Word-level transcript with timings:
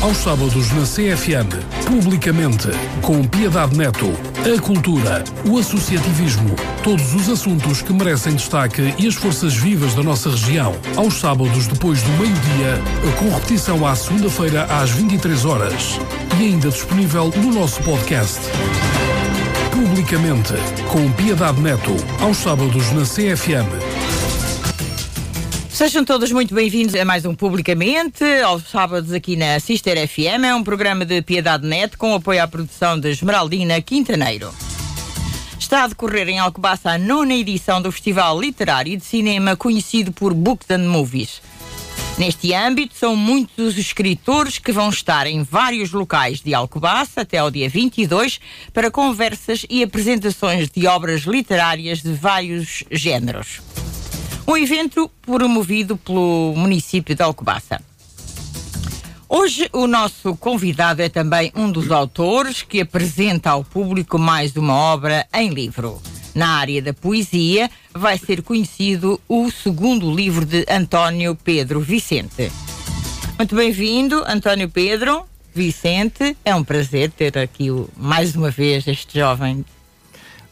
aos 0.00 0.16
sábados 0.16 0.70
na 0.72 0.82
CFM, 0.82 1.62
publicamente, 1.86 2.68
com 3.02 3.22
Piedade 3.22 3.76
Neto, 3.76 4.10
a 4.38 4.60
cultura, 4.60 5.22
o 5.44 5.58
associativismo, 5.58 6.54
todos 6.82 7.14
os 7.14 7.28
assuntos 7.28 7.82
que 7.82 7.92
merecem 7.92 8.34
destaque 8.34 8.94
e 8.98 9.06
as 9.06 9.14
forças 9.14 9.54
vivas 9.54 9.94
da 9.94 10.02
nossa 10.02 10.30
região, 10.30 10.74
aos 10.96 11.20
sábados 11.20 11.66
depois 11.66 12.00
do 12.02 12.10
meio-dia, 12.12 12.80
com 13.18 13.28
repetição 13.34 13.86
à 13.86 13.94
segunda-feira 13.94 14.64
às 14.64 14.90
23 14.90 15.44
horas 15.44 15.98
e 16.40 16.44
ainda 16.44 16.70
disponível 16.70 17.30
no 17.36 17.52
nosso 17.52 17.82
podcast. 17.82 18.40
Publicamente, 19.70 20.54
com 20.90 21.10
Piedade 21.12 21.60
Neto, 21.60 21.94
aos 22.20 22.38
sábados 22.38 22.90
na 22.92 23.02
CFM. 23.02 23.89
Sejam 25.80 26.04
todos 26.04 26.30
muito 26.30 26.54
bem-vindos 26.54 26.94
a 26.94 27.06
mais 27.06 27.24
um 27.24 27.34
Publicamente, 27.34 28.22
aos 28.44 28.68
sábados 28.68 29.14
aqui 29.14 29.34
na 29.34 29.58
Sister 29.58 30.06
FM. 30.06 30.44
É 30.44 30.54
um 30.54 30.62
programa 30.62 31.06
de 31.06 31.22
Piedade 31.22 31.66
Net 31.66 31.96
com 31.96 32.14
apoio 32.14 32.42
à 32.42 32.46
produção 32.46 33.00
de 33.00 33.08
Esmeraldina 33.08 33.80
Quintaneiro. 33.80 34.52
Está 35.58 35.84
a 35.84 35.86
decorrer 35.86 36.28
em 36.28 36.38
Alcobaça 36.38 36.90
a 36.90 36.98
nona 36.98 37.32
edição 37.32 37.80
do 37.80 37.90
Festival 37.90 38.38
Literário 38.38 38.94
de 38.94 39.02
Cinema 39.06 39.56
conhecido 39.56 40.12
por 40.12 40.34
Books 40.34 40.70
and 40.70 40.86
Movies. 40.86 41.40
Neste 42.18 42.52
âmbito, 42.52 42.94
são 42.94 43.16
muitos 43.16 43.68
os 43.68 43.78
escritores 43.78 44.58
que 44.58 44.72
vão 44.72 44.90
estar 44.90 45.26
em 45.26 45.42
vários 45.42 45.92
locais 45.92 46.42
de 46.42 46.52
Alcobaça 46.52 47.22
até 47.22 47.38
ao 47.38 47.50
dia 47.50 47.70
22 47.70 48.38
para 48.74 48.90
conversas 48.90 49.64
e 49.70 49.82
apresentações 49.82 50.68
de 50.68 50.86
obras 50.86 51.22
literárias 51.22 52.02
de 52.02 52.12
vários 52.12 52.84
géneros. 52.90 53.62
Um 54.50 54.56
evento 54.56 55.08
promovido 55.22 55.96
pelo 55.96 56.54
município 56.56 57.14
de 57.14 57.22
Alcobaça. 57.22 57.80
Hoje 59.28 59.70
o 59.72 59.86
nosso 59.86 60.34
convidado 60.34 61.00
é 61.00 61.08
também 61.08 61.52
um 61.54 61.70
dos 61.70 61.92
autores 61.92 62.60
que 62.60 62.80
apresenta 62.80 63.50
ao 63.50 63.62
público 63.62 64.18
mais 64.18 64.56
uma 64.56 64.74
obra 64.74 65.24
em 65.32 65.50
livro. 65.50 66.02
Na 66.34 66.58
área 66.58 66.82
da 66.82 66.92
poesia, 66.92 67.70
vai 67.94 68.18
ser 68.18 68.42
conhecido 68.42 69.20
o 69.28 69.52
segundo 69.52 70.12
livro 70.12 70.44
de 70.44 70.66
António 70.68 71.36
Pedro 71.36 71.78
Vicente. 71.78 72.50
Muito 73.38 73.54
bem-vindo, 73.54 74.24
António 74.26 74.68
Pedro 74.68 75.26
Vicente. 75.54 76.36
É 76.44 76.52
um 76.56 76.64
prazer 76.64 77.12
ter 77.12 77.38
aqui 77.38 77.68
mais 77.96 78.34
uma 78.34 78.50
vez 78.50 78.84
este 78.88 79.20
jovem 79.20 79.64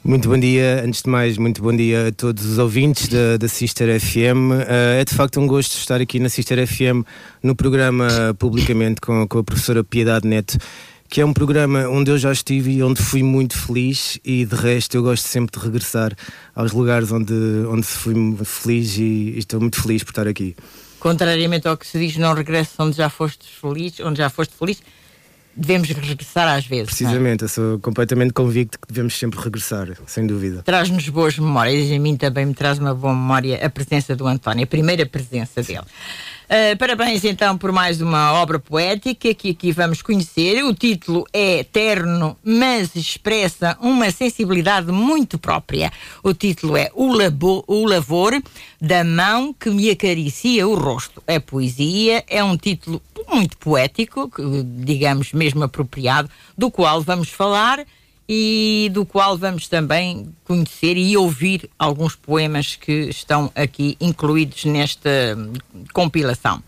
muito 0.04 0.28
bom 0.28 0.38
dia, 0.38 0.82
antes 0.84 1.02
de 1.02 1.10
mais, 1.10 1.36
muito 1.36 1.62
bom 1.62 1.74
dia 1.74 2.08
a 2.08 2.12
todos 2.12 2.44
os 2.44 2.58
ouvintes 2.58 3.08
da, 3.08 3.36
da 3.36 3.48
Sister 3.48 4.00
FM. 4.00 4.50
Uh, 4.50 4.62
eh, 4.66 5.00
é 5.00 5.04
de 5.04 5.14
facto 5.14 5.40
um 5.40 5.46
gosto 5.46 5.76
estar 5.76 6.00
aqui 6.00 6.18
na 6.18 6.28
Sister 6.28 6.66
FM 6.66 7.04
no 7.42 7.54
programa 7.54 8.08
publicamente 8.38 9.00
com, 9.00 9.26
com 9.26 9.38
a 9.38 9.44
professora 9.44 9.82
Piedade 9.82 10.26
Neto, 10.26 10.56
que 11.08 11.20
é 11.20 11.26
um 11.26 11.32
programa 11.32 11.88
onde 11.88 12.10
eu 12.10 12.18
já 12.18 12.30
estive 12.30 12.70
e 12.72 12.82
onde 12.82 13.02
fui 13.02 13.22
muito 13.22 13.58
feliz 13.58 14.18
e 14.24 14.44
de 14.44 14.54
resto 14.54 14.96
eu 14.96 15.02
gosto 15.02 15.26
sempre 15.26 15.58
de 15.58 15.64
regressar 15.64 16.14
aos 16.54 16.72
lugares 16.72 17.10
onde, 17.10 17.34
onde 17.68 17.84
fui 17.84 18.14
feliz 18.44 18.96
e, 18.96 19.02
e 19.02 19.38
estou 19.38 19.60
muito 19.60 19.80
feliz 19.80 20.02
por 20.04 20.10
estar 20.10 20.28
aqui. 20.28 20.54
Contrariamente 21.00 21.68
ao 21.68 21.76
que 21.76 21.86
se 21.86 21.98
diz, 21.98 22.16
não 22.16 22.34
regresso 22.34 22.72
onde 22.78 22.96
já 22.96 23.08
foste 23.08 23.46
feliz, 23.60 24.00
onde 24.00 24.18
já 24.18 24.30
foste 24.30 24.54
feliz 24.54 24.80
devemos 25.58 25.88
regressar 25.88 26.48
às 26.48 26.66
vezes. 26.66 26.84
É? 26.84 26.96
Precisamente, 26.96 27.42
eu 27.42 27.48
sou 27.48 27.78
completamente 27.80 28.32
convicto 28.32 28.78
que 28.78 28.86
devemos 28.88 29.18
sempre 29.18 29.40
regressar, 29.40 29.88
sem 30.06 30.26
dúvida. 30.26 30.62
Traz-nos 30.62 31.08
boas 31.08 31.38
memórias 31.38 31.88
e 31.88 31.94
a 31.94 32.00
mim 32.00 32.16
também 32.16 32.46
me 32.46 32.54
traz 32.54 32.78
uma 32.78 32.94
boa 32.94 33.12
memória 33.12 33.64
a 33.64 33.68
presença 33.68 34.14
do 34.14 34.26
António, 34.26 34.64
a 34.64 34.66
primeira 34.66 35.04
presença 35.04 35.62
dele. 35.62 35.80
Uh, 36.48 36.74
parabéns 36.78 37.26
então 37.26 37.58
por 37.58 37.70
mais 37.72 38.00
uma 38.00 38.32
obra 38.32 38.58
poética 38.58 39.34
que 39.34 39.50
aqui 39.50 39.70
vamos 39.70 40.00
conhecer. 40.00 40.64
O 40.64 40.74
título 40.74 41.26
é 41.30 41.58
Eterno, 41.58 42.38
mas 42.42 42.96
expressa 42.96 43.76
uma 43.82 44.10
sensibilidade 44.10 44.90
muito 44.90 45.38
própria. 45.38 45.92
O 46.22 46.32
título 46.32 46.74
é 46.74 46.90
O, 46.94 47.12
Labo, 47.12 47.62
o 47.66 47.84
Lavor 47.84 48.32
da 48.80 49.04
Mão 49.04 49.52
que 49.52 49.68
me 49.68 49.90
acaricia 49.90 50.66
o 50.66 50.74
rosto. 50.74 51.22
É 51.26 51.38
poesia, 51.38 52.24
é 52.26 52.42
um 52.42 52.56
título 52.56 53.02
muito 53.30 53.58
poético, 53.58 54.32
digamos 54.64 55.34
mesmo 55.34 55.62
apropriado, 55.64 56.30
do 56.56 56.70
qual 56.70 57.02
vamos 57.02 57.28
falar 57.28 57.84
e 58.28 58.90
do 58.92 59.06
qual 59.06 59.38
vamos 59.38 59.68
também 59.68 60.28
conhecer 60.44 60.96
e 60.96 61.16
ouvir 61.16 61.70
alguns 61.78 62.14
poemas 62.14 62.76
que 62.76 63.08
estão 63.08 63.50
aqui 63.54 63.96
incluídos 63.98 64.66
nesta 64.66 65.10
compilação. 65.94 66.62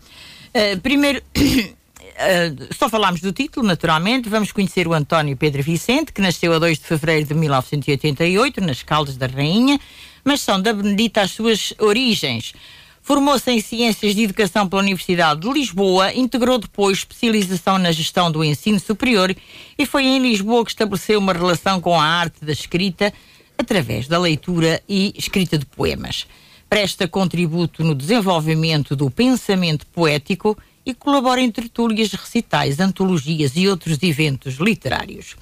Uh, 0.49 0.79
primeiro, 0.81 1.19
uh, 1.19 2.73
só 2.75 2.89
falámos 2.89 3.21
do 3.21 3.31
título, 3.31 3.65
naturalmente, 3.65 4.27
vamos 4.27 4.51
conhecer 4.51 4.87
o 4.87 4.93
António 4.93 5.37
Pedro 5.37 5.61
Vicente, 5.61 6.11
que 6.11 6.21
nasceu 6.21 6.51
a 6.51 6.57
2 6.59 6.79
de 6.79 6.85
fevereiro 6.85 7.27
de 7.27 7.33
1988, 7.35 8.59
nas 8.59 8.81
Caldas 8.81 9.15
da 9.15 9.27
Rainha, 9.27 9.79
mas 10.23 10.41
são 10.41 10.59
da 10.59 10.73
Benedita 10.73 11.21
as 11.21 11.31
suas 11.31 11.73
origens. 11.77 12.53
Formou-se 13.03 13.49
em 13.49 13.59
Ciências 13.59 14.13
de 14.13 14.23
Educação 14.23 14.69
pela 14.69 14.83
Universidade 14.83 15.41
de 15.41 15.51
Lisboa, 15.51 16.13
integrou 16.13 16.59
depois 16.59 16.99
especialização 16.99 17.79
na 17.79 17.91
gestão 17.91 18.31
do 18.31 18.43
ensino 18.43 18.79
superior 18.79 19.35
e 19.77 19.85
foi 19.87 20.05
em 20.05 20.19
Lisboa 20.19 20.63
que 20.63 20.69
estabeleceu 20.69 21.17
uma 21.17 21.33
relação 21.33 21.81
com 21.81 21.99
a 21.99 22.05
arte 22.05 22.45
da 22.45 22.51
escrita 22.51 23.11
através 23.57 24.07
da 24.07 24.19
leitura 24.19 24.81
e 24.87 25.13
escrita 25.17 25.57
de 25.57 25.65
poemas. 25.65 26.27
Presta 26.69 27.07
contributo 27.07 27.83
no 27.83 27.95
desenvolvimento 27.95 28.95
do 28.95 29.09
pensamento 29.09 29.85
poético 29.87 30.55
e 30.85 30.93
colabora 30.93 31.41
em 31.41 31.49
tertúlias, 31.49 32.11
recitais, 32.13 32.79
antologias 32.79 33.53
e 33.55 33.67
outros 33.67 33.97
eventos 34.03 34.55
literários. 34.55 35.35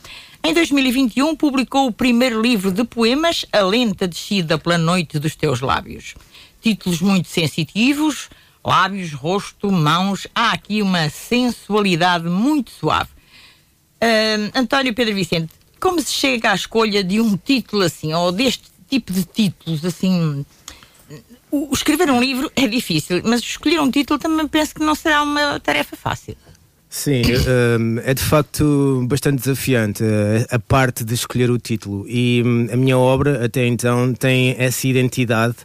Em 0.43 0.53
2021 0.53 1.35
publicou 1.35 1.87
o 1.87 1.93
primeiro 1.93 2.41
livro 2.41 2.71
de 2.71 2.85
poemas, 2.85 3.45
A 3.51 3.59
Lenta 3.59 4.07
Descida 4.07 4.57
pela 4.57 4.77
Noite 4.77 5.19
dos 5.19 5.35
Teus 5.35 5.59
Lábios 5.59 6.15
títulos 6.61 7.01
muito 7.01 7.27
sensitivos, 7.27 8.29
lábios, 8.65 9.13
rosto, 9.13 9.71
mãos. 9.71 10.27
Há 10.33 10.51
aqui 10.51 10.81
uma 10.81 11.09
sensualidade 11.09 12.25
muito 12.25 12.71
suave. 12.71 13.09
Uh, 14.01 14.57
António 14.57 14.93
Pedro 14.93 15.15
Vicente, 15.15 15.51
como 15.79 16.01
se 16.01 16.11
chega 16.11 16.51
à 16.51 16.55
escolha 16.55 17.03
de 17.03 17.19
um 17.19 17.37
título 17.37 17.83
assim, 17.83 18.13
ou 18.13 18.31
deste 18.31 18.63
tipo 18.89 19.11
de 19.11 19.23
títulos 19.23 19.83
assim? 19.85 20.45
O, 21.51 21.69
escrever 21.73 22.09
um 22.11 22.19
livro 22.19 22.51
é 22.55 22.67
difícil, 22.67 23.21
mas 23.25 23.41
escolher 23.41 23.79
um 23.79 23.89
título 23.89 24.19
também 24.19 24.47
penso 24.47 24.75
que 24.75 24.81
não 24.81 24.93
será 24.93 25.23
uma 25.23 25.59
tarefa 25.59 25.95
fácil. 25.95 26.35
Sim, 26.89 27.21
é 28.03 28.13
de 28.15 28.23
facto 28.23 29.05
bastante 29.07 29.43
desafiante 29.43 30.03
eh, 30.03 30.47
a 30.49 30.57
parte 30.57 31.03
de 31.03 31.13
escolher 31.13 31.51
o 31.51 31.59
título. 31.59 32.03
E 32.07 32.41
hum, 32.43 32.67
a 32.71 32.75
minha 32.75 32.97
obra, 32.97 33.45
até 33.45 33.67
então, 33.67 34.11
tem 34.11 34.55
essa 34.57 34.87
identidade 34.87 35.55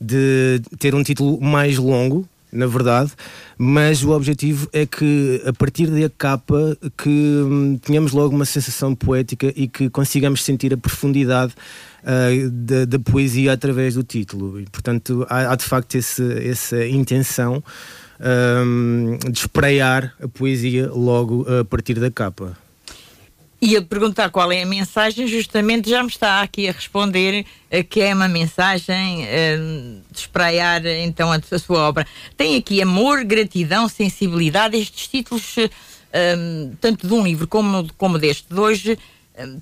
de 0.00 0.62
ter 0.78 0.94
um 0.94 1.02
título 1.02 1.40
mais 1.40 1.76
longo, 1.76 2.26
na 2.52 2.66
verdade, 2.66 3.12
mas 3.56 4.02
o 4.02 4.10
objetivo 4.10 4.68
é 4.72 4.84
que 4.84 5.40
a 5.46 5.52
partir 5.52 5.86
da 5.86 6.10
capa 6.10 6.76
que 6.96 7.08
hum, 7.08 7.78
tenhamos 7.80 8.12
logo 8.12 8.34
uma 8.34 8.44
sensação 8.44 8.94
poética 8.94 9.52
e 9.54 9.68
que 9.68 9.88
consigamos 9.88 10.42
sentir 10.42 10.72
a 10.74 10.76
profundidade 10.76 11.52
uh, 12.02 12.50
da, 12.50 12.84
da, 12.86 12.98
poesia 12.98 13.52
através 13.52 13.94
do 13.94 14.02
título. 14.02 14.60
E, 14.60 14.64
portanto, 14.64 15.24
há, 15.28 15.52
há 15.52 15.54
de 15.54 15.64
facto 15.64 15.94
esse, 15.94 16.22
essa 16.48 16.84
intenção 16.86 17.62
um, 18.20 19.16
de 19.30 19.38
espraiar 19.38 20.14
a 20.20 20.26
poesia 20.26 20.90
logo 20.90 21.46
a 21.48 21.64
partir 21.64 22.00
da 22.00 22.10
capa. 22.10 22.56
E 23.62 23.76
a 23.76 23.82
perguntar 23.82 24.30
qual 24.30 24.50
é 24.50 24.62
a 24.62 24.66
mensagem, 24.66 25.26
justamente 25.26 25.90
já 25.90 26.02
me 26.02 26.08
está 26.08 26.40
aqui 26.40 26.66
a 26.66 26.72
responder 26.72 27.44
uh, 27.70 27.84
que 27.84 28.00
é 28.00 28.14
uma 28.14 28.26
mensagem 28.26 29.24
uh, 29.24 30.00
de 30.10 30.18
espraiar 30.18 30.86
então 30.86 31.30
a, 31.30 31.36
a, 31.36 31.58
sua 31.58 31.80
obra. 31.80 32.06
Tem 32.38 32.56
aqui 32.56 32.80
amor, 32.80 33.22
gratidão, 33.22 33.86
sensibilidade, 33.86 34.78
estes 34.78 35.08
títulos, 35.08 35.56
uh, 35.58 36.76
tanto 36.80 37.06
de 37.06 37.12
um 37.12 37.22
livro 37.22 37.46
como, 37.46 37.86
como 37.98 38.18
deste 38.18 38.46
de 38.48 38.58
hoje, 38.58 38.98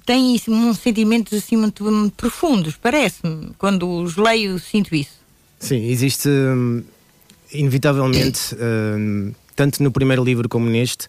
têm 0.07 0.41
um 0.49 0.75
sentimentos 0.75 1.37
assim 1.37 1.57
muito, 1.57 2.13
profundos, 2.17 2.77
parece-me. 2.77 3.53
Quando 3.59 3.89
os 3.89 4.17
leio, 4.17 4.59
sinto 4.59 4.95
isso. 4.95 5.19
Sim, 5.59 5.85
existe 5.87 6.29
um, 6.29 6.85
inevitavelmente, 7.53 8.55
um, 8.55 9.33
tanto 9.57 9.83
no 9.83 9.91
primeiro 9.91 10.23
livro 10.23 10.49
como 10.49 10.67
neste, 10.69 11.09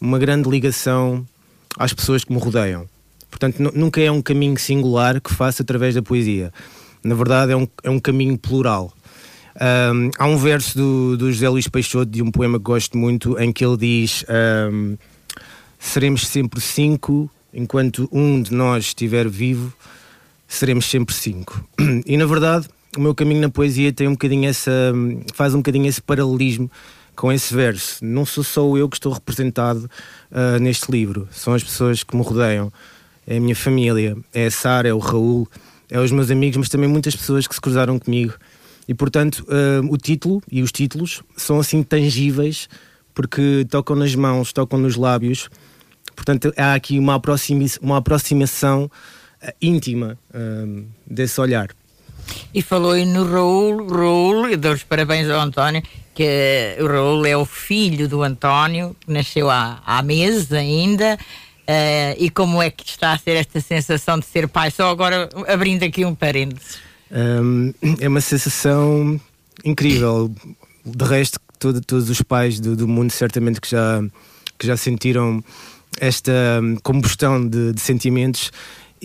uma 0.00 0.18
grande 0.18 0.48
ligação 0.48 1.26
às 1.78 1.92
pessoas 1.92 2.24
que 2.24 2.32
me 2.32 2.38
rodeiam. 2.38 2.86
Portanto, 3.30 3.58
nunca 3.74 4.00
é 4.00 4.10
um 4.10 4.22
caminho 4.22 4.56
singular 4.58 5.20
que 5.20 5.34
faço 5.34 5.62
através 5.62 5.94
da 5.94 6.02
poesia. 6.02 6.52
Na 7.02 7.14
verdade, 7.14 7.52
é 7.52 7.56
um, 7.56 7.66
é 7.82 7.90
um 7.90 7.98
caminho 7.98 8.38
plural. 8.38 8.92
Um, 9.60 10.10
há 10.18 10.26
um 10.26 10.36
verso 10.36 10.76
do, 10.76 11.16
do 11.16 11.32
José 11.32 11.48
Luís 11.48 11.68
Peixoto, 11.68 12.10
de 12.10 12.22
um 12.22 12.30
poema 12.30 12.58
que 12.58 12.64
gosto 12.64 12.96
muito, 12.96 13.38
em 13.38 13.52
que 13.52 13.64
ele 13.64 13.76
diz: 13.76 14.24
um, 14.72 14.96
Seremos 15.78 16.26
sempre 16.26 16.60
cinco, 16.60 17.30
enquanto 17.52 18.08
um 18.10 18.40
de 18.40 18.52
nós 18.52 18.86
estiver 18.86 19.28
vivo, 19.28 19.72
seremos 20.48 20.86
sempre 20.86 21.14
cinco. 21.14 21.62
E 22.06 22.16
na 22.16 22.26
verdade, 22.26 22.68
o 22.96 23.00
meu 23.00 23.14
caminho 23.14 23.40
na 23.40 23.48
poesia 23.48 23.92
tem 23.92 24.08
um 24.08 24.12
bocadinho 24.12 24.48
essa. 24.48 24.70
faz 25.34 25.54
um 25.54 25.58
bocadinho 25.58 25.86
esse 25.86 26.00
paralelismo 26.00 26.70
com 27.14 27.32
esse 27.32 27.54
verso. 27.54 28.04
Não 28.04 28.24
sou 28.24 28.44
só 28.44 28.76
eu 28.76 28.88
que 28.88 28.96
estou 28.96 29.12
representado 29.12 29.90
uh, 30.30 30.58
neste 30.60 30.90
livro, 30.90 31.28
são 31.30 31.54
as 31.54 31.62
pessoas 31.62 32.02
que 32.02 32.16
me 32.16 32.22
rodeiam, 32.22 32.72
é 33.26 33.36
a 33.36 33.40
minha 33.40 33.56
família, 33.56 34.16
é 34.32 34.46
a 34.46 34.50
Sara, 34.50 34.88
é 34.88 34.92
o 34.92 34.98
Raul, 34.98 35.48
é 35.90 35.98
os 35.98 36.10
meus 36.10 36.30
amigos, 36.30 36.56
mas 36.56 36.68
também 36.68 36.88
muitas 36.88 37.14
pessoas 37.16 37.46
que 37.46 37.54
se 37.54 37.60
cruzaram 37.60 37.98
comigo. 37.98 38.34
E 38.86 38.94
portanto, 38.94 39.46
uh, 39.48 39.92
o 39.92 39.96
título 39.96 40.42
e 40.50 40.62
os 40.62 40.70
títulos 40.70 41.22
são 41.36 41.58
assim 41.58 41.82
tangíveis 41.82 42.68
porque 43.14 43.66
tocam 43.70 43.96
nas 43.96 44.14
mãos, 44.14 44.52
tocam 44.52 44.78
nos 44.78 44.96
lábios. 44.96 45.48
Portanto, 46.14 46.52
há 46.56 46.74
aqui 46.74 46.98
uma, 46.98 47.20
uma 47.80 47.96
aproximação 47.96 48.84
uh, 48.84 49.52
íntima 49.62 50.18
desse 51.06 51.40
olhar. 51.40 51.70
E 52.52 52.62
falou 52.62 52.92
aí 52.92 53.04
no 53.04 53.24
Raul, 53.24 53.86
Raul, 53.86 54.48
e 54.48 54.56
dou 54.56 54.72
os 54.72 54.82
parabéns 54.82 55.28
ao 55.28 55.40
António, 55.40 55.82
que 56.14 56.76
o 56.80 56.86
Raul 56.86 57.26
é 57.26 57.36
o 57.36 57.44
filho 57.44 58.08
do 58.08 58.22
António, 58.22 58.96
que 59.00 59.12
nasceu 59.12 59.50
há, 59.50 59.82
há 59.84 60.02
meses 60.02 60.52
ainda. 60.52 61.18
Uh, 61.62 62.14
e 62.18 62.28
como 62.28 62.62
é 62.62 62.70
que 62.70 62.84
está 62.86 63.12
a 63.12 63.18
ser 63.18 63.36
esta 63.36 63.60
sensação 63.60 64.18
de 64.18 64.26
ser 64.26 64.46
pai? 64.48 64.70
Só 64.70 64.90
agora 64.90 65.28
abrindo 65.48 65.82
aqui 65.82 66.04
um 66.04 66.14
parênteses. 66.14 66.78
Um, 67.10 67.72
é 68.00 68.08
uma 68.08 68.20
sensação 68.20 69.18
incrível. 69.64 70.34
De 70.84 71.04
resto, 71.04 71.40
todo, 71.58 71.80
todos 71.80 72.10
os 72.10 72.20
pais 72.20 72.60
do, 72.60 72.76
do, 72.76 72.86
mundo 72.86 73.10
certamente 73.10 73.60
que 73.60 73.70
já, 73.70 74.02
que 74.58 74.66
já 74.66 74.76
sentiram 74.76 75.42
esta 75.98 76.32
combustão 76.82 77.46
de, 77.46 77.72
de 77.72 77.80
sentimentos. 77.80 78.50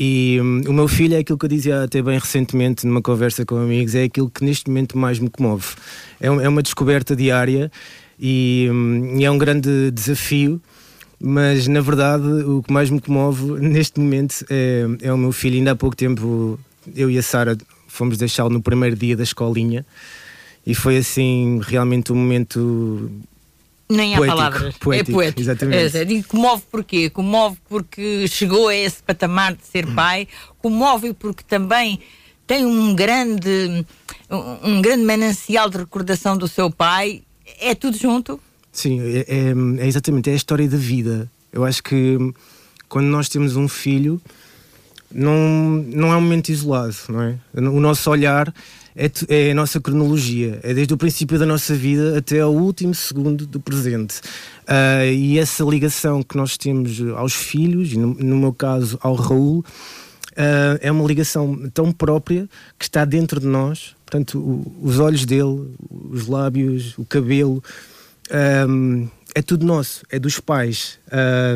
E 0.01 0.39
um, 0.41 0.61
o 0.69 0.71
meu 0.71 0.87
filho 0.87 1.15
é 1.15 1.17
aquilo 1.17 1.37
que 1.37 1.43
eu 1.43 1.49
dizia 1.49 1.83
até 1.83 2.01
bem 2.01 2.17
recentemente 2.17 2.87
numa 2.87 3.01
conversa 3.01 3.45
com 3.45 3.57
amigos, 3.57 3.95
é 3.95 4.03
aquilo 4.03 4.29
que 4.29 4.45
neste 4.45 4.69
momento 4.69 4.97
mais 4.97 5.19
me 5.19 5.29
comove. 5.29 5.75
É, 6.21 6.31
um, 6.31 6.39
é 6.39 6.47
uma 6.47 6.63
descoberta 6.63 7.13
diária 7.13 7.69
e, 8.17 8.69
um, 8.71 9.19
e 9.19 9.25
é 9.25 9.29
um 9.29 9.37
grande 9.37 9.91
desafio 9.91 10.61
mas 11.21 11.67
na 11.67 11.81
verdade 11.81 12.25
o 12.25 12.63
que 12.63 12.71
mais 12.71 12.89
me 12.89 13.01
comove 13.01 13.59
neste 13.59 13.99
momento 13.99 14.45
é, 14.49 14.85
é 15.01 15.11
o 15.11 15.17
meu 15.17 15.33
filho. 15.33 15.57
Ainda 15.57 15.71
há 15.71 15.75
pouco 15.75 15.97
tempo 15.97 16.57
eu 16.95 17.11
e 17.11 17.17
a 17.17 17.21
Sara 17.21 17.57
fomos 17.89 18.17
deixá-lo 18.17 18.49
no 18.49 18.61
primeiro 18.61 18.95
dia 18.95 19.17
da 19.17 19.23
escolinha 19.23 19.85
e 20.65 20.73
foi 20.73 20.95
assim 20.95 21.59
realmente 21.61 22.13
um 22.13 22.15
momento 22.15 23.11
nem 23.89 24.15
há 24.15 24.19
palavras. 24.19 24.77
Poético, 24.77 25.11
é 25.11 25.13
poético. 25.13 25.41
Exatamente. 25.41 25.97
É, 25.97 26.05
digo, 26.05 26.27
comove 26.27 26.63
porquê? 26.69 27.09
Comove 27.09 27.57
porque 27.67 28.27
chegou 28.27 28.67
a 28.67 28.75
esse 28.75 29.01
patamar 29.01 29.55
de 29.55 29.65
ser 29.65 29.87
pai, 29.93 30.27
comove 30.59 31.13
porque 31.13 31.43
também 31.43 31.99
tem 32.45 32.65
um 32.65 32.95
grande, 32.95 33.85
um 34.63 34.81
grande 34.81 35.03
manancial 35.03 35.69
de 35.69 35.77
recordação 35.77 36.37
do 36.37 36.47
seu 36.47 36.69
pai. 36.69 37.23
É 37.59 37.73
tudo 37.73 37.97
junto? 37.97 38.39
Sim, 38.71 38.99
é, 39.01 39.25
é, 39.27 39.83
é 39.83 39.87
exatamente, 39.87 40.29
é 40.29 40.33
a 40.33 40.35
história 40.35 40.67
da 40.67 40.77
vida. 40.77 41.29
Eu 41.51 41.65
acho 41.65 41.81
que 41.81 42.17
quando 42.87 43.07
nós 43.07 43.27
temos 43.27 43.55
um 43.55 43.67
filho, 43.67 44.21
não, 45.11 45.83
não 45.87 46.13
é 46.13 46.17
um 46.17 46.21
momento 46.21 46.49
isolado, 46.49 46.95
não 47.09 47.21
é? 47.21 47.37
O 47.55 47.79
nosso 47.79 48.09
olhar 48.09 48.53
é, 48.95 49.09
é, 49.27 49.51
a 49.51 49.55
nossa 49.55 49.79
cronologia, 49.79 50.59
é 50.63 50.73
desde 50.73 50.93
o 50.93 50.97
princípio 50.97 51.37
da 51.37 51.45
nossa 51.45 51.75
vida 51.75 52.17
até 52.17 52.39
ao 52.39 52.53
último 52.53 52.93
segundo 52.93 53.45
do 53.45 53.59
presente. 53.59 54.19
Uh, 54.67 55.11
e 55.11 55.39
essa 55.39 55.63
ligação 55.63 56.21
que 56.21 56.37
nós 56.37 56.57
temos 56.57 57.01
aos 57.15 57.33
filhos, 57.33 57.93
no, 57.93 58.13
no 58.13 58.37
meu 58.37 58.53
caso 58.53 58.99
ao 59.01 59.15
Raul, 59.15 59.59
uh, 59.59 60.79
é 60.81 60.91
uma 60.91 61.05
ligação 61.05 61.69
tão 61.73 61.91
própria 61.91 62.47
que 62.77 62.85
está 62.85 63.05
dentro 63.05 63.39
de 63.39 63.47
nós. 63.47 63.95
Portanto, 64.05 64.39
o, 64.39 64.79
os 64.81 64.99
olhos 64.99 65.25
dele, 65.25 65.71
os 65.89 66.27
lábios, 66.27 66.97
o 66.97 67.05
cabelo, 67.05 67.63
um, 68.67 69.07
é 69.35 69.41
tudo 69.41 69.65
nosso, 69.65 70.03
é 70.09 70.19
dos 70.19 70.39
pais. 70.39 70.99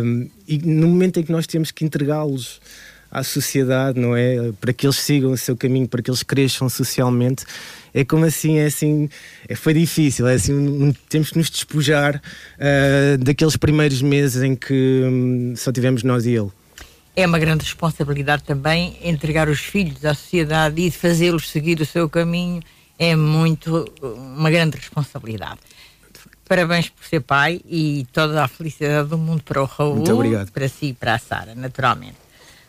Um, 0.04 0.30
e 0.48 0.58
no 0.60 0.88
momento 0.88 1.20
em 1.20 1.24
que 1.24 1.32
nós 1.32 1.48
temos 1.48 1.72
que 1.72 1.84
entregá-los 1.84 2.62
à 3.14 3.22
sociedade, 3.22 4.00
não 4.00 4.16
é? 4.18 4.52
Para 4.60 4.74
que 4.74 4.88
eles 4.88 4.98
sigam 4.98 5.32
o 5.32 5.38
seu 5.38 5.56
caminho, 5.56 5.88
para 5.88 6.02
que 6.02 6.10
eles 6.10 6.24
cresçam 6.24 6.68
socialmente, 6.68 7.46
é 7.94 8.04
como 8.04 8.26
assim, 8.26 8.58
é 8.58 8.66
assim, 8.66 9.08
é, 9.48 9.56
foi 9.56 9.76
difícil, 9.76 10.28
é 10.28 10.34
assim, 10.34 10.52
um, 10.52 10.92
temos 11.08 11.30
que 11.30 11.38
nos 11.38 11.50
despojar 11.52 12.16
uh, 12.16 13.18
daqueles 13.20 13.56
primeiros 13.56 14.02
meses 14.02 14.42
em 14.42 14.56
que 14.56 15.04
um, 15.06 15.54
só 15.56 15.72
tivemos 15.72 16.02
nós 16.02 16.26
e 16.26 16.32
ele. 16.32 16.50
É 17.16 17.28
uma 17.28 17.38
grande 17.38 17.64
responsabilidade 17.64 18.44
também 18.44 18.98
entregar 19.04 19.48
os 19.48 19.60
filhos 19.60 20.04
à 20.04 20.16
sociedade 20.16 20.82
e 20.82 20.90
fazê-los 20.90 21.52
seguir 21.52 21.80
o 21.80 21.86
seu 21.86 22.10
caminho 22.10 22.64
é 22.98 23.16
muito 23.16 23.86
uma 24.02 24.50
grande 24.50 24.78
responsabilidade. 24.78 25.60
Parabéns 26.48 26.90
por 26.90 27.06
ser 27.06 27.22
pai 27.22 27.62
e 27.66 28.08
toda 28.12 28.44
a 28.44 28.48
felicidade 28.48 29.10
do 29.10 29.18
mundo 29.20 29.44
para 29.44 29.62
o 29.62 29.66
Raul. 29.66 30.04
Para 30.52 30.68
si 30.68 30.88
e 30.88 30.94
para 30.94 31.14
a 31.16 31.20
Sara, 31.20 31.54
naturalmente. 31.54 32.23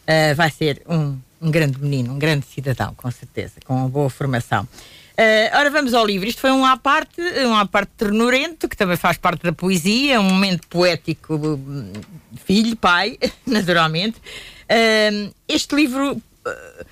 Uh, 0.04 0.34
vai 0.34 0.50
ser 0.50 0.82
um, 0.88 1.18
um 1.40 1.50
grande 1.50 1.80
menino, 1.80 2.12
um 2.14 2.18
grande 2.18 2.46
cidadão, 2.46 2.94
com 2.94 3.10
certeza, 3.10 3.54
com 3.64 3.74
uma 3.74 3.88
boa 3.88 4.10
formação. 4.10 4.68
Uh, 5.16 5.56
ora, 5.56 5.70
vamos 5.70 5.94
ao 5.94 6.04
livro. 6.04 6.28
Isto 6.28 6.40
foi 6.40 6.50
um 6.50 6.64
à 6.64 6.76
parte, 6.76 7.20
um 7.46 7.54
à 7.54 7.64
parte 7.64 7.92
ternurento, 7.96 8.68
que 8.68 8.76
também 8.76 8.96
faz 8.96 9.16
parte 9.16 9.44
da 9.44 9.52
poesia, 9.52 10.20
um 10.20 10.24
momento 10.24 10.66
poético, 10.68 11.36
hum, 11.36 11.92
filho, 12.44 12.76
pai, 12.76 13.18
naturalmente. 13.46 14.18
Uh, 14.64 15.32
este 15.46 15.74
livro 15.76 16.12
uh, 16.12 16.84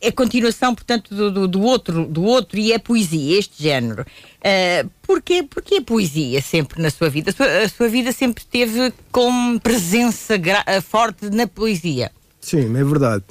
é 0.00 0.12
continuação, 0.12 0.72
portanto, 0.72 1.12
do, 1.14 1.30
do, 1.32 1.48
do, 1.48 1.62
outro, 1.62 2.04
do 2.06 2.22
outro 2.22 2.58
e 2.58 2.72
é 2.72 2.78
poesia, 2.78 3.38
este 3.38 3.60
género. 3.60 4.02
Uh, 4.02 4.88
porquê, 5.02 5.42
porquê 5.42 5.80
poesia 5.80 6.40
sempre 6.42 6.80
na 6.80 6.90
sua 6.90 7.08
vida? 7.08 7.30
A 7.30 7.32
sua, 7.32 7.46
a 7.46 7.68
sua 7.68 7.88
vida 7.88 8.12
sempre 8.12 8.44
teve 8.44 8.92
com 9.10 9.58
presença 9.58 10.34
eh, 10.66 10.80
forte 10.80 11.28
na 11.28 11.46
poesia. 11.46 12.12
Sim, 12.44 12.76
é 12.76 12.84
verdade. 12.84 13.24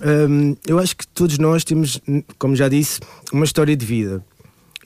Um, 0.00 0.54
eu 0.64 0.78
acho 0.78 0.96
que 0.96 1.04
todos 1.08 1.38
nós 1.38 1.64
temos, 1.64 2.00
como 2.38 2.54
já 2.54 2.68
disse, 2.68 3.00
uma 3.32 3.44
história 3.44 3.76
de 3.76 3.84
vida. 3.84 4.24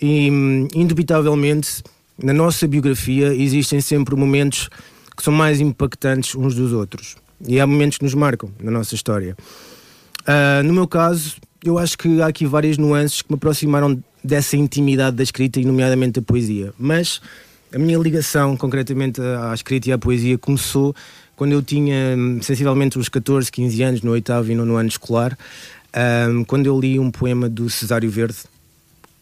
E, 0.01 0.29
indubitavelmente, 0.75 1.83
na 2.21 2.33
nossa 2.33 2.67
biografia 2.67 3.35
existem 3.35 3.83
sempre 3.83 4.17
momentos 4.17 4.71
que 5.15 5.23
são 5.23 5.35
mais 5.35 5.61
impactantes 5.61 6.35
uns 6.35 6.55
dos 6.55 6.73
outros. 6.73 7.17
E 7.47 7.61
há 7.61 7.67
momentos 7.67 7.99
que 7.99 8.05
nos 8.05 8.15
marcam 8.15 8.51
na 8.59 8.71
nossa 8.71 8.95
história. 8.95 9.37
Uh, 10.23 10.65
no 10.65 10.73
meu 10.73 10.89
caso, 10.89 11.37
eu 11.63 11.79
acho 11.79 11.99
que 11.99 12.23
há 12.23 12.27
aqui 12.29 12.47
várias 12.47 12.79
nuances 12.79 13.21
que 13.21 13.31
me 13.31 13.37
aproximaram 13.37 14.03
dessa 14.25 14.57
intimidade 14.57 15.15
da 15.15 15.23
escrita 15.23 15.61
e, 15.61 15.65
nomeadamente, 15.67 16.19
da 16.21 16.23
poesia. 16.23 16.73
Mas 16.79 17.21
a 17.71 17.79
minha 17.79 17.99
ligação, 17.99 18.57
concretamente, 18.57 19.21
à 19.21 19.53
escrita 19.53 19.91
e 19.91 19.93
à 19.93 19.99
poesia 19.99 20.39
começou 20.39 20.97
quando 21.36 21.53
eu 21.53 21.62
tinha 21.62 22.14
hum, 22.17 22.41
sensivelmente 22.43 22.98
uns 22.98 23.08
14, 23.08 23.50
15 23.50 23.82
anos, 23.82 24.03
no 24.03 24.12
oitavo 24.12 24.50
e 24.50 24.55
nono 24.55 24.76
ano 24.76 24.88
escolar, 24.88 25.36
um, 26.31 26.44
quando 26.44 26.67
eu 26.67 26.79
li 26.79 26.98
um 26.98 27.10
poema 27.10 27.48
do 27.48 27.69
Cesário 27.70 28.10
Verde 28.10 28.38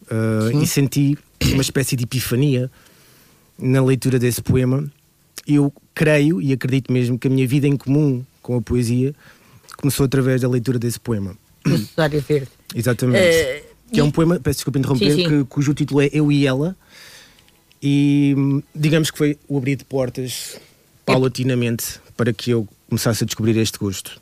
uh, 0.03 0.61
e 0.61 0.65
senti 0.67 1.17
uma 1.51 1.61
espécie 1.61 1.95
de 1.95 2.03
epifania 2.03 2.69
na 3.57 3.83
leitura 3.83 4.17
desse 4.17 4.41
poema. 4.41 4.83
Eu 5.47 5.73
creio 5.93 6.41
e 6.41 6.53
acredito 6.53 6.91
mesmo 6.91 7.17
que 7.17 7.27
a 7.27 7.31
minha 7.31 7.47
vida 7.47 7.67
em 7.67 7.75
comum 7.75 8.23
com 8.41 8.57
a 8.57 8.61
poesia 8.61 9.13
começou 9.77 10.05
através 10.05 10.41
da 10.41 10.49
leitura 10.49 10.79
desse 10.79 10.99
poema. 10.99 11.35
Do 11.63 11.77
Cesário 11.77 12.21
Verde. 12.21 12.49
Exatamente. 12.75 13.19
Uh, 13.19 13.73
que 13.93 13.99
é 13.99 14.03
um 14.03 14.09
poema, 14.09 14.39
peço 14.39 14.57
desculpa 14.57 14.79
interromper, 14.79 15.11
sim, 15.11 15.23
sim. 15.23 15.29
Que, 15.29 15.43
cujo 15.45 15.73
título 15.73 16.01
é 16.01 16.09
Eu 16.11 16.31
e 16.31 16.47
Ela. 16.47 16.75
E 17.81 18.35
digamos 18.73 19.11
que 19.11 19.17
foi 19.17 19.37
o 19.47 19.57
abrir 19.57 19.75
de 19.75 19.83
portas 19.83 20.57
paulatinamente 21.05 21.99
para 22.15 22.33
que 22.33 22.51
eu 22.51 22.67
começasse 22.87 23.23
a 23.23 23.25
descobrir 23.25 23.57
este 23.57 23.77
gosto. 23.77 24.21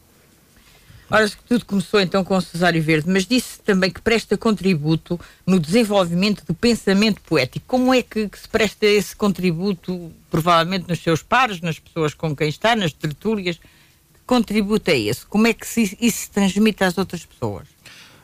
Ora, 1.10 1.30
tudo 1.46 1.66
começou 1.66 2.00
então 2.00 2.24
com 2.24 2.38
o 2.38 2.42
Cesário 2.42 2.82
Verde, 2.82 3.10
mas 3.10 3.26
disse 3.26 3.60
também 3.60 3.92
que 3.92 4.00
presta 4.00 4.38
contributo 4.38 5.20
no 5.46 5.60
desenvolvimento 5.60 6.46
do 6.46 6.54
pensamento 6.54 7.20
poético. 7.22 7.66
Como 7.68 7.94
é 7.94 8.02
que, 8.02 8.30
que, 8.30 8.40
se 8.40 8.48
presta 8.48 8.86
esse 8.86 9.14
contributo, 9.14 10.10
provavelmente 10.30 10.88
nos 10.88 11.00
seus 11.00 11.22
pares, 11.22 11.60
nas 11.60 11.78
pessoas 11.78 12.14
com 12.14 12.34
quem 12.34 12.48
está, 12.48 12.78
nas 12.78 12.94
tertúlias? 12.94 13.60
contributo 14.32 14.90
é 14.90 14.98
esse? 14.98 15.26
Como 15.26 15.46
é 15.46 15.54
que 15.54 15.68
se, 15.68 15.98
isso 16.00 16.20
se 16.20 16.32
transmite 16.32 16.82
às 16.86 16.98
outras 16.98 17.26
pessoas? 17.26 17.68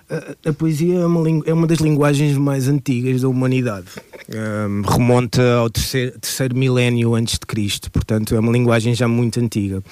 A, 0.09 0.49
a 0.49 0.53
poesia 0.53 0.99
é 0.99 1.05
uma, 1.05 1.29
é 1.45 1.53
uma, 1.53 1.67
das 1.67 1.79
linguagens 1.79 2.37
mais 2.37 2.67
antigas 2.69 3.21
da 3.21 3.27
humanidade. 3.27 3.87
Um, 4.29 4.81
remonta 4.81 5.55
ao 5.55 5.69
terceiro, 5.69 6.17
terceiro 6.19 6.55
milénio 6.55 7.13
antes 7.13 7.33
de 7.33 7.45
Cristo, 7.45 7.91
portanto 7.91 8.33
é 8.33 8.39
uma 8.39 8.51
linguagem 8.51 8.95
já 8.95 9.07
muito 9.07 9.39
antiga. 9.39 9.83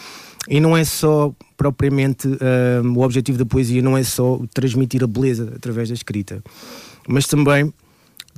E 0.48 0.60
não 0.60 0.78
é 0.78 0.86
só 0.86 1.34
propriamente 1.58 2.28
um, 2.28 2.98
o 2.98 3.02
objetivo 3.02 3.38
da 3.38 3.46
poesia, 3.46 3.82
não 3.82 3.98
é 3.98 4.04
só 4.04 4.40
transmitir 4.54 5.04
a 5.04 5.08
beleza 5.08 5.52
através 5.56 5.90
da 5.90 5.96
escrita, 5.96 6.42
mas 7.08 7.28
também 7.28 7.74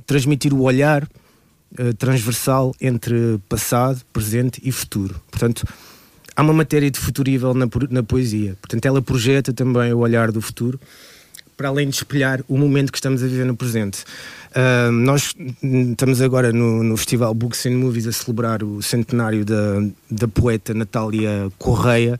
transmitir 0.04 0.52
o 0.52 0.62
olhar 0.62 1.04
uh, 1.04 1.94
transversal 1.96 2.74
entre 2.80 3.38
passado, 3.48 4.00
presente 4.12 4.60
e 4.64 4.72
futuro. 4.72 5.20
Portanto, 5.30 5.64
há 6.34 6.42
uma 6.42 6.52
matéria 6.52 6.90
de 6.90 6.98
futurível 6.98 7.54
na, 7.54 7.68
na 7.90 8.02
poesia. 8.02 8.56
Portanto, 8.60 8.86
ela 8.86 9.02
projeta 9.02 9.52
também 9.52 9.92
o 9.92 9.98
olhar 9.98 10.32
do 10.32 10.40
futuro 10.40 10.80
para 11.58 11.68
além 11.68 11.88
de 11.88 11.96
espelhar 11.96 12.40
o 12.46 12.56
momento 12.56 12.92
que 12.92 12.98
estamos 12.98 13.20
a 13.20 13.26
viver 13.26 13.44
no 13.44 13.56
presente. 13.56 14.04
Uh, 14.50 14.92
nós 14.92 15.34
estamos 15.90 16.22
agora 16.22 16.52
no, 16.52 16.84
no, 16.84 16.96
Festival 16.96 17.34
Books 17.34 17.66
and 17.66 17.72
Movies 17.72 18.06
a 18.06 18.12
celebrar 18.12 18.62
o 18.62 18.80
centenário 18.80 19.44
da, 19.44 19.82
da 20.08 20.28
poeta 20.28 20.72
Natália 20.72 21.50
Correia 21.58 22.18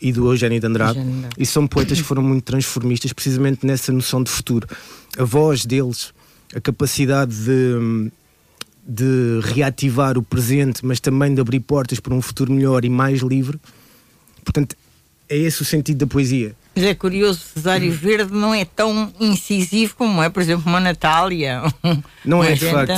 e 0.00 0.12
do 0.12 0.30
Eugênio 0.30 0.60
de 0.60 0.66
Andrade. 0.68 1.00
Eugênio. 1.00 1.28
E 1.36 1.44
são 1.44 1.66
poetas 1.66 1.98
que 1.98 2.04
foram 2.04 2.22
muito 2.22 2.44
transformistas, 2.44 3.12
precisamente 3.12 3.66
nessa 3.66 3.90
noção 3.90 4.22
de 4.22 4.30
futuro. 4.30 4.68
A 5.18 5.24
voz 5.24 5.66
deles, 5.66 6.14
a 6.54 6.60
capacidade 6.60 7.34
de, 7.34 8.12
de 8.86 9.40
reativar 9.52 10.16
o 10.16 10.22
presente, 10.22 10.86
mas 10.86 11.00
também 11.00 11.34
de 11.34 11.40
abrir 11.40 11.58
portas 11.58 11.98
para 11.98 12.14
um 12.14 12.22
futuro 12.22 12.52
melhor 12.52 12.84
e 12.84 12.88
mais 12.88 13.18
livre. 13.18 13.60
Portanto, 14.44 14.76
é 15.28 15.36
esse 15.36 15.60
o 15.60 15.64
sentido 15.64 15.98
da 15.98 16.06
poesia. 16.06 16.54
Mas 16.74 16.84
é 16.84 16.94
curioso, 16.94 17.40
Cesário 17.54 17.90
Verde 17.92 18.32
não 18.32 18.54
é 18.54 18.64
tão 18.64 19.12
incisivo 19.18 19.96
como 19.96 20.22
é, 20.22 20.28
por 20.28 20.40
exemplo, 20.40 20.64
uma 20.66 20.80
Natália. 20.80 21.62
Não 22.24 22.42
é, 22.42 22.52
de 22.52 22.64
facto. 22.66 22.92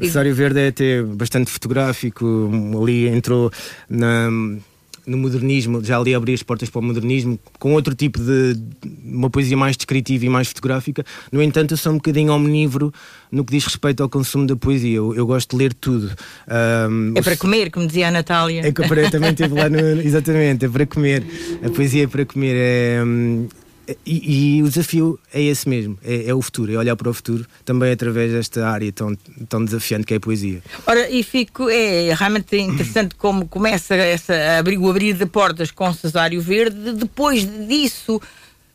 Cesário 0.00 0.34
Verde 0.34 0.60
é 0.60 0.68
até 0.68 1.02
bastante 1.02 1.50
fotográfico, 1.50 2.50
ali 2.82 3.06
entrou 3.08 3.52
na 3.88 4.28
no 5.06 5.16
modernismo, 5.18 5.82
já 5.82 5.98
ali 5.98 6.14
abri 6.14 6.34
as 6.34 6.42
portas 6.42 6.68
para 6.68 6.78
o 6.78 6.82
modernismo, 6.82 7.38
com 7.58 7.72
outro 7.72 7.94
tipo 7.94 8.18
de 8.18 8.56
uma 9.04 9.30
poesia 9.30 9.56
mais 9.56 9.76
descritiva 9.76 10.26
e 10.26 10.28
mais 10.28 10.48
fotográfica. 10.48 11.04
No 11.32 11.42
entanto, 11.42 11.72
eu 11.72 11.76
sou 11.76 11.92
um 11.92 11.96
bocadinho 11.96 12.32
omnívoro 12.32 12.92
no 13.30 13.44
que 13.44 13.52
diz 13.52 13.64
respeito 13.64 14.02
ao 14.02 14.08
consumo 14.08 14.46
da 14.46 14.56
poesia. 14.56 14.96
Eu, 14.96 15.14
eu 15.14 15.26
gosto 15.26 15.50
de 15.50 15.62
ler 15.62 15.74
tudo. 15.74 16.10
Um, 16.88 17.12
é 17.16 17.22
para 17.22 17.36
comer, 17.36 17.70
como 17.70 17.86
dizia 17.86 18.08
a 18.08 18.10
Natália. 18.10 18.66
É 18.66 18.72
que 18.72 18.80
eu 18.82 19.10
também 19.10 19.30
esteve 19.30 19.54
lá 19.54 19.68
no. 19.68 19.78
Exatamente, 20.00 20.64
é 20.64 20.68
para 20.68 20.86
comer. 20.86 21.24
A 21.64 21.70
poesia 21.70 22.04
é 22.04 22.06
para 22.06 22.24
comer. 22.24 22.54
É, 22.56 23.02
hum, 23.04 23.48
e, 24.04 24.56
e, 24.58 24.62
o 24.62 24.68
desafio 24.68 25.18
é 25.32 25.42
esse 25.42 25.68
mesmo, 25.68 25.98
é, 26.02 26.28
é, 26.28 26.34
o 26.34 26.42
futuro, 26.42 26.72
é 26.72 26.76
olhar 26.76 26.96
para 26.96 27.08
o 27.08 27.14
futuro 27.14 27.46
também 27.64 27.92
através 27.92 28.32
desta 28.32 28.68
área 28.68 28.92
tão, 28.92 29.16
tão 29.48 29.64
desafiante 29.64 30.06
que 30.06 30.14
é 30.14 30.16
a 30.16 30.20
poesia. 30.20 30.62
Ora, 30.86 31.08
e 31.10 31.22
fico, 31.22 31.68
é 31.68 32.14
realmente 32.14 32.56
interessante 32.56 33.14
como 33.14 33.46
começa 33.46 33.94
essa, 33.94 34.34
abrir, 34.58 34.78
o 34.78 34.88
abrir 34.88 35.14
de 35.14 35.26
portas 35.26 35.70
com 35.70 35.92
Cesário 35.92 36.40
Verde, 36.40 36.92
depois 36.92 37.46
disso. 37.66 38.20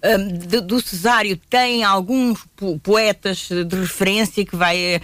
Um, 0.03 0.37
de, 0.37 0.61
do 0.61 0.79
Cesário 0.79 1.35
tem 1.49 1.83
alguns 1.83 2.45
poetas 2.83 3.49
de 3.49 3.75
referência 3.75 4.45
que 4.45 4.55
vai. 4.55 5.01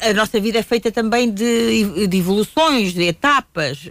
A 0.00 0.12
nossa 0.12 0.40
vida 0.40 0.58
é 0.58 0.62
feita 0.62 0.90
também 0.90 1.30
de, 1.30 2.06
de 2.08 2.16
evoluções, 2.16 2.92
de 2.92 3.04
etapas. 3.04 3.90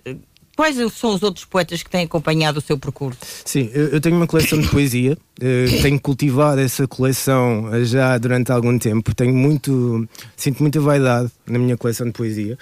Quais 0.56 0.76
são 0.94 1.16
os 1.16 1.24
outros 1.24 1.46
poetas 1.46 1.82
que 1.82 1.90
têm 1.90 2.06
acompanhado 2.06 2.60
o 2.60 2.62
seu 2.62 2.78
percurso? 2.78 3.20
Sim, 3.44 3.72
eu 3.74 4.00
tenho 4.00 4.16
uma 4.16 4.28
coleção 4.28 4.60
de 4.60 4.68
poesia, 4.70 5.18
eh, 5.42 5.66
tenho 5.82 6.00
cultivado 6.00 6.62
essa 6.62 6.88
coleção 6.88 7.70
já 7.84 8.16
durante 8.20 8.52
algum 8.52 8.78
tempo, 8.78 9.16
tenho 9.16 9.34
muito, 9.34 10.08
sinto 10.38 10.62
muita 10.62 10.80
vaidade 10.80 11.32
na 11.48 11.58
minha 11.58 11.76
coleção 11.76 12.06
de 12.06 12.14
poesia, 12.14 12.56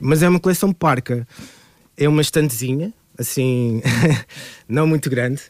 mas 0.00 0.20
é 0.22 0.28
uma 0.28 0.40
coleção 0.40 0.72
parca, 0.72 1.26
é 1.96 2.08
uma 2.08 2.22
estantezinha, 2.22 2.92
assim, 3.16 3.82
não 4.68 4.84
muito 4.84 5.08
grande, 5.08 5.42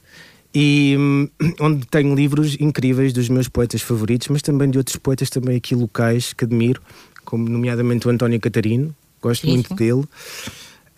e 0.54 0.94
hum, 0.98 1.28
onde 1.58 1.86
tenho 1.86 2.14
livros 2.14 2.54
incríveis 2.60 3.14
dos 3.14 3.30
meus 3.30 3.48
poetas 3.48 3.80
favoritos, 3.80 4.28
mas 4.28 4.42
também 4.42 4.68
de 4.68 4.76
outros 4.76 4.96
poetas 4.96 5.30
também 5.30 5.56
aqui 5.56 5.74
locais 5.74 6.34
que 6.34 6.44
admiro, 6.44 6.82
como 7.24 7.48
nomeadamente 7.48 8.06
o 8.06 8.10
António 8.10 8.38
Catarino, 8.38 8.94
gosto 9.22 9.44
Isso. 9.44 9.54
muito 9.54 9.74
dele. 9.74 10.04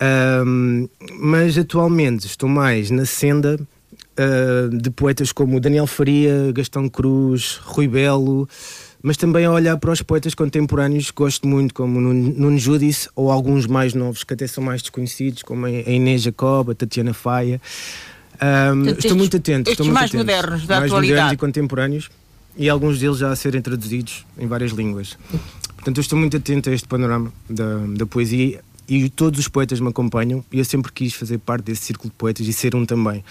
Um, 0.01 0.89
mas 1.19 1.57
atualmente 1.57 2.25
estou 2.25 2.49
mais 2.49 2.89
na 2.89 3.05
senda 3.05 3.59
uh, 4.17 4.75
de 4.75 4.89
poetas 4.89 5.31
como 5.31 5.59
Daniel 5.59 5.85
Faria, 5.85 6.51
Gastão 6.51 6.89
Cruz, 6.89 7.59
Rui 7.63 7.87
Belo, 7.87 8.49
mas 9.03 9.15
também 9.15 9.45
a 9.45 9.51
olhar 9.51 9.77
para 9.77 9.91
os 9.91 10.01
poetas 10.01 10.33
contemporâneos 10.33 11.11
que 11.11 11.17
gosto 11.17 11.47
muito, 11.47 11.73
como 11.73 11.99
Nuno 11.99 12.57
Judice, 12.57 13.09
ou 13.15 13.31
alguns 13.31 13.67
mais 13.67 13.93
novos 13.93 14.23
que 14.23 14.33
até 14.33 14.47
são 14.47 14.63
mais 14.63 14.81
desconhecidos, 14.81 15.43
como 15.43 15.67
a 15.67 15.69
Inês 15.69 16.23
Jacob, 16.23 16.71
a 16.71 16.75
Tatiana 16.75 17.13
Faia. 17.13 17.61
Um, 18.41 18.81
estou 18.81 18.93
estes, 18.93 19.11
muito 19.11 19.37
atento. 19.37 19.69
Estes 19.69 19.85
muito 19.85 19.93
mais 19.93 20.09
atento. 20.09 20.25
modernos 20.25 20.65
da 20.65 20.79
mais 20.79 20.91
atualidade. 20.91 21.13
modernos 21.13 21.33
e 21.33 21.37
contemporâneos, 21.37 22.09
e 22.57 22.69
alguns 22.69 22.99
deles 22.99 23.19
já 23.19 23.31
a 23.31 23.35
serem 23.35 23.61
traduzidos 23.61 24.25
em 24.35 24.47
várias 24.47 24.71
línguas. 24.71 25.15
Portanto, 25.75 25.97
eu 25.97 26.01
estou 26.01 26.17
muito 26.17 26.37
atento 26.37 26.69
a 26.69 26.73
este 26.73 26.87
panorama 26.87 27.31
da, 27.49 27.77
da 27.97 28.05
poesia 28.05 28.61
e 28.97 29.09
todos 29.09 29.39
os 29.39 29.47
poetas 29.47 29.79
me 29.79 29.87
acompanham 29.87 30.43
e 30.51 30.59
eu 30.59 30.65
sempre 30.65 30.91
quis 30.91 31.13
fazer 31.13 31.37
parte 31.37 31.65
desse 31.65 31.83
círculo 31.83 32.09
de 32.09 32.15
poetas 32.17 32.45
e 32.45 32.51
ser 32.51 32.75
um 32.75 32.85
também. 32.85 33.23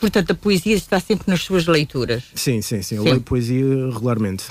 Portanto, 0.00 0.32
a 0.32 0.34
poesia 0.34 0.74
está 0.74 0.98
sempre 0.98 1.30
nas 1.30 1.42
suas 1.42 1.66
leituras? 1.66 2.24
Sim, 2.34 2.62
sim, 2.62 2.82
sim. 2.82 2.96
Eu 2.96 3.02
sim. 3.02 3.08
leio 3.10 3.20
poesia 3.20 3.64
regularmente. 3.92 4.44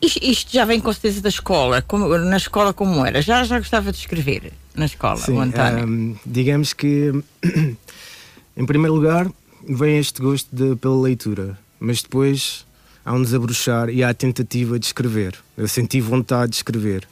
Isto, 0.00 0.18
isto, 0.22 0.52
já 0.52 0.64
vem 0.64 0.80
com 0.80 0.92
certeza 0.92 1.20
da 1.20 1.28
escola. 1.28 1.82
Como, 1.82 2.16
na 2.16 2.36
escola 2.36 2.72
como 2.72 3.04
era? 3.04 3.20
Já, 3.20 3.44
já 3.44 3.58
gostava 3.58 3.90
de 3.92 3.98
escrever 3.98 4.52
na 4.74 4.86
escola, 4.86 5.18
sim, 5.18 5.38
António? 5.38 5.86
Um, 5.86 6.16
digamos 6.24 6.72
que, 6.72 7.12
em 8.56 8.64
primeiro 8.64 8.94
lugar, 8.94 9.30
vem 9.68 9.98
este 9.98 10.22
gosto 10.22 10.48
de, 10.54 10.76
pela 10.76 10.98
leitura. 11.02 11.58
Mas 11.78 12.00
depois 12.00 12.64
há 13.04 13.12
um 13.12 13.22
desabrochar 13.22 13.90
e 13.90 14.02
há 14.02 14.08
a 14.10 14.14
tentativa 14.14 14.78
de 14.78 14.86
escrever. 14.86 15.36
Eu 15.56 15.68
senti 15.68 16.00
vontade 16.00 16.52
de 16.52 16.56
escrever. 16.56 17.06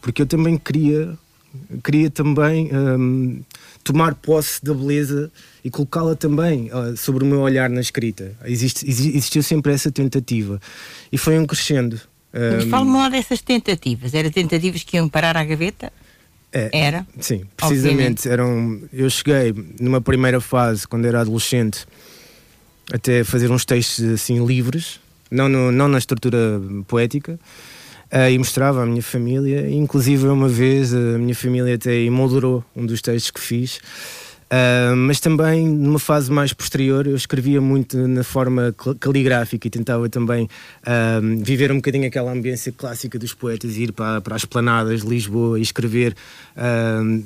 Porque 0.00 0.22
eu 0.22 0.26
também 0.26 0.56
queria 0.56 1.18
queria 1.82 2.10
também 2.10 2.70
um, 2.74 3.42
tomar 3.82 4.14
posse 4.14 4.64
da 4.64 4.74
beleza 4.74 5.30
e 5.64 5.70
colocá-la 5.70 6.14
também 6.14 6.70
uh, 6.72 6.96
sobre 6.96 7.24
o 7.24 7.26
meu 7.26 7.40
olhar 7.40 7.68
na 7.68 7.80
escrita. 7.80 8.34
Existe, 8.44 8.88
existiu 8.88 9.42
sempre 9.42 9.72
essa 9.72 9.90
tentativa 9.90 10.60
e 11.10 11.18
foi 11.18 11.38
um 11.38 11.46
crescendo. 11.46 12.00
Um, 12.34 12.68
Fale-me 12.68 12.92
lá 12.92 13.08
dessas 13.08 13.40
tentativas. 13.40 14.14
Eram 14.14 14.30
tentativas 14.30 14.82
que 14.82 14.96
iam 14.96 15.08
parar 15.08 15.36
à 15.36 15.44
gaveta? 15.44 15.92
É, 16.52 16.70
era? 16.72 17.06
Sim, 17.20 17.44
precisamente. 17.56 18.28
Eram, 18.28 18.80
eu 18.92 19.08
cheguei 19.10 19.54
numa 19.80 20.00
primeira 20.00 20.40
fase, 20.40 20.86
quando 20.86 21.06
era 21.06 21.20
adolescente, 21.20 21.86
até 22.92 23.22
fazer 23.22 23.50
uns 23.50 23.64
textos 23.64 24.04
assim 24.04 24.44
livres, 24.44 24.98
não, 25.30 25.48
no, 25.48 25.70
não 25.70 25.88
na 25.88 25.98
estrutura 25.98 26.60
poética 26.86 27.38
uh, 28.12 28.30
e 28.30 28.38
mostrava 28.38 28.82
à 28.82 28.86
minha 28.86 29.02
família. 29.02 29.68
Inclusive, 29.70 30.26
uma 30.28 30.48
vez 30.48 30.94
a 30.94 31.18
minha 31.18 31.34
família 31.34 31.74
até 31.74 31.94
emoldurou 31.94 32.64
um 32.74 32.84
dos 32.84 33.00
textos 33.00 33.30
que 33.30 33.40
fiz. 33.40 33.80
Uh, 34.48 34.96
mas 34.96 35.20
também 35.20 35.68
numa 35.68 35.98
fase 35.98 36.32
mais 36.32 36.54
posterior 36.54 37.06
eu 37.06 37.14
escrevia 37.14 37.60
muito 37.60 37.98
na 38.08 38.24
forma 38.24 38.74
caligráfica 38.98 39.66
e 39.66 39.70
tentava 39.70 40.08
também 40.08 40.44
uh, 40.44 41.44
viver 41.44 41.70
um 41.70 41.76
bocadinho 41.76 42.06
aquela 42.06 42.32
ambiência 42.32 42.72
clássica 42.72 43.18
dos 43.18 43.34
poetas, 43.34 43.76
ir 43.76 43.92
para, 43.92 44.22
para 44.22 44.36
as 44.36 44.46
planadas 44.46 45.02
de 45.02 45.06
Lisboa 45.06 45.58
e 45.58 45.62
escrever 45.62 46.16
uh, 46.56 47.22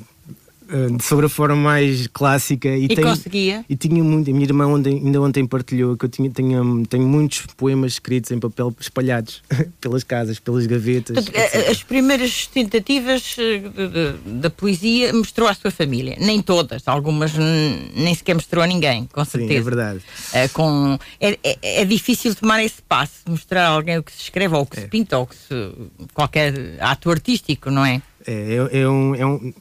sobre 1.00 1.26
a 1.26 1.28
forma 1.28 1.56
mais 1.56 2.06
clássica 2.06 2.68
e, 2.68 2.86
e 2.86 2.96
conseguia? 2.96 3.64
e 3.68 3.76
tinha 3.76 4.02
muito 4.02 4.30
a 4.30 4.32
minha 4.32 4.44
irmã 4.44 4.66
ontem, 4.66 5.00
ainda 5.04 5.20
ontem 5.20 5.46
partilhou 5.46 5.96
que 5.96 6.04
eu 6.04 6.08
tinha, 6.08 6.30
tinha 6.30 6.60
tenho 6.88 7.06
muitos 7.06 7.46
poemas 7.56 7.92
escritos 7.92 8.30
em 8.30 8.38
papel 8.38 8.74
espalhados 8.80 9.42
pelas 9.80 10.04
casas 10.04 10.38
pelas 10.38 10.66
gavetas 10.66 11.26
eh, 11.32 11.70
as 11.70 11.82
primeiras 11.82 12.46
tentativas 12.46 13.36
eh, 13.38 14.14
da 14.24 14.50
poesia 14.50 15.12
mostrou 15.12 15.48
à 15.48 15.54
sua 15.54 15.70
família. 15.70 16.16
Nem 16.20 16.40
todas 16.40 16.86
algumas 16.86 17.32
nem 17.34 18.14
sequer 18.14 18.34
mostrou 18.34 18.62
a 18.62 18.66
ninguém 18.66 19.08
com 19.12 19.24
certeza 19.24 19.52
Sim, 19.52 19.58
é 19.58 19.62
verdade. 19.62 20.00
É, 20.32 20.48
com 20.48 20.98
é, 21.20 21.38
é, 21.42 21.82
é, 21.82 21.84
difícil 21.84 22.34
tomar 22.34 22.62
esse 22.62 22.82
passo 22.82 23.12
mostrar 23.26 23.66
a 23.66 23.68
alguém 23.68 23.98
o 23.98 24.02
que 24.02 24.12
se 24.12 24.22
escreve 24.22 24.54
ou 24.54 24.62
o 24.62 24.66
que 24.66 24.76
se 24.76 24.84
é. 24.84 24.88
pinta 24.88 25.18
ou 25.18 25.26
que 25.26 25.34
se, 25.34 25.72
qualquer 26.14 26.76
ato 26.80 27.10
artístico 27.10 27.70
não 27.70 27.84
é? 27.84 28.02
É, 28.26 28.68
é, 28.72 28.80
é 28.80 28.88
um, 28.88 29.14
é 29.14 29.26
um 29.26 29.52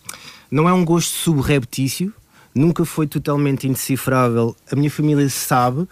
não 0.52 0.68
é 0.68 0.74
um 0.74 0.84
gosto 0.84 1.12
subreptício, 1.12 2.14
nunca 2.54 2.84
foi 2.84 3.08
totalmente 3.08 3.68
indecifrável. 3.68 4.56
A 4.70 4.76
minha 4.76 4.92
família 4.92 5.28
sabe, 5.30 5.88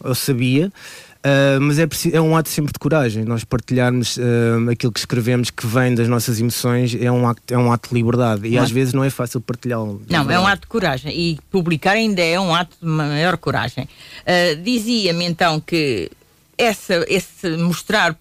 ou 0.00 0.14
sabia, 0.14 0.66
uh, 0.68 1.60
mas 1.60 1.78
é, 1.78 1.86
é 2.12 2.20
um 2.20 2.36
ato 2.36 2.48
sempre 2.48 2.72
de 2.72 2.78
coragem. 2.78 3.24
Nós 3.24 3.44
partilharmos 3.44 4.16
uh, 4.16 4.70
aquilo 4.70 4.92
que 4.92 4.98
escrevemos 4.98 5.50
que 5.50 5.66
vem 5.66 5.94
das 5.94 6.08
nossas 6.08 6.40
emoções 6.40 6.94
é 7.00 7.10
um 7.10 7.28
ato, 7.28 7.42
é 7.48 7.56
um 7.56 7.72
ato 7.72 7.90
de 7.90 7.94
liberdade 7.94 8.48
e 8.48 8.58
às 8.58 8.70
vezes 8.70 8.92
não 8.92 9.04
é 9.04 9.10
fácil 9.10 9.40
partilhá-lo. 9.40 10.02
Não, 10.08 10.28
é 10.30 10.38
um 10.38 10.46
ato 10.46 10.62
de 10.62 10.66
coragem 10.66 11.12
e 11.16 11.38
publicar 11.50 11.92
ainda 11.92 12.20
é 12.20 12.38
um 12.40 12.54
ato 12.54 12.76
de 12.80 12.88
maior 12.88 13.36
coragem. 13.36 13.88
Uh, 14.22 14.60
Dizia-me 14.62 15.24
então 15.24 15.60
que 15.60 16.10
essa, 16.58 17.04
esse 17.08 17.56
mostrar 17.56 18.16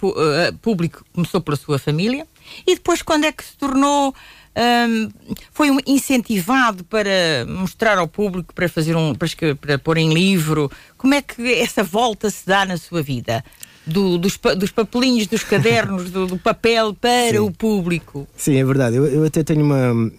público 0.61 1.05
começou 1.13 1.41
pela 1.41 1.57
sua 1.57 1.77
família 1.77 2.25
e 2.65 2.75
depois 2.75 3.01
quando 3.01 3.25
é 3.25 3.31
que 3.31 3.43
se 3.43 3.55
tornou 3.57 4.15
um, 4.57 5.09
foi 5.51 5.71
um 5.71 5.77
incentivado 5.87 6.83
para 6.83 7.45
mostrar 7.47 7.97
ao 7.97 8.07
público, 8.07 8.53
para 8.53 8.67
fazer 8.67 8.95
um, 8.95 9.13
para, 9.15 9.27
para 9.55 9.79
pôr 9.79 9.97
em 9.97 10.13
livro. 10.13 10.71
Como 10.97 11.13
é 11.13 11.21
que 11.21 11.53
essa 11.53 11.83
volta 11.83 12.29
se 12.29 12.45
dá 12.45 12.65
na 12.65 12.77
sua 12.77 13.01
vida? 13.01 13.43
Do, 13.85 14.19
dos, 14.19 14.37
dos, 14.57 14.69
papelinhos, 14.69 15.25
dos 15.25 15.43
cadernos, 15.43 16.11
do, 16.11 16.27
do 16.27 16.37
papel 16.37 16.93
para 16.93 17.31
Sim. 17.31 17.39
o 17.39 17.51
público. 17.51 18.27
Sim, 18.37 18.57
é 18.57 18.63
verdade. 18.63 18.95
Eu, 18.95 19.07
eu, 19.07 19.25
até 19.25 19.43
tenho 19.43 19.63
uma 19.63 20.11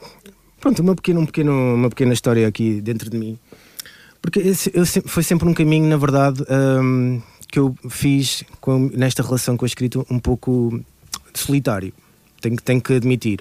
pronto, 0.60 0.80
uma 0.80 0.94
pequena, 0.94 1.20
um 1.20 1.26
pequeno, 1.26 1.74
uma 1.74 1.88
pequena 1.88 2.12
história 2.12 2.46
aqui 2.46 2.80
dentro 2.80 3.10
de 3.10 3.18
mim. 3.18 3.38
Porque 4.20 4.40
eu, 4.72 4.86
foi 4.86 5.22
sempre 5.24 5.48
um 5.48 5.52
caminho, 5.54 5.86
na 5.86 5.96
verdade, 5.96 6.44
um, 6.48 7.20
que 7.48 7.58
eu 7.58 7.74
fiz 7.90 8.44
com, 8.60 8.88
nesta 8.94 9.22
relação 9.22 9.56
com 9.56 9.64
a 9.64 9.68
escrita 9.68 9.98
um 10.08 10.18
pouco 10.20 10.80
solitário, 11.34 11.92
tenho, 12.40 12.56
tenho 12.56 12.80
que 12.80 12.94
admitir. 12.94 13.40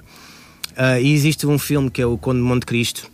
Uh, 0.72 1.01
e 1.01 1.13
existe 1.13 1.46
um 1.46 1.60
filme 1.60 1.90
que 1.90 2.01
é 2.01 2.06
o 2.06 2.18
Conde 2.18 2.40
de 2.40 2.46
Monte 2.46 2.66
Cristo, 2.66 3.10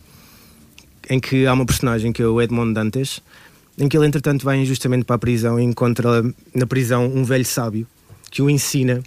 em 1.10 1.18
que 1.18 1.46
há 1.46 1.52
uma 1.52 1.66
personagem 1.66 2.12
que 2.12 2.22
é 2.22 2.26
o 2.26 2.40
Edmond 2.40 2.74
Dantes, 2.74 3.20
em 3.78 3.88
que 3.88 3.96
ele 3.96 4.06
entretanto 4.06 4.44
vai 4.44 4.58
injustamente 4.58 5.04
para 5.04 5.16
a 5.16 5.18
prisão 5.18 5.58
e 5.58 5.64
encontra 5.64 6.22
na 6.54 6.66
prisão 6.66 7.06
um 7.06 7.24
velho 7.24 7.44
sábio 7.44 7.86
que 8.30 8.42
o 8.42 8.50
ensina 8.50 9.02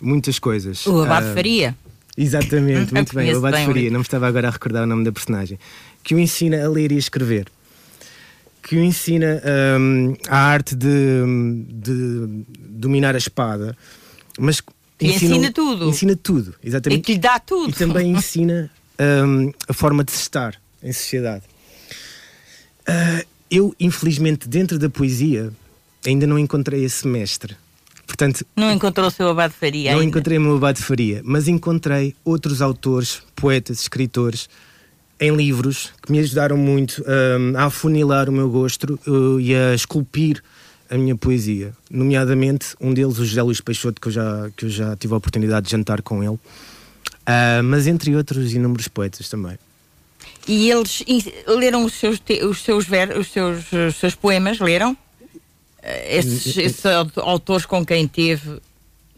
muitas 0.00 0.38
coisas. 0.38 0.86
O 0.86 1.02
Abade 1.02 1.30
uh, 1.30 1.34
Faria. 1.34 1.76
Exatamente, 2.16 2.92
muito 2.92 3.14
bem, 3.16 3.32
o 3.34 3.38
Abade 3.38 3.64
Faria, 3.64 3.90
não 3.90 4.00
me 4.00 4.04
estava 4.04 4.26
agora 4.26 4.48
a 4.48 4.50
recordar 4.50 4.84
o 4.84 4.86
nome 4.86 5.04
da 5.04 5.12
personagem. 5.12 5.58
Que 6.02 6.14
o 6.14 6.18
ensina 6.18 6.64
a 6.64 6.68
ler 6.68 6.92
e 6.92 6.96
a 6.96 6.98
escrever. 6.98 7.46
Que 8.62 8.76
o 8.76 8.82
ensina 8.82 9.42
um, 9.78 10.14
a 10.28 10.36
arte 10.36 10.74
de, 10.74 10.86
de, 11.68 12.44
dominar 12.58 13.14
a 13.14 13.18
espada, 13.18 13.76
mas 14.38 14.62
e 15.00 15.08
ensina, 15.08 15.36
ensina 15.36 15.52
tudo. 15.52 15.88
Ensina 15.88 16.16
tudo, 16.16 16.54
exatamente. 16.62 17.00
E 17.00 17.02
que 17.02 17.12
lhe 17.12 17.18
dá 17.18 17.38
tudo. 17.38 17.70
E 17.70 17.72
também 17.72 18.10
ensina 18.12 18.70
um, 19.26 19.52
a 19.68 19.72
forma 19.72 20.04
de 20.04 20.12
se 20.12 20.22
estar 20.22 20.60
em 20.82 20.92
sociedade. 20.92 21.44
Uh, 22.88 23.26
eu, 23.50 23.74
infelizmente, 23.80 24.48
dentro 24.48 24.78
da 24.78 24.88
poesia, 24.88 25.52
ainda 26.06 26.26
não 26.26 26.38
encontrei 26.38 26.84
esse 26.84 27.06
mestre. 27.06 27.56
Portanto, 28.06 28.44
não 28.56 28.72
encontrou 28.72 29.06
o 29.06 29.10
seu 29.10 29.28
Abade 29.28 29.54
Faria 29.54 29.92
Não 29.92 30.00
ainda. 30.00 30.10
encontrei 30.10 30.36
o 30.36 30.40
meu 30.40 30.56
Abade 30.56 30.82
Faria, 30.82 31.20
mas 31.24 31.46
encontrei 31.46 32.14
outros 32.24 32.60
autores, 32.60 33.22
poetas, 33.36 33.80
escritores, 33.80 34.48
em 35.20 35.34
livros 35.34 35.92
que 36.02 36.10
me 36.10 36.18
ajudaram 36.18 36.56
muito 36.56 37.04
um, 37.06 37.56
a 37.56 37.64
afunilar 37.64 38.28
o 38.28 38.32
meu 38.32 38.48
gosto 38.48 38.98
uh, 39.06 39.38
e 39.38 39.54
a 39.54 39.74
esculpir 39.74 40.42
a 40.90 40.98
minha 40.98 41.16
poesia. 41.16 41.72
Nomeadamente, 41.88 42.74
um 42.80 42.92
deles, 42.92 43.18
o 43.18 43.24
José 43.24 43.42
Luís 43.42 43.60
Peixoto, 43.60 44.00
que 44.00 44.08
eu 44.08 44.12
já, 44.12 44.50
que 44.56 44.64
eu 44.64 44.68
já 44.68 44.96
tive 44.96 45.14
a 45.14 45.16
oportunidade 45.16 45.66
de 45.66 45.72
jantar 45.72 46.02
com 46.02 46.22
ele, 46.22 46.34
uh, 46.34 47.62
mas 47.64 47.86
entre 47.86 48.14
outros 48.16 48.52
inúmeros 48.52 48.88
poetas 48.88 49.28
também. 49.28 49.56
E 50.48 50.68
eles 50.68 51.04
leram 51.46 51.84
os 51.84 51.94
seus, 51.94 52.20
os 52.42 52.62
seus, 52.62 52.86
ver, 52.86 53.16
os 53.16 53.28
seus, 53.28 53.70
os 53.72 53.96
seus 53.96 54.14
poemas? 54.14 54.58
Leram? 54.58 54.96
Eh, 55.82 56.18
esses, 56.18 56.56
esses 56.56 56.84
autores 57.16 57.64
com 57.64 57.84
quem 57.86 58.06
teve 58.08 58.60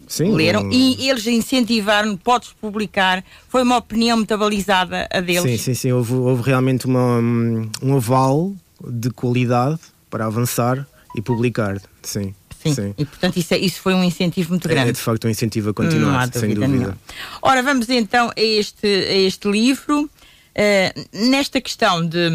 Sim, 0.06 0.32
leram 0.32 0.64
um... 0.64 0.72
e 0.72 1.08
eles 1.08 1.26
incentivaram, 1.26 2.16
podes 2.16 2.52
publicar. 2.52 3.24
Foi 3.48 3.62
uma 3.62 3.78
opinião 3.78 4.18
metabalizada 4.18 5.08
a 5.10 5.20
deles. 5.20 5.42
Sim, 5.42 5.56
sim, 5.56 5.74
sim. 5.74 5.92
Houve, 5.92 6.12
houve 6.12 6.42
realmente 6.42 6.86
uma, 6.86 7.18
um 7.18 7.96
aval 7.96 8.52
de 8.86 9.10
qualidade 9.10 9.78
para 10.10 10.26
avançar 10.26 10.86
e 11.16 11.22
publicar. 11.22 11.80
Sim. 12.02 12.34
Sim. 12.62 12.74
Sim. 12.74 12.94
E 12.96 13.04
portanto 13.04 13.36
isso, 13.36 13.54
é, 13.54 13.58
isso 13.58 13.80
foi 13.80 13.92
um 13.92 14.04
incentivo 14.04 14.50
muito 14.50 14.68
grande. 14.68 14.86
É, 14.86 14.90
é 14.90 14.92
de 14.92 15.00
facto 15.00 15.26
um 15.26 15.30
incentivo 15.30 15.70
a 15.70 15.74
continuar, 15.74 16.26
dúvida 16.26 16.40
sem 16.40 16.54
dúvida. 16.54 16.68
Nenhuma. 16.68 16.98
Ora, 17.40 17.62
vamos 17.62 17.88
então 17.88 18.30
a 18.36 18.40
este, 18.40 18.86
a 18.86 19.16
este 19.16 19.50
livro. 19.50 20.08
Uh, 20.52 21.30
nesta 21.30 21.62
questão 21.62 22.06
de 22.06 22.28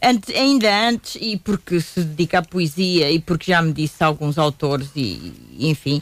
ante, 0.00 0.32
ainda 0.32 0.88
antes 0.88 1.18
e 1.20 1.36
porque 1.36 1.80
se 1.80 2.04
dedica 2.04 2.38
à 2.38 2.42
poesia 2.42 3.10
e 3.10 3.18
porque 3.18 3.50
já 3.50 3.60
me 3.60 3.72
disse 3.72 4.04
alguns 4.04 4.38
autores 4.38 4.88
e, 4.94 5.32
enfim 5.58 6.00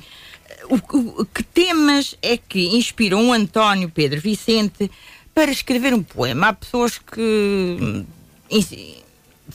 o, 0.68 1.22
o, 1.22 1.24
que 1.24 1.42
temas 1.42 2.16
é 2.22 2.36
que 2.36 2.76
inspiram 2.76 3.28
o 3.28 3.32
António 3.32 3.88
Pedro 3.88 4.20
Vicente 4.20 4.90
para 5.34 5.50
escrever 5.50 5.94
um 5.94 6.02
poema 6.02 6.48
há 6.48 6.52
pessoas 6.52 6.98
que 6.98 8.04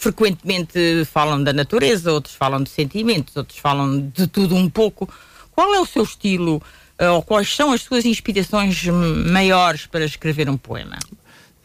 frequentemente 0.01 1.05
falam 1.05 1.43
da 1.43 1.53
natureza 1.53 2.11
outros 2.11 2.33
falam 2.33 2.63
de 2.63 2.71
sentimentos 2.71 3.35
outros 3.37 3.59
falam 3.59 4.09
de 4.13 4.25
tudo 4.25 4.55
um 4.55 4.67
pouco 4.67 5.07
qual 5.51 5.73
é 5.75 5.79
o 5.79 5.85
seu 5.85 6.03
estilo 6.03 6.61
uh, 6.99 7.13
ou 7.13 7.21
quais 7.21 7.55
são 7.55 7.71
as 7.71 7.81
suas 7.81 8.03
inspirações 8.03 8.83
maiores 9.31 9.85
para 9.85 10.03
escrever 10.03 10.49
um 10.49 10.57
poema 10.57 10.97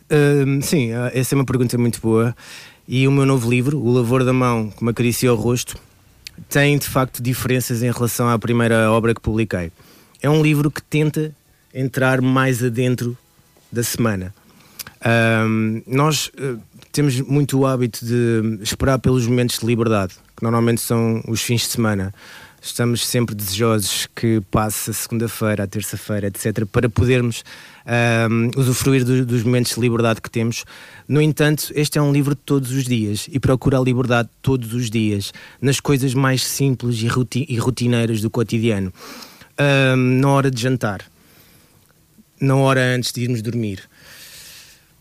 Uh, 0.07 0.63
sim, 0.63 0.93
ah, 0.93 1.11
essa 1.13 1.35
é 1.35 1.37
uma 1.37 1.45
pergunta 1.45 1.77
muito 1.77 2.01
boa. 2.01 2.35
E 2.87 3.09
o 3.09 3.11
meu 3.11 3.27
novo 3.27 3.51
livro, 3.51 3.79
O 3.79 3.93
Lavor 3.93 4.25
da 4.25 4.33
Mão 4.33 4.71
que 4.71 4.85
me 4.85 4.91
acaricia 4.91 5.33
o 5.33 5.37
rosto, 5.37 5.77
tem 6.49 6.79
de 6.79 6.87
facto 6.87 7.21
diferenças 7.21 7.83
em 7.83 7.91
relação 7.91 8.29
à 8.29 8.39
primeira 8.39 8.91
obra 8.93 9.13
que 9.13 9.21
publiquei. 9.21 9.73
É 10.23 10.31
um 10.31 10.43
livro 10.43 10.71
que 10.71 10.81
tenta 10.81 11.35
entrar 11.75 12.21
mais 12.21 12.63
adentro 12.63 13.19
da 13.73 13.83
semana. 13.83 14.33
Uh, 15.07 15.83
nós 15.87 16.33
uh, 16.35 16.61
temos 16.91 17.21
muito 17.21 17.61
o 17.61 17.67
hábito 17.67 18.05
de 18.05 18.59
esperar 18.61 18.99
pelos 18.99 19.25
momentos 19.25 19.61
de 19.61 19.67
liberdade, 19.67 20.15
que 20.37 20.43
normalmente 20.43 20.81
são 20.81 21.23
os 21.29 21.41
fins 21.43 21.61
de 21.61 21.69
semana. 21.69 22.13
Estamos 22.61 23.07
sempre 23.07 23.33
desejosos 23.33 24.09
que 24.17 24.41
passe 24.51 24.91
a 24.91 24.93
segunda-feira, 24.93 25.63
a 25.63 25.67
terça-feira, 25.69 26.27
etc., 26.27 26.67
para 26.67 26.89
podermos 26.89 27.45
um, 28.29 28.51
usufruir 28.61 29.05
do, 29.05 29.25
dos 29.25 29.45
momentos 29.45 29.77
de 29.77 29.81
liberdade 29.81 30.21
que 30.21 30.29
temos. 30.29 30.65
No 31.07 31.23
entanto, 31.23 31.71
este 31.77 31.99
é 31.99 32.03
um 32.03 32.13
livro 32.13 32.35
de 32.35 32.41
todos 32.41 32.73
os 32.73 32.85
dias 32.85 33.29
e 33.31 33.39
procura 33.39 33.79
a 33.79 33.81
liberdade 33.81 34.29
todos 34.43 34.75
os 34.75 34.91
dias, 34.91 35.33
nas 35.61 35.79
coisas 35.79 36.13
mais 36.15 36.45
simples 36.45 36.97
e, 37.01 37.07
e 37.49 37.57
rotineiras 37.57 38.21
do 38.21 38.29
cotidiano. 38.29 38.93
Um, 39.61 40.19
na 40.21 40.29
hora 40.31 40.51
de 40.51 40.61
jantar, 40.61 41.03
na 42.41 42.57
hora 42.57 42.81
antes 42.97 43.13
de 43.13 43.23
irmos 43.23 43.43
dormir. 43.43 43.89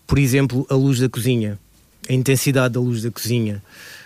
Por 0.07 0.19
exemplo, 0.19 0.65
a 0.69 0.75
luz 0.75 0.99
da 0.99 1.09
cozinha, 1.09 1.57
a 2.07 2.13
intensidade 2.13 2.73
da 2.73 2.79
luz 2.79 3.01
da 3.01 3.11
cozinha, 3.11 3.63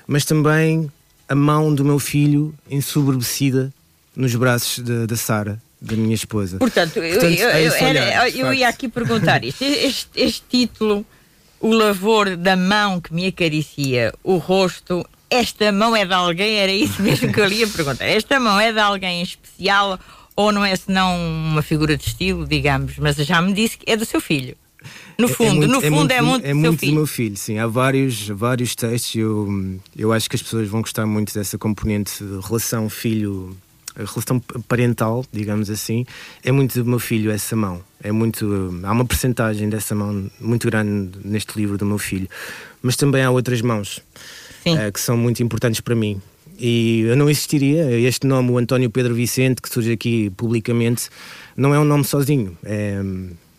mas 0.07 0.25
também 0.25 0.91
a 1.27 1.35
mão 1.35 1.73
do 1.73 1.85
meu 1.85 1.99
filho 1.99 2.53
ensoberbecida 2.69 3.71
nos 4.15 4.33
braços 4.35 4.79
da 4.79 5.15
Sara, 5.15 5.62
da 5.79 5.95
minha 5.95 6.15
esposa. 6.15 6.57
Portanto, 6.57 6.93
Portanto 6.93 7.25
eu, 7.25 7.49
eu, 7.49 7.71
eu, 7.71 7.73
era, 7.73 8.29
eu 8.29 8.53
ia 8.53 8.67
aqui 8.67 8.88
perguntar 8.88 9.43
isto. 9.43 9.63
Este, 9.63 10.09
este, 10.15 10.43
título, 10.49 11.05
O 11.59 11.71
Lavor 11.71 12.35
da 12.35 12.55
Mão 12.55 12.99
que 12.99 13.13
me 13.13 13.27
acaricia 13.27 14.13
o 14.23 14.38
rosto, 14.38 15.05
esta 15.29 15.71
mão 15.71 15.95
é 15.95 16.05
de 16.05 16.13
alguém? 16.13 16.55
Era 16.55 16.71
isso 16.71 17.01
mesmo 17.01 17.31
que 17.31 17.39
eu 17.39 17.47
ia 17.47 17.67
perguntar. 17.67 18.05
Esta 18.05 18.39
mão 18.39 18.59
é 18.59 18.73
de 18.73 18.79
alguém 18.79 19.21
especial 19.21 19.99
ou 20.35 20.51
não 20.51 20.65
é 20.65 20.75
senão 20.75 21.17
uma 21.17 21.62
figura 21.62 21.95
de 21.95 22.07
estilo, 22.07 22.47
digamos? 22.47 22.97
Mas 22.97 23.17
já 23.17 23.41
me 23.41 23.53
disse 23.53 23.77
que 23.77 23.91
é 23.91 23.95
do 23.95 24.05
seu 24.05 24.19
filho. 24.19 24.55
No 25.19 25.27
é, 25.27 25.32
é 25.32 25.34
fundo, 25.34 25.49
é 25.49 25.53
muito, 25.53 25.67
no 25.67 25.82
fundo 25.82 25.91
é 25.91 25.91
muito, 25.91 26.13
é 26.13 26.21
muito, 26.21 26.45
é 26.45 26.53
muito 26.53 26.86
do 26.86 26.93
meu 26.93 27.05
filho, 27.05 27.36
sim. 27.36 27.60
Há 27.60 27.67
vários, 27.67 28.29
vários 28.29 28.73
textos. 28.73 29.15
Eu, 29.15 29.77
eu 29.97 30.13
acho 30.13 30.29
que 30.29 30.38
as 30.38 30.41
pessoas 30.41 30.69
vão 30.69 30.82
gostar 30.82 31.05
muito 31.05 31.34
dessa 31.34 31.58
componente 31.58 32.23
de 32.23 32.39
relação 32.39 32.89
filho 32.89 33.55
a 33.95 34.05
relação 34.05 34.39
parental, 34.65 35.25
digamos 35.29 35.69
assim, 35.69 36.05
é 36.41 36.53
muito 36.53 36.82
do 36.82 36.89
meu 36.89 36.99
filho 36.99 37.32
essa 37.32 37.53
mão. 37.53 37.82
É 38.01 38.13
muito, 38.13 38.79
há 38.84 38.91
uma 38.93 39.03
percentagem 39.03 39.67
dessa 39.67 39.93
mão 39.93 40.32
muito 40.39 40.69
grande 40.69 41.17
neste 41.25 41.60
livro 41.60 41.77
do 41.77 41.86
meu 41.86 41.97
filho, 41.97 42.29
mas 42.82 42.95
também 42.95 43.23
há 43.23 43.29
outras 43.29 43.62
mãos 43.62 43.97
uh, 43.97 44.91
que 44.93 45.01
são 45.01 45.17
muito 45.17 45.43
importantes 45.43 45.82
para 45.82 45.95
mim. 45.95 46.21
E 46.58 47.01
eu 47.01 47.17
não 47.17 47.29
existiria. 47.29 47.91
Este 47.99 48.25
nome, 48.25 48.51
o 48.51 48.58
António 48.58 48.89
Pedro 48.89 49.13
Vicente, 49.13 49.62
que 49.62 49.67
surge 49.67 49.91
aqui 49.91 50.29
publicamente, 50.29 51.10
não 51.58 51.73
é 51.73 51.79
um 51.79 51.86
nome 51.86 52.05
sozinho. 52.05 52.58
É, 52.63 53.01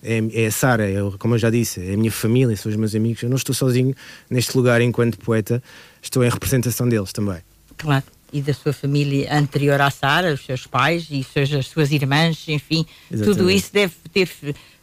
é, 0.02 0.22
é 0.32 0.46
a 0.46 0.50
Sara, 0.50 0.90
é, 0.90 0.96
como 1.18 1.34
eu 1.34 1.38
já 1.38 1.50
disse, 1.50 1.80
é 1.80 1.94
a 1.94 1.96
minha 1.96 2.12
família, 2.12 2.56
são 2.56 2.70
os 2.70 2.76
meus 2.76 2.94
amigos. 2.94 3.22
Eu 3.22 3.28
não 3.28 3.36
estou 3.36 3.54
sozinho 3.54 3.94
neste 4.28 4.56
lugar 4.56 4.80
enquanto 4.80 5.18
poeta, 5.18 5.62
estou 6.02 6.24
em 6.24 6.28
representação 6.28 6.88
deles 6.88 7.12
também. 7.12 7.38
Claro 7.76 8.04
e 8.32 8.40
da 8.40 8.54
sua 8.54 8.72
família 8.72 9.32
anterior 9.34 9.80
à 9.80 9.90
Sara, 9.90 10.32
os 10.32 10.44
seus 10.44 10.66
pais 10.66 11.08
e 11.10 11.26
as 11.58 11.66
suas 11.66 11.90
irmãs, 11.90 12.44
enfim, 12.48 12.86
Exatamente. 13.10 13.38
tudo 13.38 13.50
isso 13.50 13.72
deve 13.72 13.94
ter 14.12 14.28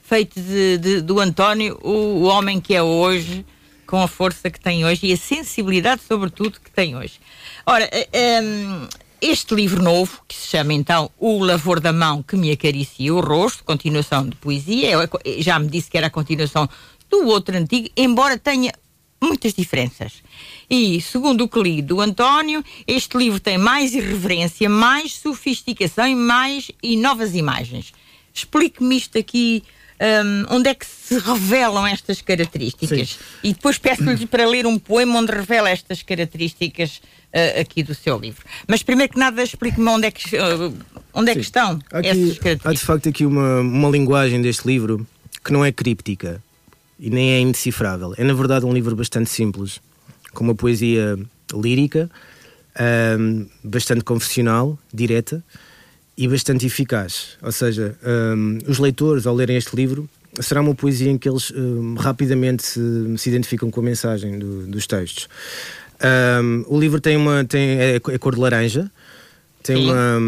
feito 0.03 0.39
de, 0.39 0.77
de, 0.77 1.01
do 1.01 1.19
António 1.19 1.77
o, 1.81 1.91
o, 1.91 2.23
homem 2.23 2.59
que 2.59 2.73
é 2.73 2.83
hoje, 2.83 3.45
com 3.85 4.01
a 4.01 4.07
força 4.07 4.49
que 4.49 4.59
tem 4.59 4.85
hoje 4.85 5.07
e 5.07 5.13
a 5.13 5.17
sensibilidade, 5.17 6.01
sobretudo, 6.07 6.59
que 6.59 6.71
tem 6.71 6.95
hoje. 6.95 7.19
Ora, 7.65 7.87
eh, 7.91 8.07
ehm, 8.11 8.87
este 9.21 9.55
livro 9.55 9.81
novo, 9.81 10.21
que 10.27 10.35
se 10.35 10.47
chama 10.47 10.73
então 10.73 11.09
O 11.17 11.43
Lavor 11.43 11.79
da 11.79 11.91
Mão 11.91 12.21
que 12.21 12.35
me 12.35 12.51
acaricia 12.51 13.13
o 13.13 13.19
rosto, 13.19 13.63
continuação 13.63 14.27
de 14.27 14.35
poesia, 14.35 15.09
já 15.39 15.57
me 15.59 15.67
disse 15.67 15.89
que 15.89 15.97
era 15.97 16.07
a 16.07 16.11
continuação 16.11 16.69
do 17.09 17.25
outro 17.27 17.57
antigo, 17.57 17.89
embora 17.95 18.37
tenha 18.37 18.71
muitas 19.21 19.53
diferenças. 19.53 20.21
E, 20.69 21.01
segundo 21.01 21.45
o 21.45 21.49
que 21.49 21.61
li 21.61 21.81
do 21.81 22.01
António, 22.01 22.63
este 22.85 23.17
livro 23.17 23.39
tem 23.39 23.57
mais 23.57 23.93
irreverência, 23.93 24.69
mais 24.69 25.13
sofisticação 25.13 26.07
e 26.07 26.15
mais 26.15 26.71
e 26.83 26.95
novas 26.97 27.35
imagens. 27.35 27.93
Explique-me 28.33 28.97
isto 28.97 29.17
aqui. 29.17 29.63
Um, 29.99 30.55
onde 30.55 30.69
é 30.69 30.75
que 30.75 30.85
se 30.85 31.17
revelam 31.17 31.87
estas 31.87 32.21
características? 32.21 33.09
Sim. 33.09 33.17
E 33.43 33.53
depois 33.53 33.79
peço-lhe 33.79 34.27
para 34.27 34.47
ler 34.47 34.67
um 34.67 34.77
poema 34.77 35.19
onde 35.19 35.31
revela 35.31 35.69
estas 35.69 36.03
características 36.03 37.01
uh, 37.33 37.61
aqui 37.61 37.81
do 37.81 37.95
seu 37.95 38.17
livro. 38.19 38.45
Mas 38.67 38.83
primeiro 38.83 39.13
que 39.13 39.19
nada, 39.19 39.41
explique-me 39.41 39.87
onde 39.89 40.07
é 40.07 40.11
que, 40.11 40.35
uh, 40.37 40.73
onde 41.13 41.31
é 41.31 41.33
que 41.33 41.41
estão 41.41 41.79
aqui, 41.91 42.09
essas 42.09 42.37
características. 42.37 42.65
Há 42.65 42.73
de 42.73 42.79
facto 42.79 43.09
aqui 43.09 43.25
uma, 43.25 43.61
uma 43.61 43.89
linguagem 43.89 44.39
deste 44.41 44.67
livro 44.67 45.07
que 45.43 45.51
não 45.51 45.65
é 45.65 45.71
críptica 45.71 46.43
e 46.99 47.09
nem 47.09 47.31
é 47.31 47.39
indecifrável. 47.39 48.13
É 48.17 48.23
na 48.23 48.33
verdade 48.33 48.65
um 48.65 48.73
livro 48.73 48.95
bastante 48.95 49.29
simples 49.29 49.79
com 50.31 50.43
uma 50.43 50.53
poesia 50.53 51.17
lírica 51.51 52.09
um, 53.19 53.47
bastante 53.63 54.03
confessional, 54.03 54.77
direta 54.93 55.43
e 56.17 56.27
bastante 56.27 56.65
eficaz. 56.65 57.37
Ou 57.41 57.51
seja, 57.51 57.95
um, 58.35 58.57
os 58.67 58.79
leitores, 58.79 59.27
ao 59.27 59.35
lerem 59.35 59.55
este 59.55 59.75
livro, 59.75 60.09
será 60.39 60.61
uma 60.61 60.73
poesia 60.73 61.11
em 61.11 61.17
que 61.17 61.29
eles 61.29 61.51
um, 61.51 61.95
rapidamente 61.95 62.63
se, 62.63 62.79
se, 63.17 63.29
identificam 63.29 63.69
com 63.69 63.79
a 63.79 63.83
mensagem 63.83 64.39
do, 64.39 64.65
dos 64.67 64.87
textos. 64.87 65.27
o 66.67 66.79
livro 66.79 66.99
tem 66.99 67.15
uma 67.17 67.43
tem, 67.45 67.79
é, 67.79 67.95
é 67.95 68.17
cor 68.17 68.33
de 68.33 68.41
laranja, 68.41 68.91
tem 69.67 69.91
uma, 69.91 70.19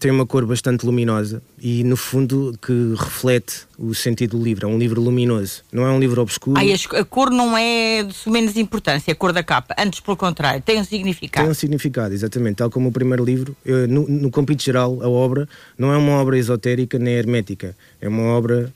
tem 0.00 0.10
uma 0.10 0.26
cor 0.26 0.44
bastante 0.44 0.84
luminosa 0.84 1.40
e, 1.60 1.84
no 1.84 1.96
fundo, 1.96 2.58
que 2.60 2.94
reflete 2.98 3.68
o 3.78 3.94
sentido 3.94 4.36
do 4.36 4.42
livro. 4.42 4.66
É 4.66 4.68
um 4.68 4.76
livro 4.76 5.00
luminoso, 5.00 5.62
não 5.72 5.86
é 5.86 5.90
um 5.92 6.00
livro 6.00 6.20
obscuro. 6.20 6.58
Ai, 6.58 6.72
a 6.72 7.04
cor 7.04 7.30
não 7.30 7.56
é 7.56 8.02
de 8.02 8.28
menos 8.28 8.56
importância, 8.56 9.12
a 9.12 9.14
cor 9.14 9.32
da 9.32 9.44
capa. 9.44 9.76
Antes, 9.78 10.00
pelo 10.00 10.16
contrário, 10.16 10.60
tem 10.60 10.80
um 10.80 10.84
significado. 10.84 11.44
Tem 11.44 11.52
um 11.52 11.54
significado, 11.54 12.12
exatamente. 12.12 12.56
Tal 12.56 12.68
como 12.68 12.88
o 12.88 12.92
primeiro 12.92 13.24
livro, 13.24 13.56
eu, 13.64 13.86
no, 13.86 14.08
no 14.08 14.30
compito 14.30 14.62
geral, 14.62 15.00
a 15.02 15.08
obra 15.08 15.48
não 15.78 15.92
é 15.92 15.96
uma 15.96 16.12
obra 16.12 16.36
esotérica 16.36 16.98
nem 16.98 17.14
hermética. 17.14 17.76
É 18.00 18.08
uma 18.08 18.24
obra 18.24 18.72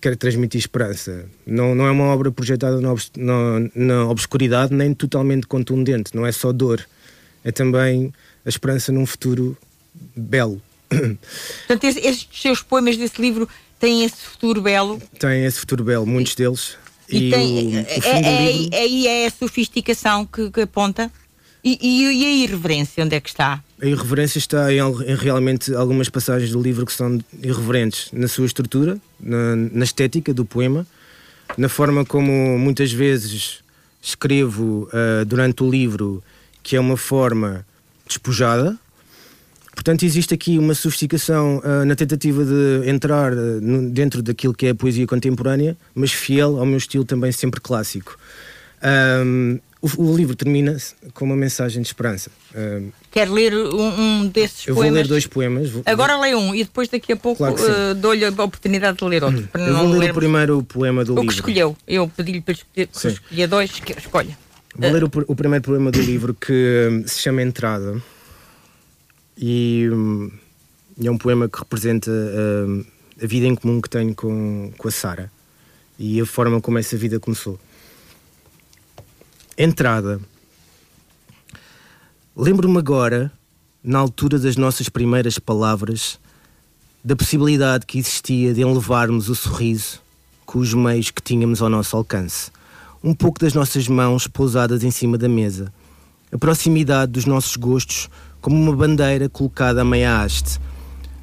que 0.00 0.08
quer 0.08 0.16
transmitir 0.16 0.58
esperança. 0.58 1.24
Não, 1.46 1.74
não 1.74 1.86
é 1.86 1.90
uma 1.90 2.04
obra 2.04 2.30
projetada 2.30 2.78
na, 2.78 2.94
na, 3.16 3.70
na 3.74 4.04
obscuridade 4.06 4.74
nem 4.74 4.92
totalmente 4.92 5.46
contundente. 5.46 6.14
Não 6.14 6.26
é 6.26 6.32
só 6.32 6.52
dor. 6.52 6.86
É 7.42 7.50
também 7.50 8.12
a 8.44 8.48
esperança 8.48 8.92
num 8.92 9.06
futuro 9.06 9.56
belo. 10.16 10.60
Portanto, 10.88 11.84
estes 11.84 12.28
seus 12.32 12.62
poemas 12.62 12.96
desse 12.96 13.20
livro 13.20 13.48
têm 13.78 14.04
esse 14.04 14.22
futuro 14.22 14.60
belo? 14.60 15.00
Têm 15.18 15.44
esse 15.44 15.60
futuro 15.60 15.84
belo, 15.84 16.06
muitos 16.06 16.34
deles. 16.34 16.76
E, 17.08 17.28
e 17.28 17.30
tem, 17.30 17.56
o, 17.56 17.70
o 17.70 17.76
é, 17.76 17.86
é, 17.88 18.52
livro... 18.52 18.74
é, 18.74 19.22
é, 19.22 19.26
a 19.26 19.30
sofisticação 19.30 20.26
que, 20.26 20.50
que 20.50 20.60
aponta? 20.62 21.10
E, 21.62 21.78
e, 21.80 22.04
e, 22.04 22.24
a 22.24 22.44
irreverência, 22.44 23.04
onde 23.04 23.14
é 23.14 23.20
que 23.20 23.28
está? 23.28 23.62
A 23.80 23.86
irreverência 23.86 24.38
está 24.38 24.72
em, 24.72 24.78
em, 24.78 25.14
realmente 25.14 25.74
algumas 25.74 26.08
passagens 26.08 26.50
do 26.50 26.60
livro 26.60 26.86
que 26.86 26.92
são 26.92 27.20
irreverentes 27.42 28.10
na 28.12 28.28
sua 28.28 28.46
estrutura, 28.46 28.98
na, 29.18 29.56
na 29.56 29.84
estética 29.84 30.32
do 30.32 30.44
poema, 30.44 30.86
na 31.58 31.68
forma 31.68 32.04
como 32.04 32.58
muitas 32.58 32.90
vezes 32.92 33.62
escrevo 34.00 34.88
uh, 34.88 35.24
durante 35.26 35.62
o 35.62 35.70
livro, 35.70 36.22
que 36.62 36.76
é 36.76 36.80
uma 36.80 36.96
forma 36.96 37.66
despojada. 38.10 38.76
Portanto, 39.74 40.04
existe 40.04 40.34
aqui 40.34 40.58
uma 40.58 40.74
sofisticação 40.74 41.58
uh, 41.58 41.84
na 41.86 41.94
tentativa 41.94 42.44
de 42.44 42.88
entrar 42.88 43.32
uh, 43.32 43.60
no, 43.62 43.88
dentro 43.90 44.22
daquilo 44.22 44.52
que 44.52 44.66
é 44.66 44.70
a 44.70 44.74
poesia 44.74 45.06
contemporânea, 45.06 45.76
mas 45.94 46.12
fiel 46.12 46.58
ao 46.58 46.66
meu 46.66 46.76
estilo 46.76 47.04
também 47.04 47.32
sempre 47.32 47.60
clássico. 47.60 48.18
Um, 48.82 49.58
o, 49.80 50.02
o, 50.02 50.16
livro 50.16 50.34
termina 50.34 50.76
com 51.14 51.24
uma 51.24 51.36
mensagem 51.36 51.80
de 51.80 51.88
esperança. 51.88 52.30
Um, 52.54 52.90
Quer 53.10 53.30
ler 53.30 53.54
um, 53.54 54.20
um 54.20 54.26
desses 54.26 54.66
eu 54.66 54.74
poemas? 54.74 54.88
Eu 54.88 54.92
vou 54.92 55.02
ler 55.02 55.06
dois 55.08 55.26
poemas. 55.26 55.70
Vou, 55.70 55.82
Agora 55.86 56.18
leio 56.18 56.38
um 56.38 56.54
e 56.54 56.64
depois 56.64 56.88
daqui 56.88 57.12
a 57.12 57.16
pouco 57.16 57.38
claro 57.38 57.54
uh, 57.54 57.94
dou-lhe 57.94 58.24
a 58.24 58.28
oportunidade 58.28 58.98
de 58.98 59.04
ler 59.04 59.24
outro. 59.24 59.48
eu 59.54 59.76
vou 59.76 59.86
ler 59.86 59.98
lermos... 59.98 60.16
o 60.16 60.20
primeiro 60.20 60.62
poema 60.64 61.04
do 61.04 61.12
o 61.12 61.20
livro. 61.20 61.24
O 61.24 61.28
que 61.28 61.34
escolheu. 61.34 61.76
Eu 61.88 62.08
pedi-lhe 62.08 62.42
para 62.42 62.52
escolher, 62.52 62.88
escolher 62.92 63.46
dois, 63.46 63.70
que 63.70 63.92
escolha. 63.92 64.36
Vou 64.76 64.90
ler 64.90 65.02
o, 65.02 65.10
o, 65.26 65.34
primeiro 65.34 65.64
poema 65.64 65.90
do 65.90 66.00
livro 66.00 66.32
que 66.32 66.88
hum, 66.90 67.06
se 67.06 67.20
chama 67.20 67.42
Entrada. 67.42 68.00
E, 69.36 69.88
hum, 69.92 70.30
e 70.96 71.06
é 71.06 71.10
um 71.10 71.18
poema 71.18 71.48
que 71.48 71.58
representa 71.58 72.10
hum, 72.10 72.84
a 73.20 73.26
vida 73.26 73.46
em 73.46 73.54
comum 73.54 73.80
que 73.80 73.90
tenho 73.90 74.14
com, 74.14 74.72
com 74.78 74.88
a 74.88 74.90
Sara 74.90 75.30
e 75.98 76.20
a 76.20 76.26
forma 76.26 76.60
como 76.60 76.78
essa 76.78 76.96
vida 76.96 77.18
começou. 77.18 77.58
Entrada. 79.58 80.20
Lembro-me 82.36 82.78
agora, 82.78 83.30
na 83.82 83.98
altura 83.98 84.38
das 84.38 84.56
nossas 84.56 84.88
primeiras 84.88 85.38
palavras, 85.38 86.18
da 87.02 87.16
possibilidade 87.16 87.84
que 87.86 87.98
existia 87.98 88.54
de 88.54 88.62
enlevarmos 88.62 89.28
o 89.28 89.34
sorriso 89.34 90.00
com 90.46 90.60
os 90.60 90.72
meios 90.72 91.10
que 91.10 91.20
tínhamos 91.20 91.60
ao 91.60 91.68
nosso 91.68 91.96
alcance 91.96 92.50
um 93.02 93.14
pouco 93.14 93.40
das 93.40 93.54
nossas 93.54 93.88
mãos 93.88 94.26
pousadas 94.26 94.84
em 94.84 94.90
cima 94.90 95.16
da 95.16 95.28
mesa, 95.28 95.72
a 96.30 96.36
proximidade 96.36 97.12
dos 97.12 97.24
nossos 97.24 97.56
gostos 97.56 98.08
como 98.40 98.56
uma 98.56 98.76
bandeira 98.76 99.28
colocada 99.28 99.80
a 99.80 99.84
meia 99.84 100.20
haste, 100.20 100.60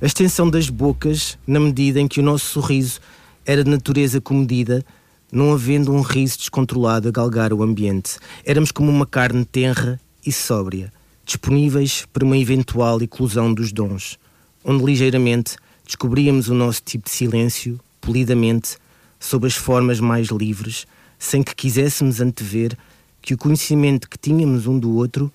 a 0.01 0.05
extensão 0.05 0.49
das 0.49 0.69
bocas 0.69 1.37
na 1.45 1.59
medida 1.59 1.99
em 1.99 2.07
que 2.07 2.19
o 2.19 2.23
nosso 2.23 2.45
sorriso 2.45 2.99
era 3.45 3.63
de 3.63 3.69
natureza 3.69 4.19
comedida, 4.19 4.83
não 5.31 5.53
havendo 5.53 5.93
um 5.93 6.01
riso 6.01 6.39
descontrolado 6.39 7.07
a 7.07 7.11
galgar 7.11 7.53
o 7.53 7.63
ambiente. 7.63 8.17
Éramos 8.43 8.71
como 8.71 8.89
uma 8.89 9.05
carne 9.05 9.45
tenra 9.45 9.99
e 10.25 10.31
sóbria, 10.31 10.91
disponíveis 11.25 12.05
para 12.11 12.25
uma 12.25 12.37
eventual 12.37 13.01
eclosão 13.01 13.53
dos 13.53 13.71
dons, 13.71 14.17
onde 14.63 14.83
ligeiramente 14.83 15.57
descobríamos 15.85 16.49
o 16.49 16.53
nosso 16.53 16.81
tipo 16.83 17.05
de 17.05 17.11
silêncio, 17.11 17.79
polidamente, 18.01 18.77
sob 19.19 19.47
as 19.47 19.55
formas 19.55 19.99
mais 19.99 20.27
livres, 20.27 20.85
sem 21.17 21.43
que 21.43 21.55
quiséssemos 21.55 22.21
antever 22.21 22.77
que 23.21 23.33
o 23.33 23.37
conhecimento 23.37 24.09
que 24.09 24.17
tínhamos 24.17 24.67
um 24.67 24.77
do 24.77 24.95
outro 24.95 25.31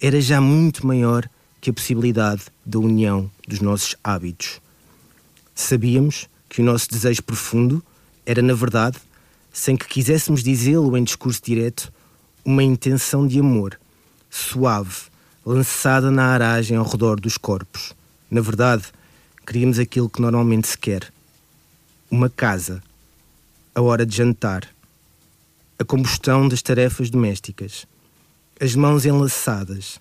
era 0.00 0.20
já 0.20 0.40
muito 0.40 0.86
maior 0.86 1.28
que 1.60 1.70
a 1.70 1.72
possibilidade 1.72 2.42
da 2.64 2.78
união 2.78 3.30
dos 3.46 3.60
nossos 3.60 3.96
hábitos. 4.02 4.60
Sabíamos 5.54 6.28
que 6.48 6.60
o 6.60 6.64
nosso 6.64 6.88
desejo 6.90 7.22
profundo 7.22 7.82
era, 8.24 8.42
na 8.42 8.54
verdade, 8.54 8.98
sem 9.52 9.76
que 9.76 9.88
quiséssemos 9.88 10.42
dizê-lo 10.42 10.96
em 10.96 11.04
discurso 11.04 11.40
direto, 11.42 11.92
uma 12.44 12.62
intenção 12.62 13.26
de 13.26 13.40
amor, 13.40 13.78
suave, 14.28 15.04
lançada 15.44 16.10
na 16.10 16.26
aragem 16.26 16.76
ao 16.76 16.84
redor 16.84 17.18
dos 17.18 17.38
corpos. 17.38 17.94
Na 18.30 18.40
verdade, 18.40 18.84
queríamos 19.46 19.78
aquilo 19.78 20.10
que 20.10 20.20
normalmente 20.20 20.68
se 20.68 20.76
quer: 20.76 21.10
uma 22.10 22.28
casa, 22.28 22.82
a 23.74 23.80
hora 23.80 24.04
de 24.04 24.16
jantar, 24.16 24.68
a 25.78 25.84
combustão 25.84 26.48
das 26.48 26.62
tarefas 26.62 27.10
domésticas, 27.10 27.86
as 28.58 28.74
mãos 28.74 29.04
enlaçadas, 29.04 30.00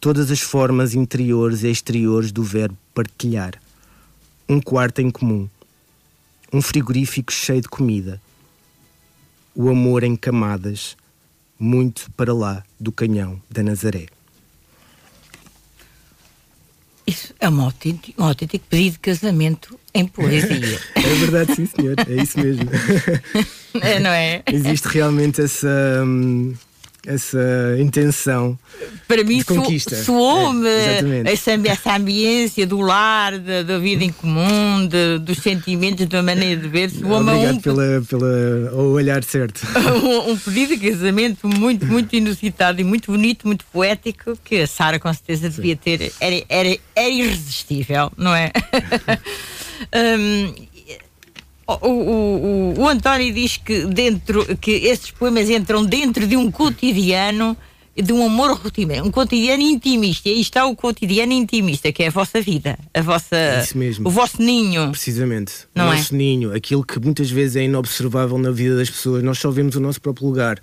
todas 0.00 0.30
as 0.30 0.40
formas 0.40 0.94
interiores 0.94 1.62
e 1.62 1.68
exteriores 1.68 2.30
do 2.30 2.42
verbo 2.42 2.76
partilhar, 2.94 3.60
um 4.48 4.60
quarto 4.60 5.00
em 5.00 5.10
comum, 5.10 5.48
um 6.52 6.62
frigorífico 6.62 7.32
cheio 7.32 7.60
de 7.60 7.68
comida, 7.68 8.20
o 9.54 9.68
amor 9.68 10.04
em 10.04 10.14
camadas, 10.14 10.96
muito 11.58 12.10
para 12.12 12.32
lá 12.32 12.62
do 12.78 12.92
canhão 12.92 13.42
da 13.50 13.62
Nazaré. 13.62 14.06
Isso 17.08 17.34
é 17.40 17.48
um 17.48 17.62
autêntico, 17.62 18.22
um 18.22 18.26
autêntico 18.26 18.66
pedido 18.68 18.92
de 18.92 18.98
casamento 18.98 19.80
em 19.94 20.06
poesia. 20.06 20.78
é 20.94 21.00
verdade, 21.00 21.56
sim, 21.56 21.64
senhor. 21.64 21.96
É 22.06 22.22
isso 22.22 22.38
mesmo. 22.38 22.68
É, 23.82 24.00
não 24.00 24.10
é? 24.10 24.42
Existe 24.50 24.88
realmente 24.88 25.42
essa. 25.42 25.68
Hum, 26.02 26.54
essa 27.06 27.38
intenção 27.78 28.58
para 29.06 29.24
mim 29.24 29.42
conquista. 29.42 29.96
soou-me 29.96 30.68
é, 30.68 31.22
essa, 31.32 31.52
essa 31.52 31.96
ambiência 31.96 32.66
do 32.66 32.80
lar, 32.80 33.38
da, 33.38 33.62
da 33.62 33.78
vida 33.78 34.04
em 34.04 34.12
comum, 34.12 34.86
de, 34.86 35.18
dos 35.18 35.38
sentimentos, 35.38 36.06
da 36.06 36.22
maneira 36.22 36.60
de 36.60 36.68
ver. 36.68 36.90
Soou-me 36.90 37.30
Obrigado 37.30 37.56
um, 37.56 37.60
pela, 37.60 38.02
pela, 38.08 38.72
o 38.74 38.92
olhar 38.92 39.22
certo. 39.24 39.66
Um, 39.98 40.32
um, 40.32 40.36
pedido 40.38 40.76
de 40.76 40.90
casamento 40.90 41.48
muito, 41.48 41.86
muito 41.86 42.14
inusitado 42.14 42.80
e 42.80 42.84
muito 42.84 43.10
bonito, 43.10 43.46
muito 43.46 43.64
poético, 43.72 44.38
que 44.44 44.60
a 44.60 44.66
Sara 44.66 44.98
com 44.98 45.12
certeza 45.12 45.48
devia 45.48 45.76
ter. 45.76 46.12
Era, 46.20 46.42
era, 46.48 46.78
era 46.94 47.08
irresistível, 47.08 48.12
não 48.16 48.34
é? 48.34 48.52
um, 50.18 50.67
o, 51.68 51.88
o, 51.88 52.80
o, 52.80 52.88
António 52.88 53.32
diz 53.32 53.58
que, 53.58 53.84
dentro, 53.86 54.56
que 54.56 54.70
esses 54.70 55.10
poemas 55.10 55.50
entram 55.50 55.84
dentro 55.84 56.26
de 56.26 56.36
um 56.36 56.50
cotidiano 56.50 57.56
de 58.02 58.12
um 58.12 58.24
amor 58.24 58.52
rotineiro, 58.52 59.04
um 59.04 59.10
cotidiano 59.10 59.62
intimista. 59.62 60.28
E 60.28 60.32
aí 60.32 60.40
está 60.40 60.64
o 60.66 60.76
cotidiano 60.76 61.32
intimista, 61.32 61.90
que 61.92 62.04
é 62.04 62.06
a 62.06 62.10
vossa 62.10 62.40
vida, 62.40 62.78
a 62.94 63.02
vossa, 63.02 63.36
é 63.36 63.60
Isso 63.60 63.76
mesmo. 63.76 64.08
o 64.08 64.10
vosso 64.10 64.40
ninho. 64.40 64.90
Precisamente. 64.90 65.52
Não 65.74 65.88
o 65.88 65.94
nosso 65.94 66.14
é? 66.14 66.18
ninho, 66.18 66.54
aquilo 66.54 66.84
que 66.84 66.98
muitas 67.00 67.30
vezes 67.30 67.56
é 67.56 67.64
inobservável 67.64 68.38
na 68.38 68.50
vida 68.50 68.76
das 68.76 68.88
pessoas. 68.88 69.22
Nós 69.22 69.38
só 69.38 69.50
vemos 69.50 69.74
o 69.74 69.80
nosso 69.80 70.00
próprio 70.00 70.26
lugar. 70.26 70.60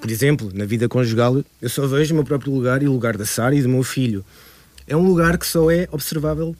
Por 0.00 0.10
exemplo, 0.10 0.52
na 0.54 0.66
vida 0.66 0.88
conjugal, 0.88 1.42
eu 1.60 1.68
só 1.68 1.86
vejo 1.86 2.12
o 2.12 2.16
meu 2.16 2.24
próprio 2.24 2.52
lugar 2.52 2.82
e 2.82 2.86
o 2.86 2.92
lugar 2.92 3.16
da 3.16 3.24
Sara 3.24 3.54
e 3.54 3.62
do 3.62 3.68
meu 3.68 3.82
filho. 3.82 4.24
É 4.86 4.96
um 4.96 5.02
lugar 5.02 5.36
que 5.38 5.46
só 5.46 5.70
é 5.70 5.88
observável 5.90 6.54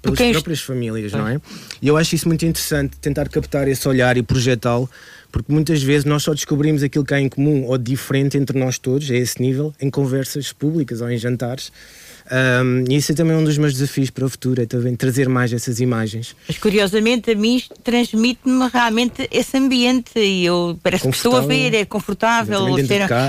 pelas 0.00 0.18
Porque 0.18 0.32
próprias 0.32 0.60
famílias, 0.60 1.12
não 1.12 1.26
é? 1.26 1.40
E 1.82 1.88
eu 1.88 1.96
acho 1.96 2.14
isso 2.14 2.28
muito 2.28 2.44
interessante, 2.46 2.96
tentar 2.98 3.28
captar 3.28 3.68
esse 3.68 3.86
olhar 3.88 4.16
e 4.16 4.22
projetá-lo, 4.22 4.88
porque 5.30 5.52
muitas 5.52 5.82
vezes 5.82 6.04
nós 6.04 6.22
só 6.22 6.32
descobrimos 6.32 6.82
aquilo 6.82 7.04
que 7.04 7.14
há 7.14 7.20
em 7.20 7.28
comum 7.28 7.64
ou 7.66 7.76
diferente 7.76 8.36
entre 8.38 8.58
nós 8.58 8.78
todos, 8.78 9.10
a 9.10 9.14
esse 9.14 9.40
nível, 9.42 9.74
em 9.80 9.90
conversas 9.90 10.52
públicas 10.52 11.00
ou 11.00 11.10
em 11.10 11.18
jantares. 11.18 11.72
Um, 12.30 12.84
e 12.90 12.96
isso 12.96 13.12
é 13.12 13.14
também 13.14 13.34
um 13.34 13.42
dos 13.42 13.56
meus 13.56 13.72
desafios 13.72 14.10
para 14.10 14.24
o 14.26 14.28
futuro, 14.28 14.60
é 14.60 14.66
também 14.66 14.94
trazer 14.94 15.28
mais 15.28 15.52
essas 15.52 15.80
imagens. 15.80 16.36
Mas 16.46 16.58
curiosamente 16.58 17.30
a 17.30 17.34
mim 17.34 17.62
transmite-me 17.82 18.68
realmente 18.68 19.26
esse 19.30 19.56
ambiente 19.56 20.18
e 20.18 20.44
eu 20.44 20.78
parece 20.82 21.08
que 21.08 21.16
estou 21.16 21.36
a 21.36 21.40
ver, 21.40 21.74
é 21.74 21.84
confortável, 21.86 22.66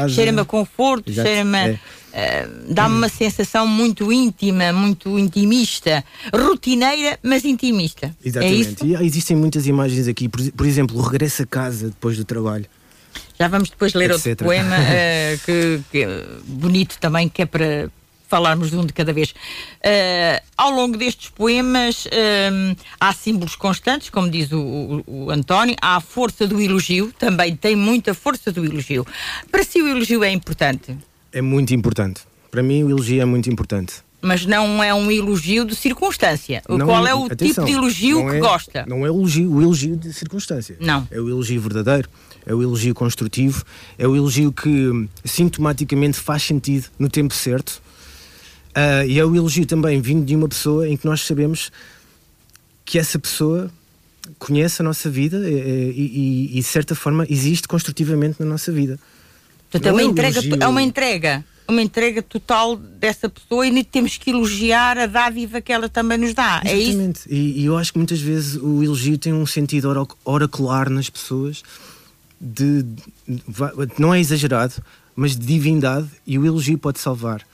cheira-me 0.10 0.42
a 0.42 0.46
conforto, 0.46 1.12
cheira-me. 1.12 1.58
É 1.58 1.80
Uh, 2.10 2.74
dá-me 2.74 2.96
uma 2.96 3.10
sensação 3.10 3.68
muito 3.68 4.12
íntima, 4.12 4.74
muito 4.74 5.18
intimista, 5.20 6.04
rotineira, 6.34 7.20
mas 7.22 7.46
intimista. 7.46 8.08
É 8.24 8.28
Exatamente. 8.28 8.96
É 8.96 9.02
e 9.02 9.06
existem 9.06 9.38
muitas 9.38 9.68
imagens 9.68 10.08
aqui, 10.08 10.28
por, 10.28 10.42
por, 10.52 10.66
exemplo, 10.66 10.98
o 10.98 11.02
regresso 11.02 11.44
a 11.44 11.46
casa 11.46 11.88
depois 11.88 12.18
do 12.18 12.26
trabalho. 12.26 12.66
Já 13.40 13.48
vamos 13.48 13.70
depois 13.70 13.94
ler 13.94 14.12
etc. 14.12 14.28
outro 14.28 14.46
poema 14.46 14.76
uh, 14.76 15.40
que, 15.46 15.82
que, 15.92 16.08
bonito 16.46 16.98
também, 17.00 17.30
que 17.30 17.44
é 17.44 17.46
para 17.46 17.92
falarmos 18.28 18.70
de 18.72 18.78
um 18.78 18.86
de 18.86 18.94
cada 18.94 19.14
vez. 19.14 19.30
Uh, 19.30 20.42
ao 20.58 20.72
longo 20.72 20.98
destes 20.98 21.30
poemas 21.30 22.08
há 23.00 23.14
símbolos 23.14 23.56
constantes, 23.56 24.10
como 24.10 24.30
diz 24.30 24.52
o, 24.52 24.60
o, 24.60 25.26
o, 25.26 25.32
António, 25.32 25.76
há 25.82 25.96
a 25.96 26.02
força 26.02 26.48
do 26.48 26.60
elogio, 26.60 27.14
também 27.18 27.56
tem 27.56 27.76
muita 27.76 28.14
força 28.14 28.52
do 28.52 28.66
elogio. 28.66 29.06
Para 29.52 29.64
si 29.64 29.82
o 29.82 29.88
elogio 29.88 30.24
é 30.24 30.32
importante? 30.32 30.98
É 31.32 31.42
muito 31.42 31.74
importante. 31.74 32.22
Para 32.50 32.64
mim, 32.64 32.84
o 32.84 32.90
elogio 32.90 33.22
é 33.22 33.26
muito 33.26 33.50
importante. 33.50 33.96
Mas 34.22 34.46
não 34.46 34.84
é 34.84 34.94
um 34.94 35.10
elogio 35.10 35.64
de 35.64 35.76
circunstância. 35.76 36.62
Não, 36.68 36.86
Qual 36.86 37.08
é 37.08 37.16
o 37.16 37.26
atenção, 37.26 37.64
tipo 37.64 37.66
de 37.66 37.72
elogio 37.72 38.30
que 38.30 38.36
é, 38.36 38.40
gosta? 38.40 38.86
Não 38.86 39.06
é 39.06 39.10
elogio, 39.10 39.50
o 39.50 39.62
elogio 39.62 39.96
de 39.96 40.12
circunstância. 40.12 40.76
Não. 40.80 41.08
É 41.10 41.20
o 41.20 41.30
elogio 41.30 41.62
verdadeiro, 41.62 42.10
é 42.46 42.54
o 42.54 42.62
elogio 42.62 42.94
construtivo, 42.94 43.64
é 43.98 44.06
o 44.06 44.16
elogio 44.16 44.52
que 44.52 45.08
sintomaticamente 45.24 46.18
faz 46.18 46.44
sentido 46.44 46.88
no 46.98 47.08
tempo 47.08 47.34
certo. 47.34 47.82
Uh, 48.70 49.08
e 49.08 49.20
é 49.20 49.26
o 49.26 49.34
elogio 49.36 49.66
também 49.66 50.02
vindo 50.02 50.26
de 50.26 50.36
uma 50.36 50.50
pessoa 50.50 50.88
em 50.88 50.98
que 50.98 51.06
nós 51.06 51.22
sabemos 51.22 51.72
que 52.84 53.00
essa 53.00 53.18
pessoa 53.18 53.72
conhece 54.38 54.82
a 54.82 54.86
nossa 54.86 55.10
vida 55.10 55.50
e, 55.50 55.92
e, 55.96 56.52
e 56.52 56.56
de 56.56 56.64
certa 56.64 56.94
forma 56.94 57.26
existe 57.30 57.68
construtivamente 57.68 58.40
na 58.40 58.46
nossa 58.46 58.72
vida. 58.72 59.00
Portanto, 59.70 59.86
é 59.86 59.92
uma, 59.92 60.02
é 60.02 60.06
entrega, 60.06 60.40
é 60.60 60.68
uma 60.68 60.82
entrega, 60.82 61.46
uma 61.68 61.82
entrega 61.82 62.22
total 62.24 62.76
dessa 62.76 63.30
pessoa 63.30 63.68
e 63.68 63.84
temos 63.84 64.18
que 64.18 64.32
elogiar 64.32 64.98
a 64.98 65.06
dádiva 65.06 65.62
que 65.62 65.72
ela 65.72 65.88
também 65.88 66.18
nos 66.18 66.34
dá. 66.34 66.62
É 66.66 66.76
Exatamente. 66.76 67.22
É 67.30 67.34
e, 67.34 67.62
e, 67.62 67.66
eu 67.66 67.78
acho 67.78 67.94
que 67.94 68.00
muitas 68.00 68.20
vezes 68.20 68.56
o 68.56 68.84
elogio 68.84 69.18
tem 69.18 69.32
um 69.32 69.46
sentido 69.46 70.08
oracular 70.26 70.90
nas 70.90 71.10
pessoas, 71.10 71.64
de, 72.42 72.84
de, 72.84 73.44
não 74.00 74.14
é 74.14 74.20
exagerado, 74.20 74.74
mas 75.16 75.38
de 75.38 75.46
divindade, 75.46 76.10
e 76.26 76.40
o 76.40 76.46
elogio 76.46 76.78
pode 76.78 77.00
salvar 77.00 77.46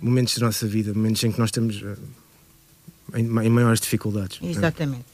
momentos 0.00 0.36
da 0.38 0.46
nossa 0.46 0.66
vida, 0.66 0.92
momentos 0.94 1.22
em 1.22 1.30
que 1.30 1.38
nós 1.38 1.48
estamos 1.48 1.82
eh, 1.82 3.18
em, 3.18 3.24
em 3.24 3.50
maiores 3.50 3.80
dificuldades. 3.80 4.38
Exatamente. 4.42 5.04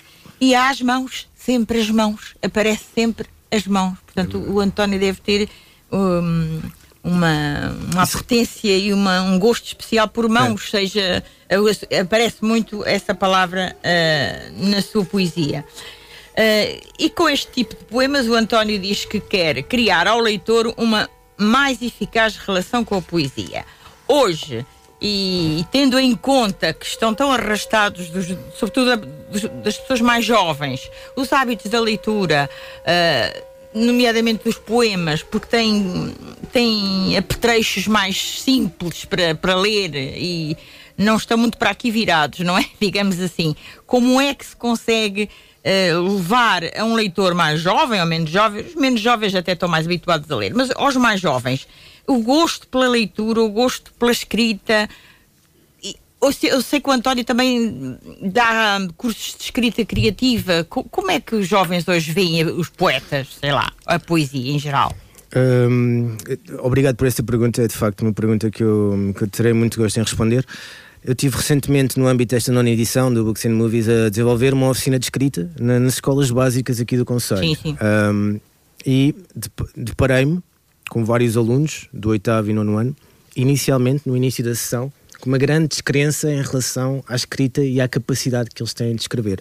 E 0.41 0.55
há 0.55 0.71
as 0.71 0.81
mãos, 0.81 1.29
sempre 1.35 1.81
as 1.81 1.91
mãos, 1.91 2.37
aparece 2.43 2.85
sempre 2.95 3.27
as 3.51 3.67
mãos. 3.67 3.99
Portanto, 4.05 4.37
é 4.47 4.51
o 4.51 4.61
António 4.61 5.01
deve 5.01 5.21
ter 5.21 5.49
um, 5.93 6.61
uma, 7.03 7.77
uma 7.93 8.03
apetência 8.03 8.77
e 8.77 8.93
uma, 8.93 9.23
um 9.23 9.39
gosto 9.39 9.67
especial 9.67 10.09
por 10.09 10.29
mãos, 10.29 10.67
é. 10.67 10.79
seja, 10.79 11.25
aparece 12.01 12.45
muito 12.45 12.85
essa 12.85 13.15
palavra 13.15 13.77
uh, 13.79 14.69
na 14.69 14.83
sua 14.83 15.05
poesia. 15.05 15.65
Uh, 16.33 16.87
e 16.99 17.09
com 17.09 17.29
este 17.29 17.51
tipo 17.51 17.77
de 17.77 17.85
poemas, 17.85 18.27
o 18.27 18.35
António 18.35 18.79
diz 18.79 19.05
que 19.05 19.21
quer 19.21 19.63
criar 19.63 20.07
ao 20.07 20.21
leitor 20.21 20.75
uma 20.77 21.09
mais 21.37 21.81
eficaz 21.81 22.37
relação 22.37 22.85
com 22.85 22.97
a 22.97 23.03
poesia. 23.03 23.65
Hoje, 24.09 24.67
e, 25.01 25.61
e 25.61 25.65
tendo 25.71 25.99
em 25.99 26.15
conta 26.15 26.73
que 26.73 26.87
estão 26.87 27.15
tão 27.15 27.31
arrastados, 27.31 28.09
dos, 28.09 28.27
sobretudo 28.55 28.93
a, 28.93 28.97
dos, 28.97 29.43
das 29.63 29.79
pessoas 29.79 30.01
mais 30.01 30.25
jovens, 30.25 30.91
os 31.15 31.33
hábitos 31.33 31.71
da 31.71 31.81
leitura, 31.81 32.51
uh, 32.81 33.47
nomeadamente 33.77 34.45
dos 34.45 34.57
poemas, 34.57 35.23
porque 35.23 35.49
tem, 35.49 36.15
tem 36.51 37.17
apetrechos 37.17 37.87
mais 37.87 38.41
simples 38.41 39.05
para, 39.05 39.35
para 39.35 39.55
ler 39.55 39.95
e 39.95 40.57
não 40.97 41.17
estão 41.17 41.37
muito 41.37 41.59
para 41.59 41.71
aqui 41.71 41.91
virados, 41.91 42.41
não 42.41 42.57
é? 42.57 42.65
Digamos 42.81 43.21
assim. 43.21 43.55
Como 43.87 44.19
é 44.19 44.35
que 44.35 44.47
se 44.47 44.57
consegue 44.57 45.29
uh, 45.63 46.15
levar 46.17 46.63
a 46.75 46.85
um 46.85 46.95
leitor 46.95 47.35
mais 47.35 47.61
jovem 47.61 48.01
ou 48.01 48.07
menos 48.07 48.31
jovem, 48.31 48.65
os 48.65 48.75
menos 48.75 49.01
jovens 49.01 49.35
até 49.35 49.53
estão 49.53 49.69
mais 49.69 49.85
habituados 49.85 50.31
a 50.31 50.37
ler, 50.37 50.55
mas 50.55 50.71
aos 50.75 50.97
mais 50.97 51.21
jovens, 51.21 51.69
o 52.07 52.19
gosto 52.23 52.67
pela 52.69 52.89
leitura, 52.89 53.43
o 53.43 53.51
gosto 53.51 53.93
pela 53.95 54.11
escrita, 54.11 54.89
eu 56.21 56.63
sei, 56.63 56.81
que 56.81 56.89
o 56.89 56.93
António 56.93 57.25
também 57.25 57.99
dá 58.23 58.79
cursos 58.97 59.37
de 59.37 59.45
escrita 59.45 59.85
criativa. 59.85 60.65
Como 60.65 61.11
é 61.11 61.21
que 61.21 61.37
os 61.37 61.47
jovens 61.47 61.87
hoje 61.87 62.13
veem 62.13 62.45
os 62.45 62.69
poetas, 62.69 63.29
sei 63.41 63.53
lá, 63.53 63.71
a 63.85 63.99
poesia 63.99 64.53
em 64.53 64.59
geral? 64.59 64.95
Um, 65.37 66.17
obrigado 66.61 66.97
por 66.97 67.07
essa 67.07 67.23
pergunta, 67.23 67.63
é 67.63 67.69
de 67.69 67.75
facto 67.75 68.03
uma 68.03 68.13
pergunta 68.13 68.51
que 68.51 68.63
eu, 68.63 69.13
que 69.17 69.25
eu 69.25 69.29
terei 69.29 69.53
muito 69.53 69.79
gosto 69.79 69.99
em 69.99 70.03
responder. 70.03 70.45
Eu 71.05 71.15
tive 71.15 71.37
recentemente, 71.37 71.99
no 71.99 72.09
âmbito 72.09 72.35
desta 72.35 72.51
nona 72.51 72.71
edição 72.71 73.13
do 73.13 73.23
Books 73.23 73.45
and 73.45 73.51
Movies, 73.51 73.89
a 73.89 74.09
desenvolver 74.09 74.53
uma 74.53 74.69
oficina 74.71 74.99
de 74.99 75.05
escrita 75.05 75.51
na, 75.61 75.79
nas 75.79 75.95
escolas 75.95 76.31
básicas 76.31 76.81
aqui 76.81 76.97
do 76.97 77.05
Conselho. 77.05 77.41
Sim, 77.41 77.55
sim. 77.55 77.77
Um, 77.81 78.41
e 78.85 79.15
deparei-me 79.77 80.43
com 80.89 81.05
vários 81.05 81.37
alunos 81.37 81.89
do 81.93 82.09
oitavo 82.09 82.51
e 82.51 82.53
nono 82.53 82.77
ano, 82.77 82.97
inicialmente, 83.37 84.03
no 84.07 84.17
início 84.17 84.43
da 84.43 84.55
sessão, 84.55 84.93
uma 85.27 85.39
grande 85.39 85.69
descrença 85.69 86.31
em 86.31 86.43
relação 86.43 87.03
à 87.09 87.15
escrita 87.15 87.63
e 87.63 87.81
à 87.81 87.89
capacidade 87.89 88.51
que 88.51 88.63
eles 88.63 88.75
têm 88.75 88.95
de 88.95 89.03
escrever. 89.03 89.41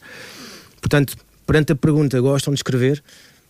Portanto, 0.81 1.17
perante 1.45 1.71
a 1.71 1.75
pergunta, 1.75 2.19
gostam 2.19 2.53
de 2.53 2.59
escrever? 2.59 3.03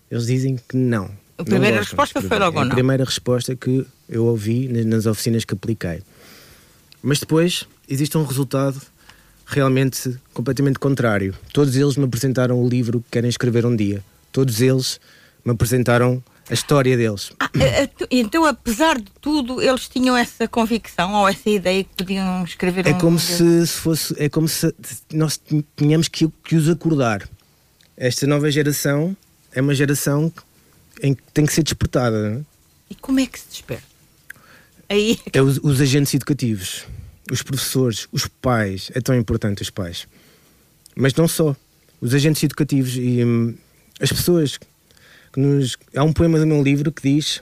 Eles 0.10 0.28
dizem 0.28 0.58
que 0.58 0.78
não. 0.78 1.10
A 1.38 1.44
primeira 1.44 1.80
resposta 1.80 2.22
foi 2.22 2.40
logo 2.40 2.60
é 2.60 2.64
não. 2.64 2.72
A 2.72 2.74
primeira 2.74 3.04
resposta 3.04 3.56
que 3.56 3.86
eu 4.08 4.26
ouvi 4.26 4.68
nas 4.68 5.06
oficinas 5.06 5.44
que 5.44 5.54
apliquei. 5.54 6.02
Mas 7.02 7.20
depois 7.20 7.66
existe 7.90 8.18
um 8.18 8.24
resultado 8.24 8.82
realmente 9.46 10.18
completamente 10.34 10.80
contrário. 10.80 11.36
Todos 11.54 11.76
eles 11.76 11.98
me 11.98 12.06
apresentaram 12.06 12.62
o 12.62 12.68
livro 12.68 13.02
que 13.02 13.12
querem 13.12 13.30
escrever 13.30 13.66
um 13.66 13.76
dia. 13.76 14.04
Todos 14.32 14.62
eles 14.62 15.00
me 15.44 15.52
apresentaram 15.52 16.24
a 16.50 16.54
história 16.54 16.96
deles. 16.96 17.32
Ah, 17.40 17.50
então, 18.12 18.46
apesar 18.46 19.00
de 19.00 19.12
tudo, 19.20 19.62
eles 19.62 19.88
tinham 19.88 20.16
essa 20.16 20.48
convicção 20.48 21.14
ou 21.14 21.28
essa 21.28 21.50
ideia 21.50 21.84
que 21.84 21.90
podiam 21.98 22.44
escrever 22.44 22.88
é 22.88 22.94
um 22.94 23.00
como 23.00 23.20
se, 23.20 23.66
se, 23.66 23.74
fosse 23.74 24.16
É 24.18 24.30
como 24.30 24.48
se 24.48 24.74
nós 25.12 25.40
tínhamos 25.76 26.08
que, 26.08 26.28
que 26.44 26.56
os 26.56 26.70
acordar. 26.70 27.28
Esta 27.98 28.28
nova 28.28 28.50
geração 28.52 29.16
é 29.52 29.62
uma 29.62 29.74
geração 29.74 30.32
em 31.02 31.14
que 31.14 31.24
tem 31.34 31.46
que 31.46 31.54
ser 31.54 31.64
despertada. 31.64 32.30
Não 32.30 32.40
é? 32.40 32.42
E 32.92 32.96
como 32.96 33.20
é 33.20 33.26
que 33.26 33.40
se 33.40 33.48
desperta? 33.50 33.84
Aí... 34.88 35.20
É 35.34 35.42
os, 35.42 35.60
os 35.64 35.82
agentes 35.82 36.14
educativos, 36.14 36.86
os 37.32 37.42
professores, 37.42 38.08
os 38.12 38.28
pais. 38.28 38.92
É 38.94 39.02
tão 39.02 39.16
importante 39.16 39.64
os 39.64 39.72
pais. 39.72 40.08
Mas 40.96 41.14
não 41.16 41.28
só. 41.28 41.56
Os 42.00 42.14
agentes 42.14 42.44
educativos 42.44 42.96
e 42.98 43.24
hum, 43.26 43.56
as 44.00 44.12
pessoas 44.12 44.60
que 45.36 45.40
nos. 45.40 45.78
Há 45.96 46.04
um 46.04 46.14
poema 46.14 46.40
do 46.40 46.48
meu 46.48 46.64
livro 46.64 46.92
que 46.92 47.02
diz: 47.14 47.42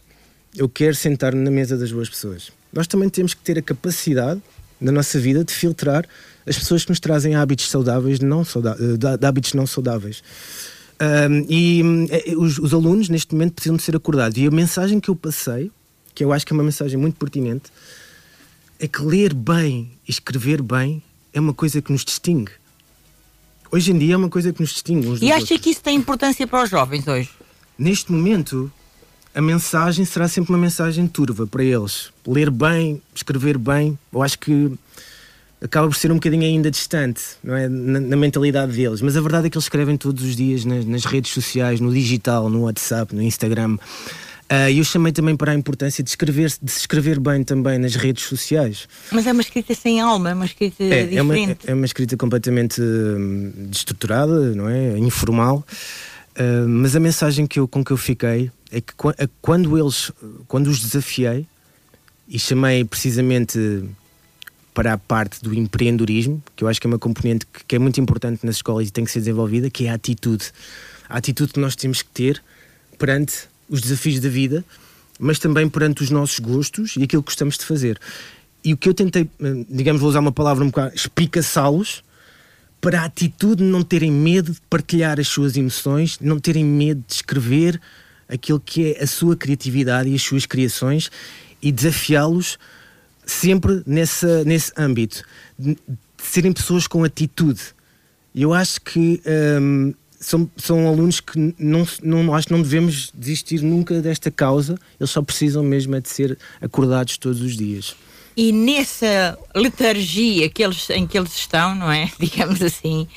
Eu 0.57 0.67
quero 0.67 0.95
sentar 0.95 1.33
na 1.33 1.51
mesa 1.51 1.77
das 1.77 1.91
boas 1.91 2.09
pessoas. 2.09 2.51
Nós 2.73 2.87
também 2.87 3.07
temos 3.07 3.35
que 3.35 3.41
ter 3.41 3.57
a 3.59 3.61
capacidade 3.61 4.41
na 4.81 4.91
nossa 4.91 5.19
vida 5.19 5.43
de 5.43 5.53
filtrar 5.53 6.05
as 6.45 6.57
pessoas 6.57 6.83
que 6.83 6.89
nos 6.89 6.99
trazem 6.99 7.35
hábitos 7.35 7.69
saudáveis, 7.69 8.19
não 8.19 8.43
saudáveis, 8.43 8.97
de, 8.97 9.17
de 9.17 9.25
hábitos 9.25 9.53
não 9.53 9.67
saudáveis. 9.67 10.23
Um, 10.99 11.45
e 11.47 11.81
é, 12.09 12.35
os, 12.35 12.57
os, 12.57 12.73
alunos, 12.73 13.09
neste 13.09 13.33
momento, 13.33 13.53
precisam 13.53 13.77
de 13.77 13.83
ser 13.83 13.95
acordados. 13.95 14.37
E 14.37 14.47
a 14.47 14.51
mensagem 14.51 14.99
que 14.99 15.09
eu 15.09 15.15
passei, 15.15 15.71
que 16.15 16.23
eu 16.23 16.33
acho 16.33 16.45
que 16.45 16.51
é 16.51 16.55
uma 16.55 16.63
mensagem 16.63 16.97
muito 16.97 17.15
pertinente, 17.15 17.71
é 18.79 18.87
que 18.87 19.01
ler 19.01 19.33
bem 19.33 19.91
e 20.07 20.11
escrever 20.11 20.61
bem 20.61 21.01
é 21.31 21.39
uma 21.39 21.53
coisa 21.53 21.81
que 21.81 21.91
nos 21.91 22.03
distingue. 22.03 22.51
Hoje 23.71 23.91
em 23.91 23.97
dia 23.97 24.15
é 24.15 24.17
uma 24.17 24.29
coisa 24.29 24.51
que 24.51 24.61
nos 24.61 24.71
distingue. 24.71 25.07
e 25.21 25.31
acha 25.31 25.41
outros. 25.41 25.59
que 25.61 25.69
isso 25.69 25.81
tem 25.81 25.95
importância 25.95 26.45
para 26.45 26.63
os 26.63 26.69
jovens 26.69 27.07
hoje? 27.07 27.29
Neste 27.83 28.11
momento, 28.11 28.71
a 29.35 29.41
mensagem 29.41 30.05
será 30.05 30.27
sempre 30.27 30.53
uma 30.53 30.57
mensagem 30.59 31.05
turva 31.05 31.45
para 31.45 31.63
eles. 31.63 32.11
Ler 32.25 32.49
bem, 32.49 33.01
escrever 33.13 33.57
bem, 33.57 33.97
eu 34.11 34.23
acho 34.23 34.39
que 34.39 34.71
acaba 35.61 35.87
por 35.87 35.95
ser 35.95 36.11
um 36.11 36.15
bocadinho 36.15 36.43
ainda 36.43 36.69
distante 36.69 37.21
não 37.43 37.55
é? 37.55 37.67
na, 37.67 37.99
na 37.99 38.15
mentalidade 38.15 38.71
deles. 38.73 39.01
Mas 39.01 39.17
a 39.17 39.21
verdade 39.21 39.47
é 39.47 39.49
que 39.49 39.57
eles 39.57 39.65
escrevem 39.65 39.97
todos 39.97 40.23
os 40.23 40.35
dias 40.35 40.63
nas, 40.63 40.85
nas 40.85 41.05
redes 41.05 41.31
sociais, 41.31 41.79
no 41.79 41.93
digital, 41.93 42.49
no 42.49 42.61
WhatsApp, 42.61 43.13
no 43.13 43.21
Instagram. 43.21 43.77
Uh, 44.51 44.69
e 44.69 44.77
eu 44.77 44.83
chamei 44.83 45.11
também 45.11 45.35
para 45.35 45.51
a 45.51 45.55
importância 45.55 46.03
de 46.03 46.09
escrever, 46.09 46.53
de 46.61 46.71
se 46.71 46.79
escrever 46.79 47.19
bem 47.19 47.43
também 47.43 47.79
nas 47.79 47.95
redes 47.95 48.23
sociais. 48.25 48.87
Mas 49.11 49.25
é 49.25 49.31
uma 49.31 49.41
escrita 49.41 49.73
sem 49.73 49.99
alma, 49.99 50.29
é 50.29 50.33
uma 50.33 50.45
escrita 50.45 50.83
é, 50.83 51.05
diferente. 51.05 51.15
É 51.15 51.21
uma, 51.21 51.57
é 51.67 51.73
uma 51.73 51.85
escrita 51.85 52.15
completamente 52.15 52.81
hum, 52.81 53.51
destruturada, 53.69 54.53
não 54.53 54.69
é? 54.69 54.97
Informal. 54.99 55.65
Uh, 56.37 56.67
mas 56.67 56.95
a 56.95 56.99
mensagem 56.99 57.45
que 57.45 57.59
eu, 57.59 57.67
com 57.67 57.83
que 57.83 57.91
eu 57.91 57.97
fiquei 57.97 58.51
é 58.71 58.81
que 58.81 58.93
quando 59.41 59.77
eles, 59.77 60.11
quando 60.47 60.67
os 60.67 60.79
desafiei 60.79 61.45
e 62.27 62.39
chamei 62.39 62.83
precisamente 62.83 63.83
para 64.73 64.93
a 64.93 64.97
parte 64.97 65.43
do 65.43 65.53
empreendedorismo, 65.53 66.41
que 66.55 66.63
eu 66.63 66.67
acho 66.67 66.81
que 66.81 66.87
é 66.87 66.89
uma 66.89 66.97
componente 66.97 67.45
que, 67.45 67.63
que 67.65 67.75
é 67.75 67.79
muito 67.79 68.01
importante 68.01 68.43
nas 68.43 68.55
escolas 68.55 68.87
e 68.87 68.91
tem 68.91 69.05
que 69.05 69.11
ser 69.11 69.19
desenvolvida, 69.19 69.69
que 69.69 69.85
é 69.85 69.91
a 69.91 69.93
atitude. 69.93 70.51
A 71.07 71.17
atitude 71.17 71.53
que 71.53 71.59
nós 71.59 71.75
temos 71.75 72.01
que 72.01 72.09
ter 72.09 72.41
perante 72.97 73.47
os 73.69 73.81
desafios 73.81 74.19
da 74.19 74.29
vida 74.29 74.65
mas 75.19 75.39
também 75.39 75.69
perante 75.69 76.03
os 76.03 76.09
nossos 76.09 76.39
gostos 76.39 76.95
e 76.97 77.03
aquilo 77.03 77.21
que 77.21 77.27
gostamos 77.27 77.57
de 77.57 77.65
fazer. 77.65 77.99
E 78.63 78.73
o 78.73 78.77
que 78.77 78.87
eu 78.87 78.93
tentei, 78.93 79.23
eh, 79.23 79.65
digamos, 79.69 80.01
vou 80.01 80.09
usar 80.09 80.19
uma 80.19 80.31
palavra 80.31 80.63
um 80.63 80.67
bocado, 80.67 80.95
espicaçá-los 80.95 82.03
para 82.83 83.03
a 83.03 83.05
atitude 83.05 83.63
de 83.63 83.69
não 83.69 83.81
terem 83.81 84.11
medo 84.11 84.51
de 84.51 84.59
partilhar 84.69 85.17
as 85.17 85.29
suas 85.29 85.55
emoções, 85.55 86.19
não 86.19 86.37
terem 86.37 86.65
medo 86.65 87.01
de 87.07 87.13
escrever 87.13 87.79
aquilo 88.27 88.59
que 88.59 88.91
é 88.91 89.03
a 89.03 89.07
sua 89.07 89.37
criatividade 89.37 90.09
e 90.09 90.15
as 90.15 90.21
suas 90.21 90.45
criações 90.45 91.09
e 91.61 91.71
desafiá-los 91.71 92.59
sempre 93.25 93.81
nessa, 93.87 94.43
nesse 94.43 94.73
âmbito, 94.77 95.23
de, 95.57 95.77
serem 96.17 96.51
pessoas 96.51 96.85
com 96.85 97.05
atitude. 97.05 97.61
Eu 98.35 98.53
acho 98.53 98.81
que 98.81 99.21
hum, 99.61 99.93
são, 100.19 100.51
são 100.57 100.85
alunos 100.85 101.21
que 101.21 101.55
não, 101.57 101.87
não, 102.03 102.35
acho 102.35 102.47
que 102.47 102.53
não 102.53 102.61
devemos 102.61 103.13
desistir 103.15 103.61
nunca 103.61 104.01
desta 104.01 104.29
causa, 104.29 104.77
eles 104.99 105.09
só 105.09 105.21
precisam 105.21 105.63
mesmo 105.63 105.95
é 105.95 106.01
de 106.01 106.09
ser 106.09 106.37
acordados 106.59 107.17
todos 107.17 107.41
os 107.41 107.55
dias. 107.55 107.95
E 108.35 108.51
nessa 108.51 109.37
letargia 109.55 110.49
que 110.49 110.63
eles, 110.63 110.89
em 110.89 111.05
que 111.05 111.17
eles 111.17 111.35
estão, 111.35 111.75
não 111.75 111.91
é? 111.91 112.11
Digamos 112.19 112.61
assim, 112.61 113.07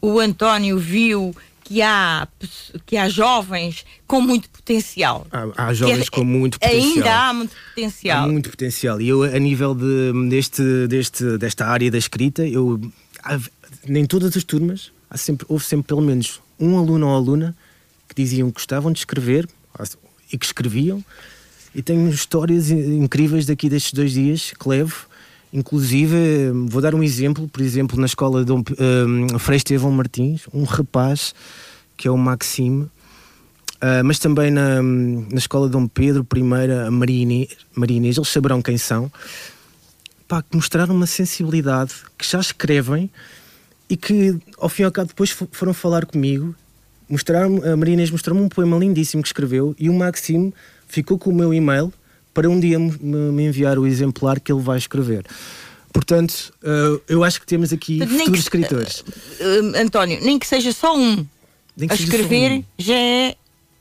o 0.00 0.18
António 0.18 0.78
viu 0.78 1.34
que 1.64 1.80
há, 1.80 2.28
que 2.84 2.96
há 2.96 3.08
jovens 3.08 3.84
com 4.06 4.20
muito 4.20 4.50
potencial. 4.50 5.26
Há, 5.30 5.68
há 5.68 5.74
jovens 5.74 6.08
com 6.08 6.24
muito 6.24 6.58
potencial. 6.58 6.94
Ainda 6.96 7.14
há 7.14 7.32
muito 7.32 7.56
potencial. 7.68 8.24
Há 8.24 8.28
muito 8.28 8.50
potencial. 8.50 9.00
E 9.00 9.08
eu, 9.08 9.22
a 9.22 9.38
nível 9.38 9.74
de, 9.74 10.28
deste, 10.28 10.86
deste, 10.86 11.38
desta 11.38 11.66
área 11.66 11.90
da 11.90 11.98
escrita, 11.98 12.46
eu, 12.46 12.80
nem 13.86 14.04
todas 14.04 14.36
as 14.36 14.44
turmas, 14.44 14.92
há 15.08 15.16
sempre, 15.16 15.46
houve 15.48 15.64
sempre 15.64 15.86
pelo 15.86 16.02
menos 16.02 16.40
um 16.58 16.76
aluno 16.78 17.06
ou 17.06 17.14
aluna 17.14 17.56
que 18.08 18.14
diziam 18.14 18.48
que 18.48 18.54
gostavam 18.54 18.92
de 18.92 18.98
escrever 18.98 19.48
e 20.30 20.36
que 20.36 20.44
escreviam. 20.44 21.02
E 21.74 21.82
tenho 21.82 22.08
histórias 22.10 22.70
incríveis 22.70 23.46
daqui 23.46 23.68
destes 23.68 23.92
dois 23.92 24.12
dias 24.12 24.52
que 24.58 24.68
levo. 24.68 25.06
Inclusive, 25.52 26.50
vou 26.66 26.80
dar 26.80 26.94
um 26.94 27.02
exemplo, 27.02 27.46
por 27.48 27.60
exemplo, 27.60 27.98
na 28.00 28.06
escola 28.06 28.44
de 28.44 28.52
um, 28.52 28.62
um, 28.78 29.38
Frei 29.38 29.58
Estevão 29.58 29.90
Martins, 29.90 30.42
um 30.52 30.64
rapaz 30.64 31.34
que 31.94 32.08
é 32.08 32.10
o 32.10 32.16
Maxime, 32.16 32.84
uh, 32.84 34.02
mas 34.02 34.18
também 34.18 34.50
na, 34.50 34.82
na 34.82 35.36
escola 35.36 35.66
de 35.66 35.72
Dom 35.72 35.86
Pedro 35.86 36.26
I, 36.34 36.86
a 36.86 36.90
Maria 36.90 37.22
Inês, 37.22 38.16
eles 38.16 38.28
saberão 38.28 38.62
quem 38.62 38.78
são, 38.78 39.12
pá, 40.26 40.42
que 40.42 40.56
mostraram 40.56 40.94
uma 40.94 41.06
sensibilidade, 41.06 41.92
que 42.16 42.26
já 42.26 42.40
escrevem 42.40 43.10
e 43.90 43.96
que 43.96 44.38
ao 44.58 44.70
fim 44.70 44.82
e 44.82 44.84
ao 44.86 44.90
cabo 44.90 45.08
depois 45.08 45.30
foram 45.52 45.74
falar 45.74 46.06
comigo. 46.06 46.54
Mostraram, 47.08 47.62
a 47.62 47.76
Maria 47.76 47.92
Inês 47.92 48.10
mostrou-me 48.10 48.42
um 48.42 48.48
poema 48.48 48.78
lindíssimo 48.78 49.22
que 49.22 49.28
escreveu 49.28 49.76
e 49.78 49.90
o 49.90 49.92
Maxime 49.92 50.52
ficou 50.92 51.18
com 51.18 51.30
o 51.30 51.34
meu 51.34 51.54
e-mail 51.54 51.90
para 52.34 52.50
um 52.50 52.60
dia 52.60 52.78
me 52.78 53.46
enviar 53.46 53.78
o 53.78 53.86
exemplar 53.86 54.38
que 54.38 54.52
ele 54.52 54.60
vai 54.60 54.76
escrever. 54.76 55.24
Portanto, 55.90 56.52
uh, 56.62 57.00
eu 57.08 57.24
acho 57.24 57.40
que 57.40 57.46
temos 57.46 57.72
aqui 57.72 57.98
nem 57.98 58.08
futuros 58.08 58.30
que, 58.30 58.38
escritores. 58.38 59.00
Uh, 59.00 59.76
António, 59.76 60.22
nem 60.22 60.38
que 60.38 60.46
seja 60.46 60.70
só 60.70 60.96
um 60.96 61.26
a 61.88 61.94
escrever, 61.94 62.58
um. 62.58 62.64
já 62.78 62.94
é 62.94 63.36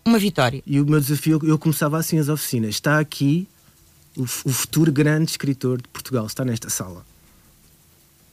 uma 0.06 0.18
vitória. 0.18 0.64
E 0.66 0.80
o 0.80 0.86
meu 0.86 1.02
desafio, 1.02 1.40
eu 1.44 1.58
começava 1.58 1.98
assim 1.98 2.18
as 2.18 2.30
oficinas. 2.30 2.76
Está 2.76 2.98
aqui 2.98 3.46
o, 4.16 4.24
o 4.24 4.26
futuro 4.26 4.92
grande 4.92 5.32
escritor 5.32 5.82
de 5.82 5.90
Portugal, 5.90 6.26
está 6.26 6.46
nesta 6.46 6.70
sala. 6.70 7.06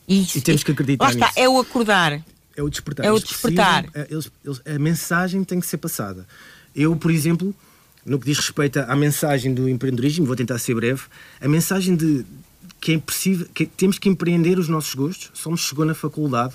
Isso, 0.08 0.38
e 0.38 0.40
temos 0.40 0.62
que 0.62 0.70
acreditar 0.70 1.04
lá 1.04 1.10
está, 1.10 1.26
nisso. 1.26 1.38
é 1.40 1.48
o 1.48 1.58
acordar. 1.58 2.24
É 2.56 2.62
o 2.62 2.70
despertar. 2.70 3.06
É 3.06 3.12
o 3.12 3.18
despertar. 3.18 3.82
Precisam, 3.90 4.02
eh, 4.02 4.08
eles, 4.10 4.30
eles, 4.44 4.60
a 4.64 4.78
mensagem 4.78 5.42
tem 5.42 5.58
que 5.58 5.66
ser 5.66 5.78
passada. 5.78 6.26
Eu, 6.74 6.94
por 6.96 7.10
exemplo, 7.10 7.54
no 8.08 8.18
que 8.18 8.26
diz 8.26 8.38
respeito 8.38 8.80
à 8.80 8.96
mensagem 8.96 9.52
do 9.52 9.68
empreendedorismo, 9.68 10.26
vou 10.26 10.36
tentar 10.36 10.58
ser 10.58 10.74
breve, 10.74 11.02
a 11.40 11.48
mensagem 11.48 11.94
de 11.94 12.24
que 12.80 12.92
é 12.92 12.98
possível, 12.98 13.46
que 13.54 13.66
temos 13.66 13.98
que 13.98 14.08
empreender 14.08 14.58
os 14.58 14.68
nossos 14.68 14.94
gostos. 14.94 15.30
Só 15.34 15.50
me 15.50 15.58
chegou 15.58 15.84
na 15.84 15.94
faculdade 15.94 16.54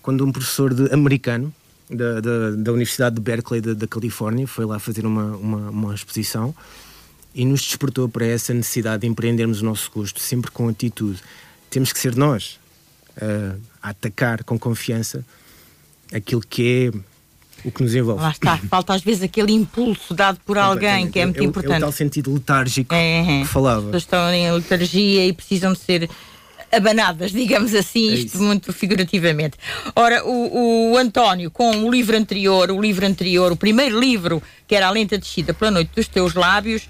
quando 0.00 0.24
um 0.24 0.32
professor 0.32 0.72
de, 0.72 0.92
americano 0.92 1.52
da, 1.90 2.20
da, 2.20 2.50
da 2.52 2.72
Universidade 2.72 3.16
de 3.16 3.20
Berkeley 3.20 3.60
da, 3.60 3.74
da, 3.74 3.86
Califórnia 3.86 4.46
foi 4.46 4.64
lá 4.64 4.78
fazer 4.78 5.04
uma, 5.04 5.36
uma, 5.36 5.70
uma 5.70 5.94
exposição 5.94 6.54
e 7.34 7.44
nos 7.44 7.62
despertou 7.62 8.08
para 8.08 8.24
essa 8.24 8.54
necessidade 8.54 9.02
de 9.02 9.08
empreendermos 9.08 9.60
o 9.60 9.64
nosso 9.64 9.90
gosto, 9.92 10.20
sempre 10.20 10.50
com 10.50 10.68
atitude. 10.68 11.20
Temos 11.68 11.92
que 11.92 11.98
ser 11.98 12.14
nós 12.14 12.60
uh, 13.16 13.60
a 13.82 13.90
atacar 13.90 14.44
com 14.44 14.58
confiança 14.58 15.24
aquilo 16.12 16.40
que 16.40 16.92
é 16.94 17.13
o 17.64 17.70
que 17.70 17.82
nos 17.82 17.94
envolve. 17.94 18.22
Lá 18.22 18.30
está, 18.30 18.58
falta 18.58 18.94
às 18.94 19.02
vezes 19.02 19.22
aquele 19.22 19.52
impulso 19.52 20.12
dado 20.14 20.38
por 20.44 20.58
alguém 20.58 21.10
que 21.10 21.18
é 21.18 21.24
muito 21.24 21.40
é, 21.40 21.44
importante. 21.44 21.74
É 21.74 21.78
o 21.78 21.80
tal 21.80 21.92
sentido 21.92 22.32
letárgico 22.32 22.94
é, 22.94 23.40
é. 23.40 23.40
que 23.42 23.46
falava. 23.46 23.78
As 23.78 23.84
pessoas 23.84 24.02
estão 24.02 24.32
em 24.32 24.52
letargia 24.52 25.26
e 25.26 25.32
precisam 25.32 25.72
de 25.72 25.78
ser 25.78 26.10
abanadas, 26.70 27.30
digamos 27.30 27.74
assim, 27.74 28.10
é 28.10 28.14
isto 28.14 28.38
muito 28.38 28.72
figurativamente. 28.72 29.56
Ora, 29.94 30.24
o, 30.24 30.92
o, 30.92 30.98
António, 30.98 31.50
com 31.50 31.70
o 31.70 31.90
livro 31.90 32.16
anterior, 32.16 32.70
o 32.70 32.80
livro 32.80 33.06
anterior, 33.06 33.52
o 33.52 33.56
primeiro 33.56 33.98
livro, 33.98 34.42
que 34.66 34.74
era 34.74 34.88
A 34.88 34.90
Lenta 34.90 35.16
Descida 35.16 35.54
pela 35.54 35.70
Noite 35.70 35.92
dos 35.94 36.08
Teus 36.08 36.34
Lábios, 36.34 36.88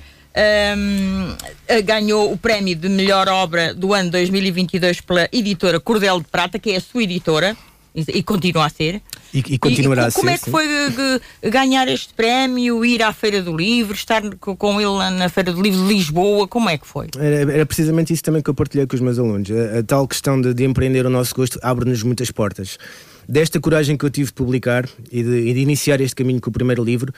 um, 0.76 1.36
ganhou 1.84 2.32
o 2.32 2.36
prémio 2.36 2.74
de 2.74 2.88
melhor 2.88 3.28
obra 3.28 3.72
do 3.72 3.92
ano 3.94 4.10
2022 4.10 5.00
pela 5.00 5.28
editora 5.32 5.78
Cordel 5.78 6.18
de 6.20 6.26
Prata, 6.26 6.58
que 6.58 6.72
é 6.72 6.76
a 6.76 6.80
sua 6.80 7.04
editora, 7.04 7.56
e 7.94 8.22
continua 8.24 8.66
a 8.66 8.68
ser. 8.68 9.00
E, 9.32 9.38
e 9.38 9.58
continuará 9.58 10.02
e, 10.02 10.06
a 10.06 10.10
ser. 10.10 10.18
Como 10.18 10.30
é 10.30 10.36
que 10.38 10.50
foi 10.50 10.66
ganhar 11.44 11.86
este 11.86 12.12
prémio, 12.12 12.84
ir 12.84 13.00
à 13.02 13.12
Feira 13.12 13.40
do 13.40 13.56
Livro, 13.56 13.94
estar 13.94 14.20
com 14.36 14.80
ele 14.80 15.16
na 15.16 15.28
Feira 15.28 15.52
do 15.52 15.62
Livro 15.62 15.80
de 15.80 15.94
Lisboa? 15.94 16.48
Como 16.48 16.68
é 16.68 16.76
que 16.76 16.86
foi? 16.86 17.06
Era, 17.16 17.52
era 17.52 17.66
precisamente 17.66 18.12
isso 18.12 18.22
também 18.22 18.42
que 18.42 18.50
eu 18.50 18.54
partilhei 18.54 18.84
com 18.84 18.96
os 18.96 19.00
meus 19.00 19.16
alunos. 19.16 19.48
A, 19.48 19.78
a 19.78 19.82
tal 19.84 20.08
questão 20.08 20.40
de, 20.40 20.52
de, 20.52 20.64
empreender 20.64 21.06
o 21.06 21.10
nosso 21.10 21.34
gosto 21.36 21.58
abre-nos 21.62 22.02
muitas 22.02 22.32
portas. 22.32 22.78
Desta 23.28 23.60
coragem 23.60 23.96
que 23.96 24.04
eu 24.04 24.10
tive 24.10 24.26
de 24.26 24.34
publicar 24.34 24.88
e 25.12 25.22
de, 25.22 25.48
e 25.48 25.54
de 25.54 25.60
iniciar 25.60 26.00
este 26.00 26.16
caminho 26.16 26.40
com 26.40 26.50
o 26.50 26.52
primeiro 26.52 26.82
livro, 26.82 27.14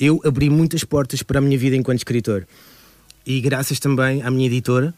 eu 0.00 0.20
abri 0.24 0.48
muitas 0.48 0.82
portas 0.82 1.22
para 1.22 1.40
a 1.40 1.42
minha 1.42 1.58
vida 1.58 1.76
enquanto 1.76 1.98
escritor. 1.98 2.46
E 3.26 3.38
graças 3.40 3.78
também 3.78 4.22
à 4.22 4.30
minha 4.30 4.46
editora, 4.46 4.94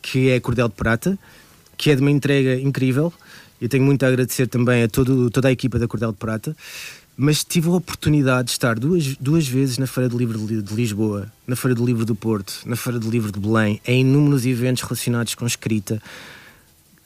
que 0.00 0.30
é 0.30 0.38
Cordel 0.38 0.68
de 0.68 0.74
Prata, 0.74 1.18
que 1.76 1.90
é 1.90 1.96
de 1.96 2.00
uma 2.00 2.10
entrega 2.10 2.54
incrível 2.60 3.12
eu 3.64 3.68
tenho 3.70 3.82
muito 3.82 4.04
a 4.04 4.08
agradecer 4.08 4.46
também 4.46 4.82
a 4.82 4.88
todo, 4.88 5.30
toda 5.30 5.48
a 5.48 5.50
equipa 5.50 5.78
da 5.78 5.88
Cordel 5.88 6.12
de 6.12 6.18
Prata, 6.18 6.54
mas 7.16 7.42
tive 7.42 7.70
a 7.70 7.72
oportunidade 7.72 8.48
de 8.48 8.50
estar 8.50 8.78
duas, 8.78 9.16
duas 9.16 9.48
vezes 9.48 9.78
na 9.78 9.86
Feira 9.86 10.06
do 10.06 10.18
Livro 10.18 10.38
de 10.38 10.74
Lisboa, 10.74 11.32
na 11.46 11.56
Feira 11.56 11.74
do 11.74 11.82
Livro 11.82 12.04
do 12.04 12.14
Porto, 12.14 12.60
na 12.66 12.76
Feira 12.76 12.98
do 12.98 13.10
Livro 13.10 13.32
de 13.32 13.40
Belém, 13.40 13.80
em 13.86 14.02
inúmeros 14.02 14.44
eventos 14.44 14.82
relacionados 14.82 15.34
com 15.34 15.46
escrita. 15.46 16.02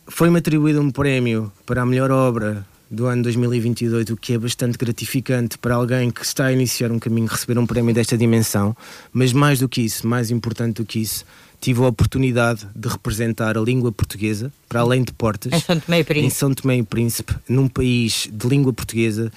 Foi-me 0.09 0.40
atribuído 0.40 0.81
um 0.81 0.90
prémio 0.90 1.53
para 1.64 1.83
a 1.83 1.87
melhor 1.87 2.11
obra 2.11 2.66
do 2.90 3.07
ano 3.07 3.23
2022, 3.23 4.11
o 4.11 4.16
que 4.16 4.33
é 4.33 4.38
bastante 4.38 4.77
gratificante 4.77 5.59
para 5.59 5.77
alguém 5.77 6.11
que 6.11 6.25
está 6.25 6.47
a 6.47 6.53
iniciar 6.53 6.90
um 6.90 6.99
caminho 6.99 7.29
receber 7.29 7.57
um 7.57 7.66
prémio 7.66 7.94
desta 7.94 8.18
dimensão. 8.18 8.77
Mas 9.12 9.33
mais 9.33 9.61
do 9.61 9.68
que 9.68 9.83
isso, 9.83 10.09
mais 10.09 10.33
importante 10.33 10.83
do 10.83 10.85
que 10.85 10.99
isso, 10.99 11.25
tive 11.61 11.83
a 11.83 11.88
oportunidade 11.88 12.66
de 12.75 12.88
representar 12.88 13.57
a 13.57 13.61
língua 13.61 13.90
portuguesa 13.90 14.53
para 14.68 14.81
além 14.81 15.03
de 15.03 15.12
portas 15.12 15.53
em 15.53 15.61
São 15.61 15.79
Tomé 15.81 16.01
e 16.01 16.05
Príncipe, 16.05 16.27
em 16.27 16.31
São 16.31 16.55
Tomé 16.55 16.77
e 16.77 16.83
Príncipe 16.83 17.35
num 17.49 17.68
país 17.68 18.29
de 18.33 18.49
língua 18.49 18.73
portuguesa 18.73 19.33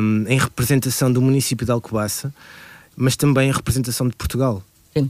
um, 0.00 0.24
em 0.28 0.38
representação 0.38 1.12
do 1.12 1.20
município 1.22 1.64
de 1.64 1.72
Alcobaça 1.72 2.32
mas 2.96 3.16
também 3.16 3.48
em 3.48 3.52
representação 3.52 4.06
de 4.08 4.14
Portugal. 4.14 4.62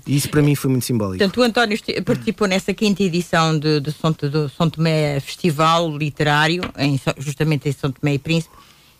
E 0.06 0.14
isso 0.14 0.28
para 0.28 0.42
mim 0.42 0.54
foi 0.54 0.70
muito 0.70 0.84
simbólico. 0.84 1.18
Portanto, 1.18 1.40
o 1.40 1.42
António 1.42 1.78
participou 2.04 2.46
nessa 2.46 2.72
quinta 2.74 3.02
edição 3.02 3.58
de, 3.58 3.80
de 3.80 3.90
São, 3.92 4.12
do 4.12 4.48
São 4.50 4.68
Tomé 4.68 5.18
Festival 5.20 5.96
Literário, 5.96 6.62
em, 6.78 7.00
justamente 7.18 7.68
em 7.68 7.72
São 7.72 7.90
Tomé 7.90 8.14
e 8.14 8.18
Príncipe. 8.18 8.54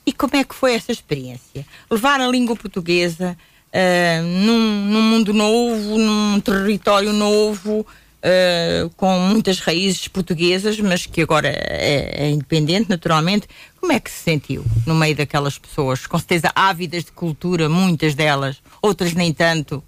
E 0.07 0.13
como 0.13 0.35
é 0.37 0.43
que 0.43 0.55
foi 0.55 0.75
essa 0.75 0.91
experiência? 0.91 1.67
Levar 1.91 2.21
a 2.21 2.27
língua 2.27 2.57
portuguesa 2.57 3.37
uh, 3.73 4.23
num, 4.23 4.87
num, 4.87 5.03
mundo 5.03 5.33
novo, 5.33 5.99
num 5.99 6.41
território 6.41 7.13
novo, 7.13 7.81
uh, 7.81 8.91
com 8.97 9.19
muitas 9.19 9.61
raízes 9.61 10.09
portuguesas, 10.09 10.79
mas 10.81 11.07
que 11.07 11.23
agora 11.23 11.49
é, 11.49 12.27
é, 12.27 12.31
independente, 12.31 12.89
naturalmente. 12.89 13.49
Como 13.81 13.93
é 13.93 14.01
que 14.01 14.11
se 14.11 14.23
sentiu 14.23 14.65
no 14.87 14.95
meio 14.95 15.17
daquelas 15.17 15.59
pessoas, 15.59 16.07
com 16.07 16.19
certeza 16.19 16.53
ávidas 16.55 17.05
de 17.05 17.13
cultura, 17.13 17.69
muitas 17.69 18.15
delas, 18.15 18.63
outras 18.83 19.15
nem 19.15 19.33
tanto? 19.33 19.83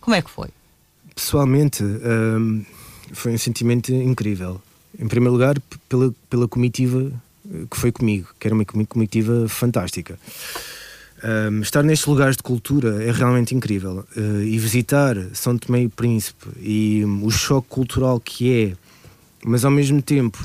Como 0.00 0.14
é 0.14 0.22
que 0.22 0.30
foi? 0.30 0.48
Pessoalmente, 1.14 1.82
um, 1.82 2.64
foi 3.12 3.32
um 3.32 3.38
sentimento 3.38 3.92
incrível. 3.92 4.60
Em 4.98 5.08
primeiro 5.08 5.32
lugar, 5.32 5.56
pela, 5.88 6.14
pela 6.28 6.46
comitiva 6.46 7.10
que 7.70 7.76
foi 7.76 7.92
comigo, 7.92 8.28
que 8.38 8.46
era 8.46 8.54
uma 8.54 8.64
comitiva 8.64 9.48
fantástica. 9.48 10.18
Um, 11.24 11.60
estar 11.60 11.82
nestes 11.84 12.06
lugares 12.06 12.36
de 12.36 12.42
cultura 12.42 13.02
é 13.04 13.12
realmente 13.12 13.54
incrível. 13.54 14.04
Uh, 14.16 14.42
e 14.42 14.58
visitar 14.58 15.16
São 15.32 15.56
Tomé 15.56 15.82
e 15.82 15.88
Príncipe 15.88 16.48
e 16.60 17.04
um, 17.04 17.24
o 17.24 17.30
choque 17.30 17.68
cultural 17.68 18.18
que 18.18 18.52
é, 18.52 18.76
mas 19.44 19.64
ao 19.64 19.70
mesmo 19.70 20.02
tempo 20.02 20.44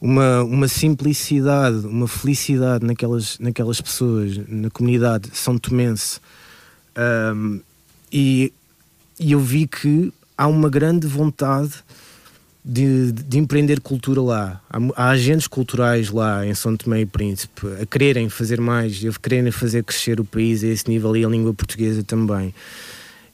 uma, 0.00 0.42
uma 0.42 0.66
simplicidade, 0.66 1.86
uma 1.86 2.08
felicidade 2.08 2.84
naquelas, 2.84 3.38
naquelas 3.38 3.80
pessoas, 3.80 4.36
na 4.48 4.70
comunidade 4.70 5.28
são 5.32 5.56
tomense. 5.56 6.18
Um, 7.34 7.60
e 8.12 8.52
e 9.22 9.30
eu 9.30 9.40
vi 9.40 9.68
que 9.68 10.12
há 10.36 10.48
uma 10.48 10.68
grande 10.68 11.06
vontade 11.06 11.74
de, 12.64 13.10
de, 13.12 13.38
empreender 13.38 13.80
cultura 13.80 14.20
lá. 14.20 14.62
Há, 14.70 14.78
há, 14.94 15.10
agentes 15.10 15.48
culturais 15.48 16.10
lá 16.10 16.46
em 16.46 16.54
São 16.54 16.76
Tomé 16.76 17.00
e 17.00 17.06
Príncipe 17.06 17.66
a 17.80 17.86
quererem 17.86 18.28
fazer 18.28 18.60
mais, 18.60 19.04
a 19.04 19.18
quererem 19.18 19.50
fazer 19.50 19.82
crescer 19.82 20.20
o 20.20 20.24
país 20.24 20.62
a 20.62 20.68
esse 20.68 20.88
nível 20.88 21.16
e 21.16 21.24
a 21.24 21.28
língua 21.28 21.52
portuguesa 21.52 22.02
também. 22.04 22.54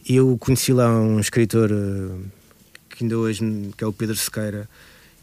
Eu 0.08 0.36
conheci 0.38 0.72
lá 0.72 0.88
um 0.98 1.20
escritor 1.20 1.70
uh, 1.70 2.24
que 2.88 3.04
ainda 3.04 3.18
hoje, 3.18 3.70
que 3.76 3.84
é 3.84 3.86
o 3.86 3.92
Pedro 3.92 4.16
Sequeira, 4.16 4.68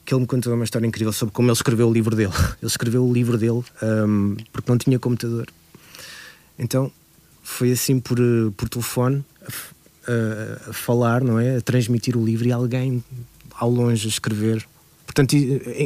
que 0.06 0.14
ele 0.14 0.22
me 0.22 0.28
contou 0.28 0.54
uma 0.54 0.64
história 0.64 0.86
incrível 0.86 1.12
sobre 1.12 1.34
como 1.34 1.48
ele 1.48 1.56
escreveu 1.56 1.90
o 1.90 1.94
livro 1.94 2.16
dele. 2.16 2.34
Ele 2.62 2.70
escreveu 2.70 3.04
o 3.04 3.12
livro 3.12 3.38
dele 3.38 3.64
um, 3.82 4.38
porque 4.54 4.72
não 4.72 4.78
tinha 4.78 5.00
computador. 5.00 5.48
Então 6.60 6.92
foi 7.44 7.72
assim 7.72 8.00
por, 8.00 8.20
eh, 8.20 8.52
por 8.56 8.70
telefone 8.70 9.26
a, 10.08 10.70
a, 10.70 10.74
falar, 10.74 11.24
não 11.24 11.40
é? 11.40 11.58
A 11.58 11.62
transmitir 11.62 12.16
o 12.16 12.24
livro 12.24 12.48
e 12.48 12.52
alguém 12.52 13.04
ao 13.58 13.70
longe 13.70 14.08
a 14.08 14.10
escrever. 14.10 14.66
Portanto, 15.06 15.34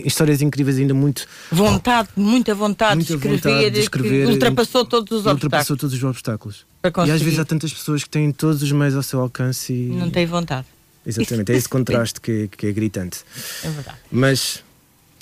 histórias 0.05 0.41
incríveis, 0.41 0.77
ainda 0.79 0.93
muito. 0.93 1.27
Vontade, 1.51 2.09
muita 2.15 2.55
vontade, 2.55 2.95
muita 2.95 3.15
de, 3.15 3.15
escrever, 3.15 3.37
vontade 3.37 3.69
de 3.69 3.79
escrever. 3.79 4.27
ultrapassou 4.27 4.85
todos 4.85 5.11
os 5.11 5.17
obstáculos. 5.19 5.43
Ultrapassou 5.43 5.77
todos 5.77 5.95
os 5.95 6.03
obstáculos. 6.03 6.65
E 7.05 7.11
às 7.11 7.21
vezes 7.21 7.37
há 7.37 7.45
tantas 7.45 7.71
pessoas 7.71 8.03
que 8.03 8.09
têm 8.09 8.31
todos 8.31 8.63
os 8.63 8.71
meios 8.71 8.95
ao 8.95 9.03
seu 9.03 9.19
alcance 9.19 9.71
e. 9.71 9.87
Não 9.89 10.09
têm 10.09 10.25
vontade. 10.25 10.65
Exatamente, 11.05 11.51
é 11.51 11.55
esse 11.55 11.69
contraste 11.69 12.19
que, 12.19 12.47
que 12.49 12.67
é 12.67 12.71
gritante. 12.71 13.19
É 13.63 13.69
verdade. 13.69 13.97
Mas 14.11 14.63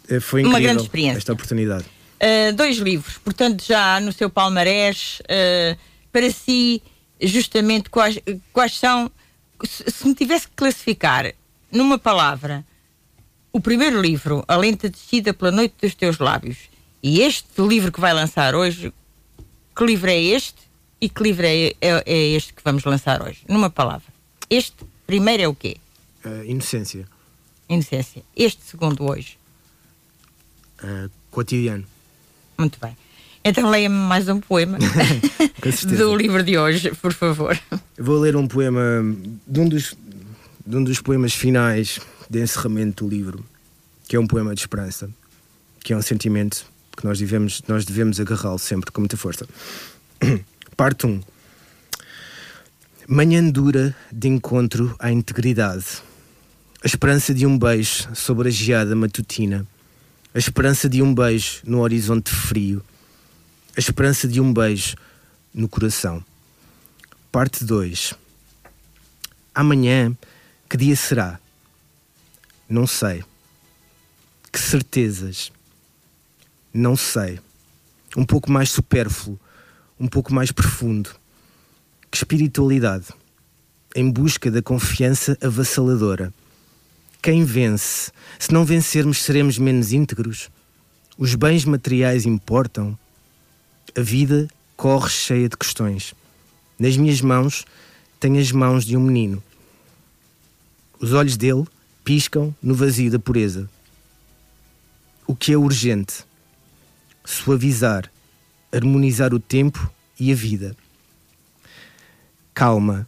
eh, 0.07 0.19
foi 0.19 0.41
incrível 0.41 0.59
Uma 0.59 0.59
grande 0.59 0.83
experiência. 0.83 1.17
esta 1.17 1.33
oportunidade. 1.33 1.85
Uh, 2.19 2.53
dois 2.55 2.77
livros, 2.77 3.17
portanto, 3.19 3.63
já 3.63 3.99
no 3.99 4.11
seu 4.11 4.29
palmarés, 4.29 5.21
uh, 5.23 5.77
para 6.11 6.31
si, 6.31 6.81
justamente, 7.21 7.89
quais, 7.89 8.19
quais 8.51 8.77
são. 8.77 9.11
Se, 9.63 9.83
se 9.91 10.07
me 10.07 10.15
tivesse 10.15 10.47
que 10.47 10.53
classificar 10.55 11.31
numa 11.71 11.97
palavra 11.97 12.65
o 13.51 13.59
primeiro 13.59 13.99
livro, 13.99 14.43
A 14.47 14.55
Lenta 14.55 14.89
Descida 14.89 15.33
pela 15.33 15.51
Noite 15.51 15.75
dos 15.81 15.95
Teus 15.95 16.19
Lábios, 16.19 16.57
e 17.01 17.21
este 17.21 17.61
livro 17.61 17.91
que 17.91 17.99
vai 17.99 18.13
lançar 18.13 18.53
hoje, 18.53 18.93
que 19.75 19.85
livro 19.85 20.09
é 20.09 20.21
este 20.21 20.67
e 20.99 21.09
que 21.09 21.23
livro 21.23 21.45
é, 21.45 21.67
é, 21.81 22.03
é 22.05 22.17
este 22.35 22.53
que 22.53 22.61
vamos 22.63 22.83
lançar 22.83 23.21
hoje? 23.21 23.41
Numa 23.47 23.69
palavra. 23.69 24.07
Este 24.49 24.75
primeiro 25.05 25.43
é 25.43 25.47
o 25.47 25.55
quê? 25.55 25.77
Uh, 26.25 26.43
inocência. 26.45 27.07
Inocência. 27.69 28.23
Este 28.35 28.63
segundo 28.63 29.09
hoje? 29.09 29.37
Uh, 30.83 31.09
cotidiano. 31.31 31.85
Muito 32.57 32.79
bem. 32.79 32.95
Então 33.43 33.69
leia-me 33.69 33.95
mais 33.95 34.27
um 34.27 34.39
poema 34.39 34.77
do 35.97 36.15
livro 36.15 36.43
de 36.43 36.57
hoje, 36.57 36.91
por 37.01 37.13
favor. 37.13 37.57
vou 37.97 38.19
ler 38.19 38.35
um 38.35 38.47
poema 38.47 38.81
de 39.47 39.59
um 39.59 39.69
dos, 39.69 39.95
de 40.67 40.75
um 40.75 40.83
dos 40.83 41.01
poemas 41.01 41.33
finais 41.33 41.99
de 42.29 42.41
encerramento 42.41 43.05
do 43.05 43.09
livro, 43.09 43.45
que 44.07 44.15
é 44.15 44.19
um 44.19 44.27
poema 44.27 44.53
de 44.53 44.61
esperança, 44.61 45.09
que 45.79 45.93
é 45.93 45.97
um 45.97 46.01
sentimento 46.01 46.65
que 46.95 47.05
nós 47.05 47.19
devemos, 47.19 47.63
nós 47.67 47.85
devemos 47.85 48.19
agarrá-lo 48.19 48.59
sempre 48.59 48.91
com 48.91 49.01
muita 49.01 49.15
força. 49.15 49.47
Parte 50.75 51.07
1. 51.07 51.21
Manhã 53.07 53.49
dura 53.49 53.95
de 54.11 54.27
encontro 54.27 54.93
à 54.99 55.09
integridade. 55.09 56.03
A 56.83 56.85
esperança 56.85 57.33
de 57.33 57.45
um 57.45 57.57
beijo 57.57 58.13
sobre 58.13 58.49
a 58.49 58.51
geada 58.51 58.95
matutina 58.95 59.65
a 60.33 60.37
esperança 60.37 60.87
de 60.87 61.01
um 61.01 61.15
beijo 61.15 61.61
no 61.65 61.79
horizonte 61.79 62.29
frio. 62.29 62.83
A 63.75 63.79
esperança 63.79 64.27
de 64.27 64.39
um 64.39 64.53
beijo 64.53 64.95
no 65.51 65.67
coração. 65.67 66.23
Parte 67.31 67.65
2. 67.65 68.13
Amanhã, 69.55 70.15
que 70.69 70.77
dia 70.77 70.95
será? 70.95 71.39
Não 72.69 72.85
sei. 72.85 73.23
Que 74.51 74.59
certezas? 74.59 75.51
Não 76.73 76.95
sei. 76.95 77.39
Um 78.15 78.25
pouco 78.25 78.51
mais 78.51 78.69
supérfluo, 78.69 79.39
um 79.99 80.07
pouco 80.07 80.33
mais 80.33 80.51
profundo. 80.51 81.09
Que 82.11 82.17
espiritualidade? 82.17 83.07
Em 83.95 84.09
busca 84.09 84.51
da 84.51 84.61
confiança 84.61 85.37
avassaladora 85.41 86.33
quem 87.27 87.43
vence? 87.43 88.09
Se 88.39 88.53
não 88.53 88.63
vencermos, 88.63 89.21
seremos 89.21 89.57
menos 89.57 89.91
íntegros? 89.91 90.49
Os 91.17 91.35
bens 91.35 91.65
materiais 91.65 92.25
importam? 92.25 92.97
A 93.97 94.01
vida 94.01 94.47
corre 94.77 95.09
cheia 95.09 95.49
de 95.49 95.57
questões. 95.57 96.13
Nas 96.79 96.95
minhas 96.95 97.19
mãos 97.19 97.65
tenho 98.17 98.39
as 98.39 98.49
mãos 98.53 98.85
de 98.85 98.95
um 98.95 99.01
menino. 99.01 99.43
Os 100.99 101.13
olhos 101.13 101.37
dele 101.37 101.65
piscam 102.03 102.55
no 102.61 102.73
vazio 102.73 103.11
da 103.11 103.19
pureza. 103.19 103.69
O 105.25 105.35
que 105.35 105.51
é 105.51 105.57
urgente? 105.57 106.25
Suavizar, 107.25 108.09
harmonizar 108.71 109.33
o 109.33 109.39
tempo 109.39 109.91
e 110.19 110.31
a 110.31 110.35
vida. 110.35 110.75
Calma. 112.53 113.07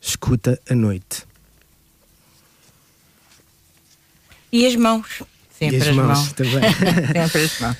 Escuta 0.00 0.60
a 0.70 0.74
noite. 0.74 1.24
E 4.52 4.66
as 4.66 4.76
mãos. 4.76 5.22
Sempre 5.58 5.76
as, 5.76 5.88
as 5.88 5.94
mãos, 5.94 6.18
mãos. 6.18 6.32
também. 6.32 6.60
Sempre 7.12 7.42
as 7.42 7.60
mãos. 7.60 7.76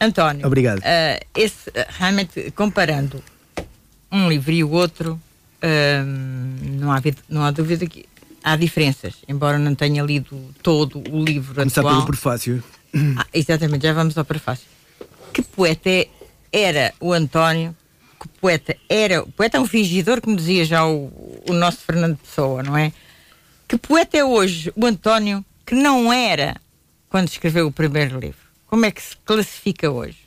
António. 0.00 0.46
Obrigado. 0.46 0.78
Uh, 0.80 1.26
esse, 1.34 1.70
realmente, 1.98 2.50
comparando 2.50 3.22
um 4.10 4.28
livro 4.28 4.50
e 4.50 4.64
o 4.64 4.70
outro, 4.70 5.20
uh, 5.62 6.80
não, 6.80 6.92
há, 6.92 7.00
não 7.28 7.44
há 7.44 7.50
dúvida 7.50 7.86
que 7.86 8.06
há 8.42 8.56
diferenças, 8.56 9.14
embora 9.28 9.58
não 9.58 9.74
tenha 9.74 10.02
lido 10.02 10.36
todo 10.62 11.02
o 11.10 11.24
livro 11.24 11.54
Começar 11.54 11.80
atual. 11.80 11.94
pelo 11.94 12.06
prefácio. 12.06 12.64
Ah, 13.16 13.26
exatamente, 13.32 13.82
já 13.82 13.92
vamos 13.92 14.16
ao 14.18 14.24
prefácio. 14.24 14.66
Que 15.32 15.42
poeta 15.42 15.88
é, 15.88 16.08
era 16.52 16.92
o 17.00 17.12
António? 17.12 17.76
Que 18.20 18.28
poeta 18.40 18.76
era? 18.88 19.22
O 19.22 19.30
poeta 19.30 19.56
é 19.56 19.60
um 19.60 19.66
fingidor, 19.66 20.20
como 20.20 20.36
dizia 20.36 20.64
já 20.64 20.86
o, 20.86 21.12
o 21.48 21.52
nosso 21.52 21.78
Fernando 21.78 22.16
Pessoa, 22.16 22.62
não 22.62 22.76
é? 22.76 22.92
Que 23.68 23.78
poeta 23.78 24.18
é 24.18 24.24
hoje 24.24 24.72
o 24.74 24.84
António 24.84 25.44
que 25.64 25.74
não 25.74 26.12
era 26.12 26.56
quando 27.08 27.28
escreveu 27.28 27.68
o 27.68 27.72
primeiro 27.72 28.18
livro? 28.18 28.40
Como 28.66 28.84
é 28.84 28.90
que 28.90 29.02
se 29.02 29.16
classifica 29.24 29.90
hoje? 29.90 30.18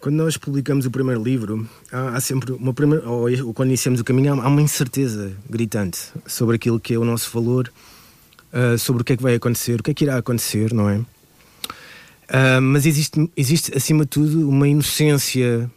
Quando 0.00 0.14
nós 0.14 0.36
publicamos 0.36 0.86
o 0.86 0.90
primeiro 0.90 1.22
livro, 1.22 1.68
há, 1.90 2.16
há 2.16 2.20
sempre 2.20 2.52
uma 2.52 2.72
primeira, 2.72 3.08
ou, 3.08 3.52
quando 3.52 3.68
iniciamos 3.68 4.00
o 4.00 4.04
caminho, 4.04 4.40
há, 4.40 4.48
uma 4.48 4.62
incerteza 4.62 5.32
gritante 5.50 5.98
sobre 6.26 6.56
aquilo 6.56 6.78
que 6.78 6.94
é 6.94 6.98
o 6.98 7.04
nosso 7.04 7.30
valor, 7.32 7.70
uh, 8.52 8.78
sobre 8.78 9.02
o 9.02 9.04
que 9.04 9.14
é 9.14 9.16
que 9.16 9.22
vai 9.22 9.34
acontecer, 9.34 9.80
o 9.80 9.82
que 9.82 9.90
é 9.90 9.94
que 9.94 10.04
irá 10.04 10.16
acontecer, 10.16 10.72
não 10.72 10.88
é? 10.88 10.98
Uh, 10.98 12.62
mas 12.62 12.86
existe, 12.86 13.28
existe, 13.36 13.76
acima 13.76 14.04
de 14.04 14.10
tudo, 14.10 14.48
uma 14.48 14.68
inocência 14.68 15.68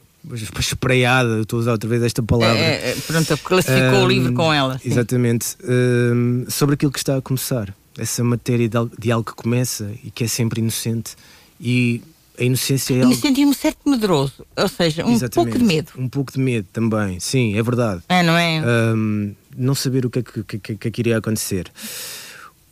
espreada, 0.59 1.41
estou 1.41 1.57
a 1.57 1.61
usar 1.61 1.71
outra 1.71 1.89
vez 1.89 2.03
esta 2.03 2.21
palavra. 2.21 2.59
É, 2.59 2.91
é, 2.91 2.95
pronto, 3.07 3.37
classificou 3.39 3.99
um, 3.99 4.03
o 4.03 4.07
livro 4.07 4.33
com 4.33 4.53
ela. 4.53 4.77
Sim. 4.77 4.89
Exatamente. 4.89 5.57
Um, 5.63 6.45
sobre 6.47 6.75
aquilo 6.75 6.91
que 6.91 6.99
está 6.99 7.17
a 7.17 7.21
começar. 7.21 7.73
Essa 7.97 8.23
matéria 8.23 8.69
de, 8.69 8.77
de, 8.99 9.11
algo 9.11 9.29
que 9.29 9.35
começa 9.35 9.91
e 10.03 10.11
que 10.11 10.23
é 10.23 10.27
sempre 10.27 10.61
inocente. 10.61 11.15
E 11.59 12.01
a 12.39 12.43
inocência 12.43 12.93
é 12.95 13.03
algo... 13.03 13.39
e 13.39 13.45
um 13.45 13.53
certo 13.53 13.89
medroso. 13.89 14.45
Ou 14.55 14.67
seja, 14.67 15.05
um 15.05 15.11
Exatamente. 15.11 15.33
pouco 15.35 15.57
de 15.57 15.63
medo. 15.63 15.91
Um 15.97 16.09
pouco 16.09 16.31
de 16.31 16.39
medo 16.39 16.67
também, 16.71 17.19
sim, 17.19 17.57
é 17.57 17.63
verdade. 17.63 18.01
É, 18.09 18.23
não 18.23 18.37
é? 18.37 18.61
Um, 18.65 19.35
não 19.55 19.75
saber 19.75 20.05
o 20.05 20.09
que 20.09 20.19
é 20.19 20.23
que, 20.23 20.43
que, 20.43 20.77
que, 20.77 20.87
é 20.87 20.91
que 20.91 21.01
iria 21.01 21.17
acontecer. 21.17 21.71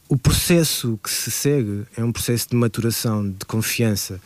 O 0.07 0.18
processo 0.18 0.99
que 1.03 1.10
se 1.10 1.30
segue 1.30 1.84
é 1.95 2.03
um 2.03 2.12
processo 2.12 2.49
de 2.49 2.55
maturação, 2.55 3.30
de 3.30 3.45
confiança 3.45 4.20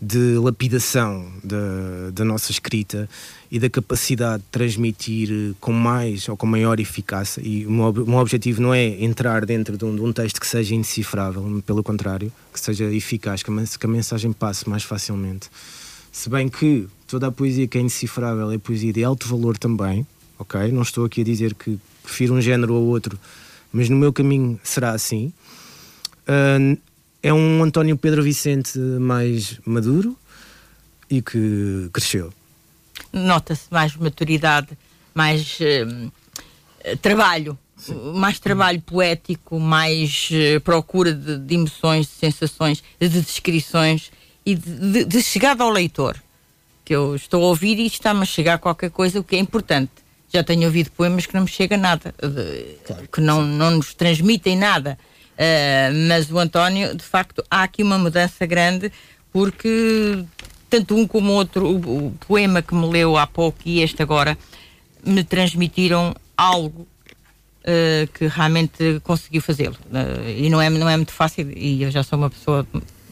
de 0.00 0.38
lapidação 0.38 1.26
da, 1.42 2.10
da 2.12 2.24
nossa 2.24 2.52
escrita 2.52 3.08
e 3.50 3.58
da 3.58 3.68
capacidade 3.68 4.42
de 4.42 4.48
transmitir 4.50 5.28
eh, 5.30 5.54
com 5.60 5.72
mais 5.72 6.28
ou 6.28 6.36
com 6.36 6.46
maior 6.46 6.78
eficácia. 6.78 7.40
E 7.44 7.66
o 7.66 7.70
meu, 7.70 7.90
o 7.90 8.10
meu 8.10 8.18
objetivo 8.18 8.62
não 8.62 8.72
é 8.72 8.86
entrar 9.02 9.44
dentro 9.44 9.76
de 9.76 9.84
um, 9.84 9.94
de 9.94 10.00
um, 10.00 10.12
texto 10.12 10.40
que 10.40 10.46
seja 10.46 10.74
indecifrável, 10.74 11.62
pelo 11.66 11.82
contrário, 11.82 12.32
que 12.52 12.60
seja 12.60 12.84
eficaz, 12.84 13.42
que 13.42 13.50
a, 13.50 13.78
que 13.78 13.86
a 13.86 13.88
mensagem 13.88 14.32
passe 14.32 14.68
mais 14.68 14.84
facilmente. 14.84 15.50
Se 16.12 16.28
bem 16.28 16.48
que 16.48 16.86
toda 17.06 17.26
a 17.26 17.32
poesia 17.32 17.66
que 17.66 17.78
é 17.78 17.80
indecifrável 17.80 18.50
é 18.52 18.58
poesia 18.58 18.92
de 18.92 19.02
alto 19.02 19.26
valor 19.26 19.58
também, 19.58 20.06
ok? 20.38 20.70
Não 20.70 20.82
estou 20.82 21.04
aqui 21.04 21.22
a 21.22 21.24
dizer 21.24 21.54
que 21.54 21.78
prefiro 22.02 22.34
um 22.34 22.40
género 22.40 22.74
ou 22.74 22.86
outro, 22.86 23.18
mas 23.72 23.88
no 23.88 23.96
meu 23.96 24.12
caminho 24.12 24.60
será 24.62 24.92
assim. 24.92 25.32
É 27.22 27.32
um 27.32 27.62
António 27.62 27.96
Pedro 27.96 28.22
Vicente 28.22 28.78
mais 28.78 29.58
maduro 29.64 30.16
e 31.10 31.22
que 31.22 31.88
cresceu. 31.92 32.32
Nota-se 33.12 33.64
mais 33.70 33.96
maturidade, 33.96 34.68
mais 35.14 35.58
uh, 35.60 36.96
trabalho, 37.00 37.58
Sim. 37.76 38.12
mais 38.14 38.38
trabalho 38.38 38.80
poético, 38.80 39.58
mais 39.58 40.28
uh, 40.30 40.60
procura 40.60 41.12
de, 41.12 41.38
de, 41.38 41.54
emoções, 41.54 42.06
de 42.06 42.12
sensações, 42.12 42.82
de 43.00 43.08
descrições 43.08 44.12
e 44.44 44.54
de, 44.54 44.92
de, 44.92 45.04
de 45.04 45.22
chegada 45.22 45.64
ao 45.64 45.70
leitor. 45.70 46.16
Que 46.84 46.94
eu 46.94 47.16
estou 47.16 47.44
a 47.44 47.48
ouvir 47.48 47.78
e 47.78 47.86
está-me 47.86 48.22
a 48.22 48.26
chegar 48.26 48.58
qualquer 48.58 48.90
coisa, 48.90 49.20
o 49.20 49.24
que 49.24 49.36
é 49.36 49.38
importante. 49.38 49.92
já 50.32 50.42
tenho 50.44 50.64
ouvido 50.64 50.90
poemas 50.90 51.26
que 51.26 51.34
não 51.34 51.42
me 51.42 51.48
chega 51.48 51.76
nada, 51.76 52.14
de, 52.22 52.76
claro, 52.86 53.08
que 53.08 53.20
não, 53.20 53.42
não 53.42 53.72
nos 53.72 53.94
transmitem 53.94 54.56
nada. 54.56 54.98
Uh, 55.38 55.94
mas 56.08 56.30
o 56.30 56.38
António, 56.38 56.96
de 56.96 57.04
facto, 57.04 57.44
há 57.48 57.62
aqui 57.62 57.82
uma 57.82 57.96
mudança 57.96 58.44
grande, 58.44 58.90
porque 59.32 60.24
tanto 60.68 60.96
um 60.96 61.06
como 61.06 61.32
outro, 61.32 61.64
o, 61.64 62.06
o 62.06 62.10
poema 62.26 62.60
que 62.60 62.74
me 62.74 62.86
leu 62.86 63.16
há 63.16 63.26
pouco 63.26 63.58
e 63.64 63.80
este 63.80 64.02
agora, 64.02 64.36
me 65.04 65.22
transmitiram 65.22 66.14
algo 66.36 66.82
uh, 66.82 68.06
que 68.14 68.26
realmente 68.26 69.00
conseguiu 69.04 69.40
fazê-lo. 69.40 69.76
Uh, 69.86 70.28
e 70.28 70.50
não 70.50 70.60
é, 70.60 70.68
não 70.68 70.88
é 70.88 70.96
muito 70.96 71.12
fácil, 71.12 71.50
e 71.56 71.82
eu 71.82 71.90
já 71.90 72.02
sou 72.02 72.18
uma 72.18 72.30
pessoa 72.30 72.66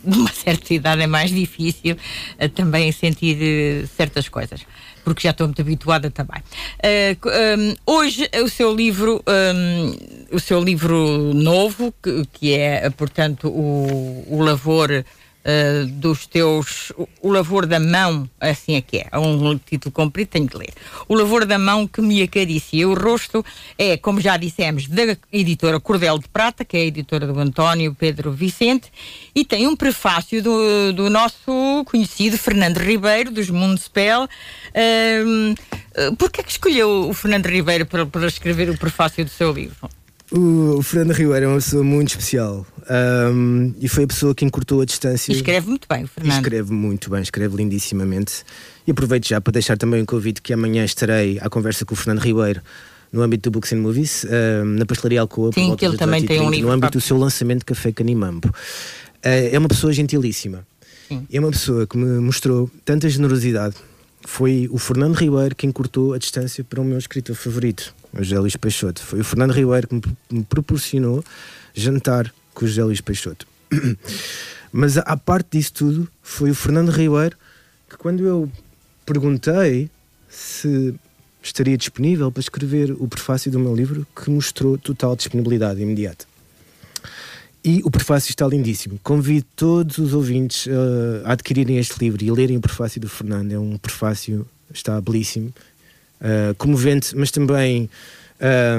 de 0.11 0.19
uma 0.19 0.33
certa 0.33 0.73
idade, 0.73 1.03
é 1.03 1.07
mais 1.07 1.31
difícil 1.31 1.97
uh, 1.97 2.49
também 2.51 2.93
sentir 2.93 3.87
certas 3.97 4.29
coisas 4.29 4.65
porque 5.05 5.23
já 5.23 5.31
estou 5.31 5.47
muito 5.47 5.61
habituada 5.63 6.11
também. 6.11 6.43
Uh, 6.83 7.61
um, 7.61 7.95
hoje 7.95 8.29
o 8.43 8.49
seu 8.49 8.75
livro, 8.75 9.23
um, 9.25 10.35
o 10.35 10.41
seu 10.41 10.61
livro 10.61 11.33
novo, 11.33 11.95
que, 12.03 12.27
que 12.33 12.55
é, 12.55 12.91
portanto, 12.91 13.47
o, 13.47 14.27
o 14.29 14.43
Lavor 14.43 15.05
uh, 15.47 15.87
dos 15.87 16.27
teus. 16.27 16.93
O, 17.23 17.31
Lavor 17.31 17.67
da 17.67 17.79
Mão, 17.79 18.29
assim 18.41 18.75
é 18.75 18.81
que 18.81 18.99
é. 18.99 19.07
É 19.13 19.19
um 19.19 19.57
título 19.59 19.93
comprido, 19.93 20.29
tenho 20.29 20.47
de 20.47 20.57
ler. 20.57 20.73
O 21.09 21.15
Lavor 21.15 21.47
da 21.47 21.59
Mão 21.59 21.87
que 21.87 22.03
me 22.03 22.23
acaricia 22.23 22.89
o 22.89 22.95
rosto 22.95 23.45
é, 23.79 23.97
como 23.97 24.21
já 24.21 24.37
dissemos, 24.37 24.89
da 24.89 25.17
editora 25.33 25.79
Cordel 25.79 26.19
de 26.19 26.29
Prata, 26.29 26.65
que 26.65 26.77
é 26.77 26.81
a 26.81 26.85
editora 26.85 27.27
do 27.27 27.39
António 27.39 27.95
Pedro 27.95 28.33
Vicente, 28.33 28.91
e 29.35 29.45
tem 29.45 29.67
um 29.67 29.77
prefácio 29.77 30.43
do, 30.43 30.93
do 30.93 31.11
nosso 31.11 31.85
conhecido 31.87 32.37
Fernando 32.37 32.79
Ribeiro, 32.79 33.31
dos 33.31 33.51
Mundspell. 33.51 34.25
Uh, 34.25 35.55
Porquê 36.19 36.43
é 36.43 36.45
que 36.45 36.51
escolheu 36.51 37.09
o 37.09 37.15
Fernando 37.15 37.47
Ribeiro 37.47 37.87
para, 37.87 38.05
para 38.05 38.27
escrever 38.27 38.69
o 38.69 38.77
prefácio 38.77 39.25
do 39.25 39.31
seu 39.31 39.51
livro? 39.51 39.89
O, 40.33 40.83
Fernando 40.83 41.17
Ribeiro 41.17 41.47
é 41.47 41.49
uma 41.49 41.57
pessoa 41.57 41.85
muito 41.85 42.09
especial 42.09 42.67
um, 42.91 43.73
e 43.81 43.89
foi 43.89 44.05
a 44.05 44.07
pessoa 44.07 44.35
que 44.35 44.45
encurtou 44.45 44.81
a 44.81 44.85
distância. 44.85 45.33
E 45.33 45.37
escreve 45.37 45.69
muito 45.69 45.87
bem, 45.89 46.05
o 46.05 46.09
Fernando. 46.09 46.35
escreve 46.35 46.73
muito 46.73 47.11
bem, 47.11 47.23
escreve 47.23 47.57
lindissimamente. 47.57 48.45
E 48.87 48.91
aproveito 48.91 49.29
já 49.29 49.41
para 49.41 49.53
deixar 49.53 49.77
também 49.77 50.03
um 50.03 50.05
convite 50.05 50.43
que 50.43 50.53
amanhã 50.53 50.85
estarei 50.85 51.39
à 51.41 51.49
conversa 51.49 51.85
com 51.85 51.95
o 51.95 51.97
Fernando 51.97 52.25
Ribeiro 52.25 52.61
no 53.13 53.23
âmbito 53.23 53.51
do 53.51 53.53
Books 53.53 53.73
and 53.73 53.79
Movies, 53.79 54.25
um, 54.25 54.65
na 54.79 54.85
pastelaria 54.85 55.21
Alcoa. 55.21 55.53
Sim, 55.53 55.77
que 55.77 55.85
ele 55.85 55.97
também 55.97 56.25
tem 56.25 56.41
um 56.41 56.51
livro. 56.51 56.67
No 56.67 56.73
âmbito 56.73 56.99
do 56.99 57.01
seu 57.01 57.17
lançamento 57.17 57.61
de 57.61 57.65
Café 57.67 57.93
Canimambo. 57.93 58.49
Uh, 58.49 59.53
é 59.53 59.59
uma 59.59 59.69
pessoa 59.69 59.93
gentilíssima. 59.93 60.67
Sim. 61.09 61.27
É 61.33 61.39
uma 61.39 61.51
pessoa 61.51 61.87
que 61.87 61.97
me 61.97 62.21
mostrou 62.21 62.71
tanta 62.85 63.09
generosidade. 63.09 63.77
Foi 64.27 64.69
o 64.73 64.79
Fernando 64.79 65.15
Ribeiro 65.15 65.55
que 65.55 65.67
encurtou 65.67 66.13
a 66.13 66.19
distância 66.19 66.65
para 66.65 66.81
o 66.81 66.85
meu 66.85 66.99
escritor 66.99 67.37
favorito 67.37 67.95
o 68.21 68.25
José 68.25 68.39
Luís 68.39 68.57
Peixoto. 68.57 69.03
Foi 69.03 69.21
o 69.21 69.25
Fernando 69.25 69.53
Ribeiro 69.53 69.89
que 69.89 70.35
me 70.35 70.45
proporcionou 70.45 71.25
jantar 71.75 72.33
com 72.55 72.65
o 72.65 72.69
José 72.69 72.85
Luís 72.85 73.01
Peixoto. 73.01 73.47
Mas 74.73 74.97
à 74.99 75.17
parte 75.17 75.59
disso 75.59 75.73
tudo, 75.73 76.09
foi 76.23 76.51
o 76.51 76.55
Fernando 76.55 76.91
Ribeiro 76.91 77.37
que, 77.89 77.97
quando 77.97 78.27
eu 78.27 78.51
perguntei 79.05 79.91
se 80.29 80.95
estaria 81.43 81.77
disponível 81.77 82.31
para 82.31 82.41
escrever 82.41 82.93
o 82.99 83.07
prefácio 83.07 83.51
do 83.51 83.59
meu 83.59 83.75
livro, 83.75 84.07
que 84.15 84.29
mostrou 84.31 84.77
total 84.77 85.15
disponibilidade 85.15 85.81
imediata. 85.81 86.27
E 87.65 87.81
o 87.85 87.91
prefácio 87.91 88.31
está 88.31 88.47
lindíssimo. 88.47 88.99
Convido 89.03 89.47
todos 89.57 89.99
os 89.99 90.13
ouvintes 90.13 90.67
uh, 90.67 91.23
a 91.25 91.33
adquirirem 91.33 91.79
este 91.79 91.99
livro 91.99 92.23
e 92.23 92.29
a 92.29 92.33
lerem 92.33 92.57
o 92.57 92.61
prefácio 92.61 93.01
do 93.01 93.09
Fernando. 93.09 93.53
É 93.53 93.59
um 93.59 93.77
prefácio, 93.77 94.47
está 94.73 95.01
belíssimo 95.01 95.53
uh, 96.21 96.55
comovente, 96.57 97.17
mas 97.17 97.31
também 97.31 97.89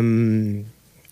um, 0.02 0.64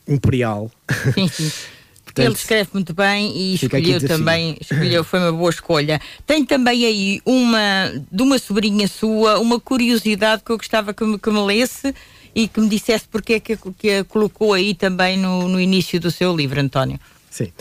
imperial. 0.08 0.72
Sim, 1.14 1.28
sim. 1.28 1.52
Portanto, 2.06 2.28
Ele 2.28 2.36
escreve 2.36 2.70
muito 2.72 2.94
bem 2.94 3.36
e 3.36 3.56
escolheu 3.56 4.08
também, 4.08 4.58
escolheu, 4.62 5.04
foi 5.04 5.20
uma 5.20 5.34
boa 5.34 5.50
escolha. 5.50 6.00
Tem 6.26 6.46
também 6.46 6.86
aí 6.86 7.22
uma 7.26 7.92
de 8.10 8.24
uma 8.24 8.40
sobrinha 8.40 8.88
sua, 8.88 9.38
uma 9.40 9.60
curiosidade 9.60 10.42
que 10.42 10.50
eu 10.50 10.58
gostava 10.58 10.94
que 10.94 11.04
me, 11.04 11.20
que 11.20 11.30
me 11.30 11.40
lesse 11.40 11.94
e 12.34 12.48
que 12.48 12.62
me 12.62 12.70
dissesse 12.70 13.06
porque 13.10 13.34
é 13.34 13.40
que, 13.42 13.58
que 13.78 13.90
a 13.90 14.04
colocou 14.06 14.54
aí 14.54 14.74
também 14.74 15.18
no, 15.18 15.50
no 15.50 15.60
início 15.60 16.00
do 16.00 16.10
seu 16.10 16.34
livro, 16.34 16.62
António. 16.62 17.00
Sim. 17.30 17.52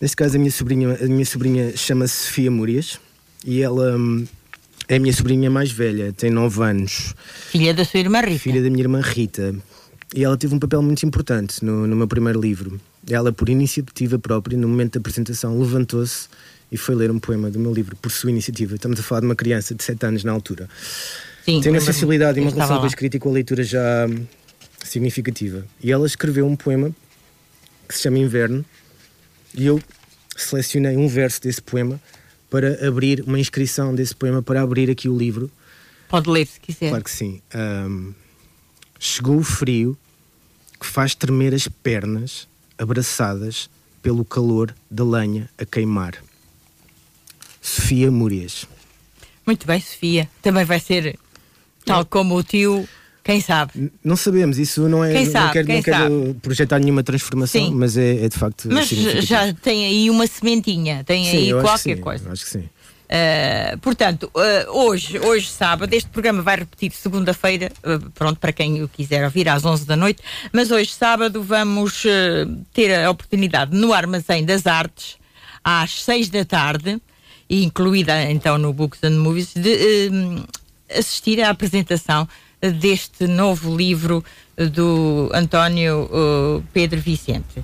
Neste 0.00 0.16
caso, 0.16 0.36
a 0.36 0.38
minha 0.38 0.50
sobrinha, 0.50 0.98
a 1.00 1.06
minha 1.06 1.24
sobrinha 1.24 1.76
chama-se 1.76 2.26
Sofia 2.26 2.50
Múrias 2.50 2.98
e 3.44 3.62
ela 3.62 3.96
hum, 3.96 4.26
é 4.88 4.96
a 4.96 4.98
minha 4.98 5.12
sobrinha 5.12 5.50
mais 5.50 5.70
velha, 5.70 6.12
tem 6.12 6.30
9 6.30 6.62
anos. 6.62 7.14
Filha 7.50 7.72
da 7.72 7.84
sua 7.84 8.00
irmã 8.00 8.20
Rita. 8.20 8.38
Filha 8.38 8.62
da 8.62 8.70
minha 8.70 8.82
irmã 8.82 9.00
Rita. 9.00 9.54
E 10.14 10.22
ela 10.22 10.36
teve 10.36 10.54
um 10.54 10.58
papel 10.58 10.82
muito 10.82 11.04
importante 11.04 11.64
no, 11.64 11.86
no 11.86 11.96
meu 11.96 12.06
primeiro 12.06 12.40
livro. 12.40 12.80
Ela, 13.08 13.32
por 13.32 13.48
iniciativa 13.48 14.18
própria, 14.18 14.56
no 14.56 14.68
momento 14.68 14.94
da 14.94 15.00
apresentação, 15.00 15.58
levantou-se 15.58 16.28
e 16.70 16.76
foi 16.76 16.94
ler 16.94 17.10
um 17.10 17.18
poema 17.18 17.50
do 17.50 17.58
meu 17.58 17.72
livro, 17.72 17.96
por 17.96 18.10
sua 18.10 18.30
iniciativa. 18.30 18.74
Estamos 18.74 19.00
a 19.00 19.02
falar 19.02 19.20
de 19.20 19.26
uma 19.26 19.34
criança 19.34 19.74
de 19.74 19.82
7 19.82 20.06
anos 20.06 20.24
na 20.24 20.32
altura. 20.32 20.68
Sim, 21.44 21.60
tem 21.60 21.72
uma 21.72 21.80
sensibilidade 21.80 22.38
e 22.38 22.42
uma 22.42 22.50
relação 22.50 22.78
com 22.78 22.84
a 22.84 22.86
escrita 22.86 23.16
e 23.16 23.20
com 23.20 23.28
a 23.28 23.32
leitura 23.32 23.62
já 23.62 24.08
significativa. 24.82 25.66
E 25.82 25.90
ela 25.92 26.06
escreveu 26.06 26.46
um 26.46 26.56
poema 26.56 26.94
que 27.88 27.94
se 27.94 28.02
chama 28.02 28.18
Inverno 28.18 28.64
e 29.54 29.66
eu 29.66 29.80
selecionei 30.36 30.96
um 30.96 31.06
verso 31.06 31.40
desse 31.40 31.60
poema 31.60 32.00
para 32.54 32.86
abrir 32.86 33.20
uma 33.26 33.40
inscrição 33.40 33.92
desse 33.92 34.14
poema 34.14 34.40
para 34.40 34.62
abrir 34.62 34.88
aqui 34.88 35.08
o 35.08 35.18
livro. 35.18 35.50
Pode 36.08 36.30
ler 36.30 36.46
se 36.46 36.60
quiser. 36.60 36.90
Claro 36.90 37.02
que 37.02 37.10
sim. 37.10 37.42
Um, 37.52 38.14
chegou 38.96 39.38
o 39.38 39.42
frio 39.42 39.98
que 40.78 40.86
faz 40.86 41.16
tremer 41.16 41.52
as 41.52 41.66
pernas 41.66 42.46
abraçadas 42.78 43.68
pelo 44.00 44.24
calor 44.24 44.72
da 44.88 45.02
lenha 45.02 45.50
a 45.58 45.64
queimar. 45.64 46.22
Sofia 47.60 48.08
Múrias. 48.08 48.68
Muito 49.44 49.66
bem, 49.66 49.80
Sofia. 49.80 50.30
Também 50.40 50.64
vai 50.64 50.78
ser 50.78 51.18
tal 51.84 52.06
como 52.06 52.36
o 52.36 52.44
tio. 52.44 52.88
Quem 53.24 53.40
sabe? 53.40 53.90
Não 54.04 54.16
sabemos, 54.16 54.58
isso 54.58 54.86
não 54.86 55.02
é. 55.02 55.14
Quem 55.14 55.24
sabe, 55.24 55.46
não 55.46 55.52
quero, 55.52 55.66
quem 55.66 55.76
não 55.76 55.82
quero 55.82 56.36
projetar 56.42 56.78
nenhuma 56.78 57.02
transformação, 57.02 57.68
Sim. 57.68 57.74
mas 57.74 57.96
é, 57.96 58.26
é, 58.26 58.28
de 58.28 58.38
facto. 58.38 58.68
Mas 58.70 58.86
já 58.86 59.50
tem 59.54 59.86
aí 59.86 60.10
uma 60.10 60.26
sementinha, 60.26 61.02
tem 61.04 61.24
sim, 61.24 61.36
aí 61.38 61.62
qualquer 61.62 61.98
coisa. 62.00 62.30
Acho 62.30 62.44
que 62.44 62.50
sim. 62.50 62.68
Uh, 63.04 63.78
portanto, 63.78 64.30
uh, 64.34 64.78
hoje, 64.78 65.18
hoje 65.18 65.48
sábado, 65.48 65.92
este 65.94 66.10
programa 66.10 66.42
vai 66.42 66.56
repetir 66.56 66.90
segunda-feira, 66.92 67.70
uh, 67.82 68.10
pronto, 68.10 68.38
para 68.38 68.52
quem 68.52 68.82
o 68.82 68.88
quiser 68.88 69.24
ouvir, 69.24 69.48
às 69.48 69.64
11 69.64 69.86
da 69.86 69.96
noite, 69.96 70.22
mas 70.52 70.70
hoje 70.70 70.90
sábado 70.90 71.42
vamos 71.42 72.02
ter 72.72 73.04
a 73.04 73.10
oportunidade 73.10 73.74
no 73.74 73.92
Armazém 73.92 74.44
das 74.44 74.66
Artes, 74.66 75.16
às 75.62 76.02
6 76.02 76.28
da 76.28 76.44
tarde, 76.44 77.00
incluída 77.48 78.30
então 78.30 78.58
no 78.58 78.72
Books 78.72 79.02
and 79.04 79.18
Movies, 79.20 79.52
de 79.54 80.10
assistir 80.90 81.40
à 81.40 81.50
apresentação 81.50 82.28
deste 82.72 83.26
novo 83.26 83.76
livro 83.76 84.24
do 84.72 85.30
António 85.34 86.08
Pedro 86.72 87.00
Vicente 87.00 87.62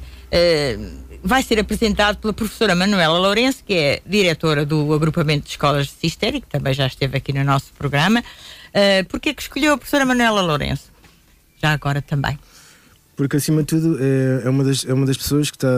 vai 1.23 1.43
ser 1.43 1.59
apresentado 1.59 2.17
pela 2.17 2.33
professora 2.33 2.75
Manuela 2.75 3.19
Lourenço, 3.19 3.63
que 3.65 3.75
é 3.75 4.03
diretora 4.07 4.65
do 4.65 4.93
agrupamento 4.93 5.45
de 5.45 5.51
escolas 5.51 5.87
de 5.87 5.93
Sistério, 5.93 6.41
que 6.41 6.47
também 6.49 6.73
já 6.75 6.87
esteve 6.87 7.17
aqui 7.17 7.33
no 7.33 7.45
nosso 7.45 7.73
programa. 7.79 8.21
Uh, 8.21 9.05
Porquê 9.09 9.35
que 9.35 9.43
escolheu 9.43 9.75
a 9.75 9.79
professora 9.79 10.05
Manuela 10.05 10.41
Lourenço? 10.41 10.91
Já 11.63 11.73
agora 11.73 12.01
também. 12.01 12.39
Porque, 13.17 13.37
acima 13.37 13.61
de 13.61 13.67
tudo, 13.67 13.99
é, 14.01 14.47
é 14.47 14.51
uma, 14.51 14.65
das, 14.65 14.85
é 14.87 14.95
uma 14.95 15.05
das 15.05 15.17
pessoas 15.17 15.51
que 15.51 15.57
está 15.57 15.69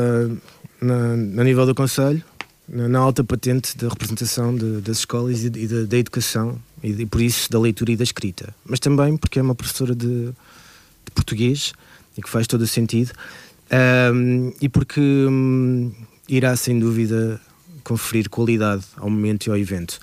na, 0.80 1.16
na 1.16 1.42
nível 1.42 1.66
do 1.66 1.74
Conselho, 1.74 2.22
na, 2.68 2.88
na, 2.88 2.98
alta 3.00 3.24
patente 3.24 3.76
da 3.76 3.88
representação 3.88 4.56
de, 4.56 4.80
das 4.80 4.98
escolas 4.98 5.42
e, 5.42 5.46
e 5.48 5.66
da, 5.66 5.82
da, 5.82 5.98
educação, 5.98 6.56
e, 6.82 7.06
por 7.06 7.20
isso 7.20 7.50
da 7.50 7.58
leitura 7.58 7.92
e 7.92 7.96
da 7.96 8.04
escrita. 8.04 8.54
Mas 8.64 8.80
também 8.80 9.16
porque 9.16 9.38
é 9.38 9.42
uma 9.42 9.54
professora 9.54 9.94
de, 9.94 10.26
de 10.26 11.10
português 11.14 11.72
e 12.16 12.22
que 12.22 12.28
faz 12.28 12.46
todo 12.46 12.62
o 12.62 12.66
sentido. 12.66 13.12
Um, 14.14 14.52
e 14.60 14.68
porque 14.68 15.00
um, 15.00 15.92
irá 16.28 16.54
sem 16.56 16.78
dúvida 16.78 17.40
conferir 17.82 18.28
qualidade 18.28 18.84
ao 18.96 19.08
momento 19.08 19.46
e 19.46 19.50
ao 19.50 19.56
evento. 19.56 19.98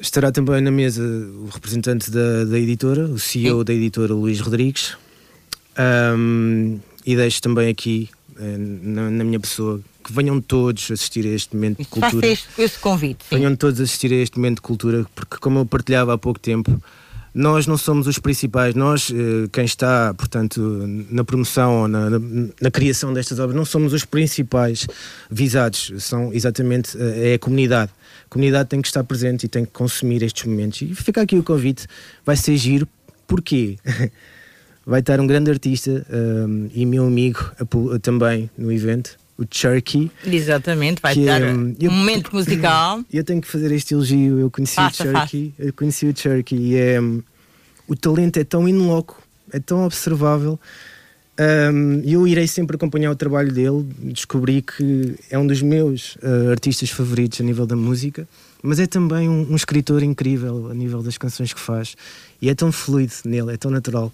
Estará 0.00 0.30
também 0.30 0.60
na 0.60 0.70
mesa 0.70 1.02
o 1.02 1.48
representante 1.52 2.10
da, 2.10 2.44
da 2.44 2.58
editora, 2.58 3.06
o 3.06 3.18
CEO 3.18 3.58
Sim. 3.60 3.64
da 3.64 3.72
editora 3.72 4.12
Luís 4.12 4.40
Rodrigues, 4.40 4.96
um, 6.16 6.78
e 7.06 7.16
deixo 7.16 7.40
também 7.40 7.68
aqui 7.68 8.08
eh, 8.38 8.56
na, 8.58 9.10
na, 9.10 9.24
minha 9.24 9.38
pessoa 9.38 9.80
que 10.04 10.12
venham 10.12 10.40
todos 10.40 10.90
assistir 10.90 11.24
a 11.26 11.30
este 11.30 11.56
momento 11.56 11.78
de 11.78 11.84
cultura. 11.88 12.12
Faça 12.12 12.26
este, 12.26 12.62
esse 12.62 12.78
convite. 12.78 13.24
Sim. 13.28 13.36
Venham 13.36 13.56
todos 13.56 13.80
assistir 13.80 14.12
a 14.12 14.16
este 14.16 14.36
momento 14.36 14.56
de 14.56 14.62
cultura, 14.62 15.06
porque 15.14 15.38
como 15.38 15.60
eu 15.60 15.66
partilhava 15.66 16.14
há 16.14 16.18
pouco 16.18 16.38
tempo, 16.38 16.80
nós 17.34 17.66
não 17.66 17.76
somos 17.76 18.06
os 18.06 18.18
principais, 18.18 18.76
nós, 18.76 19.10
eh, 19.10 19.48
quem 19.50 19.64
está, 19.64 20.14
portanto, 20.14 20.60
na 21.10 21.24
promoção 21.24 21.82
ou 21.82 21.88
na, 21.88 22.10
na, 22.10 22.20
na, 22.60 22.70
criação 22.70 23.12
destas 23.12 23.40
obras, 23.40 23.56
não 23.56 23.64
somos 23.64 23.92
os 23.92 24.04
principais 24.04 24.86
visados, 25.28 25.92
são 25.98 26.32
exatamente 26.32 26.96
eh, 26.96 27.32
é 27.32 27.34
a 27.34 27.38
comunidade. 27.38 27.90
A 28.26 28.28
comunidade 28.28 28.68
tem 28.68 28.80
que 28.80 28.86
estar 28.86 29.02
presente 29.02 29.46
e 29.46 29.48
tem 29.48 29.64
que 29.64 29.72
consumir 29.72 30.22
estes 30.22 30.44
momentos. 30.44 30.82
E 30.82 30.94
fica 30.94 31.22
aqui 31.22 31.36
o 31.36 31.42
convite, 31.42 31.88
vai 32.24 32.36
ser 32.36 32.56
giro, 32.56 32.86
Porquê? 33.26 33.78
Vai 34.86 35.00
estar 35.00 35.18
um 35.18 35.26
grande 35.26 35.50
artista 35.50 36.06
um, 36.12 36.68
e 36.74 36.84
meu 36.84 37.06
amigo 37.06 37.40
também 38.02 38.50
no 38.56 38.70
evento, 38.70 39.16
o 39.36 39.44
Cherky. 39.50 40.10
Exatamente, 40.24 41.00
vai 41.02 41.16
estar 41.16 41.42
um, 41.42 41.74
eu, 41.80 41.90
momento 41.90 42.34
musical. 42.34 43.02
Eu 43.12 43.24
tenho 43.24 43.40
que 43.40 43.48
fazer 43.48 43.72
este 43.72 43.94
elogio. 43.94 44.38
Eu 44.38 44.50
conheci 44.50 44.76
faça, 44.76 45.04
o 45.04 45.06
Cherky, 45.06 45.54
eu 45.58 45.72
conheci 45.72 46.06
o 46.06 46.16
Cherky 46.16 46.56
e 46.56 46.76
é, 46.76 47.00
um, 47.00 47.22
o 47.88 47.96
talento 47.96 48.38
é 48.38 48.44
tão 48.44 48.68
inloco, 48.68 49.20
é 49.52 49.58
tão 49.58 49.84
observável. 49.84 50.58
Um, 51.38 52.00
eu 52.04 52.28
irei 52.28 52.46
sempre 52.46 52.76
acompanhar 52.76 53.10
o 53.10 53.16
trabalho 53.16 53.52
dele. 53.52 53.84
Descobri 53.98 54.62
que 54.62 55.16
é 55.28 55.38
um 55.38 55.46
dos 55.46 55.60
meus 55.62 56.16
uh, 56.16 56.50
artistas 56.50 56.90
favoritos 56.90 57.40
a 57.40 57.44
nível 57.44 57.66
da 57.66 57.74
música, 57.74 58.28
mas 58.62 58.78
é 58.78 58.86
também 58.86 59.28
um, 59.28 59.50
um, 59.50 59.56
escritor 59.56 60.02
incrível 60.02 60.70
a 60.70 60.74
nível 60.74 61.02
das 61.02 61.18
canções 61.18 61.52
que 61.52 61.60
faz 61.60 61.96
e 62.40 62.48
é 62.48 62.54
tão 62.54 62.70
fluido 62.70 63.12
nele, 63.24 63.52
é 63.52 63.56
tão 63.56 63.70
natural. 63.70 64.12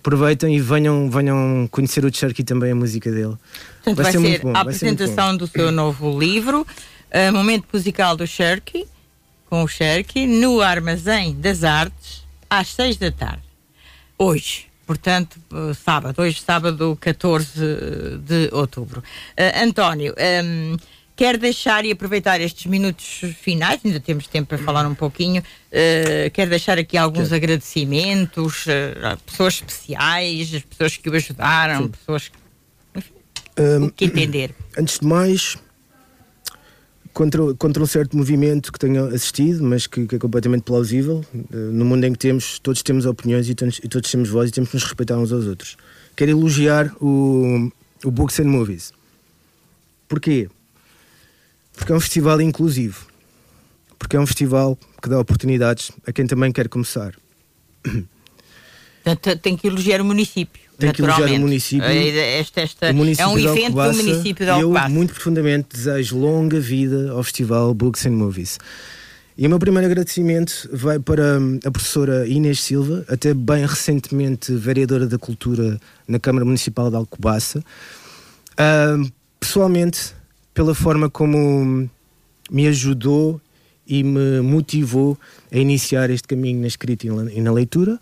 Aproveitem 0.00 0.54
e 0.54 0.60
venham, 0.60 1.10
venham 1.10 1.66
conhecer 1.70 2.04
o 2.04 2.14
Cherky 2.14 2.44
também 2.44 2.72
a 2.72 2.74
música 2.74 3.10
dele. 3.10 3.36
Portanto, 3.84 3.96
vai, 3.96 4.12
vai 4.12 4.12
ser, 4.12 4.38
ser 4.38 4.42
bom, 4.42 4.56
a 4.56 4.60
apresentação 4.60 5.32
ser 5.32 5.38
do 5.38 5.46
seu 5.46 5.70
novo 5.70 6.18
livro, 6.18 6.62
uh, 6.62 7.32
Momento 7.32 7.66
Musical 7.72 8.16
do 8.16 8.26
Cherky, 8.26 8.86
com 9.50 9.62
o 9.62 9.68
Cherky, 9.68 10.26
no 10.26 10.60
Armazém 10.60 11.34
das 11.34 11.62
Artes, 11.62 12.24
às 12.48 12.68
seis 12.68 12.96
da 12.96 13.10
tarde. 13.10 13.42
Hoje 14.18 14.66
portanto, 14.86 15.40
eh, 15.52 15.74
sábado, 15.74 16.20
hoje 16.20 16.40
sábado 16.40 16.96
14 17.00 18.18
de 18.18 18.48
outubro. 18.52 19.00
Uh, 19.00 19.64
António, 19.64 20.12
um, 20.12 20.16
ehm, 20.18 20.76
quer 21.16 21.38
deixar 21.38 21.84
e 21.84 21.92
aproveitar 21.92 22.40
estes 22.40 22.66
minutos 22.66 23.20
finais, 23.40 23.80
ainda 23.84 24.00
temos 24.00 24.26
tempo 24.26 24.48
para 24.48 24.58
falar 24.58 24.86
um 24.86 24.94
pouquinho, 24.94 25.42
uh, 25.42 26.30
quer 26.32 26.48
deixar 26.48 26.78
aqui 26.78 26.96
alguns 26.96 27.32
agradecimentos 27.32 28.66
uh, 28.66 29.06
a 29.12 29.16
pessoas 29.16 29.54
especiais, 29.54 30.54
as 30.54 30.62
pessoas 30.62 30.96
que 30.96 31.08
o 31.08 31.14
ajudaram, 31.14 31.84
Sim. 31.84 31.88
pessoas 31.88 32.28
que, 32.28 32.36
um, 33.58 33.86
o 33.86 33.90
que 33.90 34.06
entender. 34.06 34.54
Antes 34.76 34.98
de 34.98 35.06
mais, 35.06 35.56
contra, 37.12 37.54
contra 37.54 37.82
um 37.82 37.86
certo 37.86 38.16
movimento 38.16 38.72
que 38.72 38.78
tenho 38.78 39.06
assistido, 39.06 39.62
mas 39.62 39.86
que, 39.86 40.06
que 40.06 40.16
é 40.16 40.18
completamente 40.18 40.62
plausível. 40.62 41.24
Uh, 41.32 41.56
no 41.56 41.84
mundo 41.84 42.04
em 42.04 42.12
que 42.12 42.18
temos, 42.18 42.58
todos 42.58 42.82
temos 42.82 43.06
opiniões 43.06 43.48
e 43.48 43.54
todos, 43.54 43.80
e 43.82 43.88
todos 43.88 44.10
temos 44.10 44.28
voz 44.28 44.50
e 44.50 44.52
temos 44.52 44.70
que 44.70 44.76
nos 44.76 44.84
respeitar 44.84 45.16
uns 45.16 45.32
aos 45.32 45.46
outros. 45.46 45.76
Quero 46.16 46.32
elogiar 46.32 46.92
o, 47.00 47.70
o 48.04 48.10
Books 48.10 48.40
and 48.40 48.48
Movies. 48.48 48.92
Porquê? 50.08 50.48
Porque 51.72 51.92
é 51.92 51.94
um 51.94 52.00
festival 52.00 52.40
inclusivo. 52.40 53.06
Porque 53.98 54.16
é 54.16 54.20
um 54.20 54.26
festival 54.26 54.78
que 55.02 55.08
dá 55.08 55.18
oportunidades 55.18 55.90
a 56.06 56.12
quem 56.12 56.26
também 56.26 56.52
quer 56.52 56.68
começar. 56.68 57.14
Portanto, 59.04 59.38
tem 59.40 59.54
que 59.54 59.66
elogiar 59.66 60.00
o 60.00 60.04
município. 60.04 60.62
Tem 60.78 60.90
que 60.90 61.02
elogiar 61.02 61.26
o 61.26 61.40
município. 61.40 61.84
Esta, 61.86 62.62
esta, 62.62 62.90
o 62.90 62.94
município 62.94 63.24
é 63.24 63.28
um 63.28 63.38
evento 63.38 63.74
do 63.74 63.94
município 63.94 64.46
de 64.46 64.50
Alcobaça. 64.50 64.86
Eu, 64.86 64.90
muito 64.90 65.12
profundamente, 65.12 65.68
desejo 65.72 66.18
longa 66.18 66.58
vida 66.58 67.12
ao 67.12 67.22
Festival 67.22 67.72
Books 67.74 68.06
and 68.06 68.12
Movies. 68.12 68.58
E 69.36 69.46
o 69.46 69.50
meu 69.50 69.58
primeiro 69.58 69.86
agradecimento 69.86 70.68
vai 70.72 70.98
para 70.98 71.38
hum, 71.38 71.58
a 71.64 71.70
professora 71.70 72.26
Inês 72.26 72.60
Silva, 72.60 73.04
até 73.08 73.34
bem 73.34 73.66
recentemente 73.66 74.54
vereadora 74.54 75.06
da 75.06 75.18
Cultura 75.18 75.78
na 76.08 76.18
Câmara 76.18 76.44
Municipal 76.44 76.88
de 76.88 76.96
Alcobaça. 76.96 77.58
Uh, 78.52 79.12
pessoalmente, 79.38 80.14
pela 80.54 80.74
forma 80.74 81.10
como 81.10 81.90
me 82.50 82.66
ajudou 82.68 83.40
e 83.86 84.02
me 84.02 84.40
motivou 84.40 85.18
a 85.52 85.58
iniciar 85.58 86.08
este 86.10 86.26
caminho 86.28 86.60
na 86.60 86.68
escrita 86.68 87.06
e 87.06 87.40
na 87.40 87.52
leitura 87.52 88.00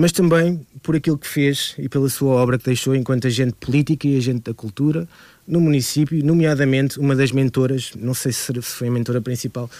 mas 0.00 0.12
também 0.12 0.66
por 0.82 0.96
aquilo 0.96 1.18
que 1.18 1.28
fez 1.28 1.74
e 1.76 1.86
pela 1.86 2.08
sua 2.08 2.32
obra 2.32 2.58
que 2.58 2.64
deixou 2.64 2.94
enquanto 2.94 3.26
agente 3.26 3.52
político 3.60 4.06
e 4.06 4.16
agente 4.16 4.44
da 4.44 4.54
cultura 4.54 5.06
no 5.46 5.60
município, 5.60 6.24
nomeadamente 6.24 6.98
uma 6.98 7.14
das 7.14 7.32
mentoras, 7.32 7.92
não 7.94 8.14
sei 8.14 8.32
se 8.32 8.62
foi 8.62 8.88
a 8.88 8.90
mentora 8.90 9.20
principal 9.20 9.70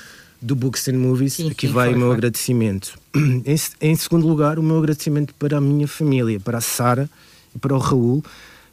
do 0.42 0.54
Books 0.54 0.88
and 0.88 0.98
Movies, 0.98 1.34
sim, 1.34 1.50
aqui 1.50 1.68
sim, 1.68 1.72
vai 1.72 1.86
foi, 1.86 1.94
o 1.94 1.98
meu 1.98 2.08
foi. 2.08 2.16
agradecimento. 2.18 2.98
Em, 3.16 3.56
em, 3.80 3.96
segundo 3.96 4.26
lugar, 4.26 4.58
o 4.58 4.62
meu 4.62 4.76
agradecimento 4.76 5.32
para 5.36 5.56
a 5.56 5.60
minha 5.60 5.88
família, 5.88 6.38
para 6.38 6.58
a 6.58 6.60
Sara 6.60 7.08
e 7.56 7.58
para 7.58 7.74
o 7.74 7.78
Raul, 7.78 8.22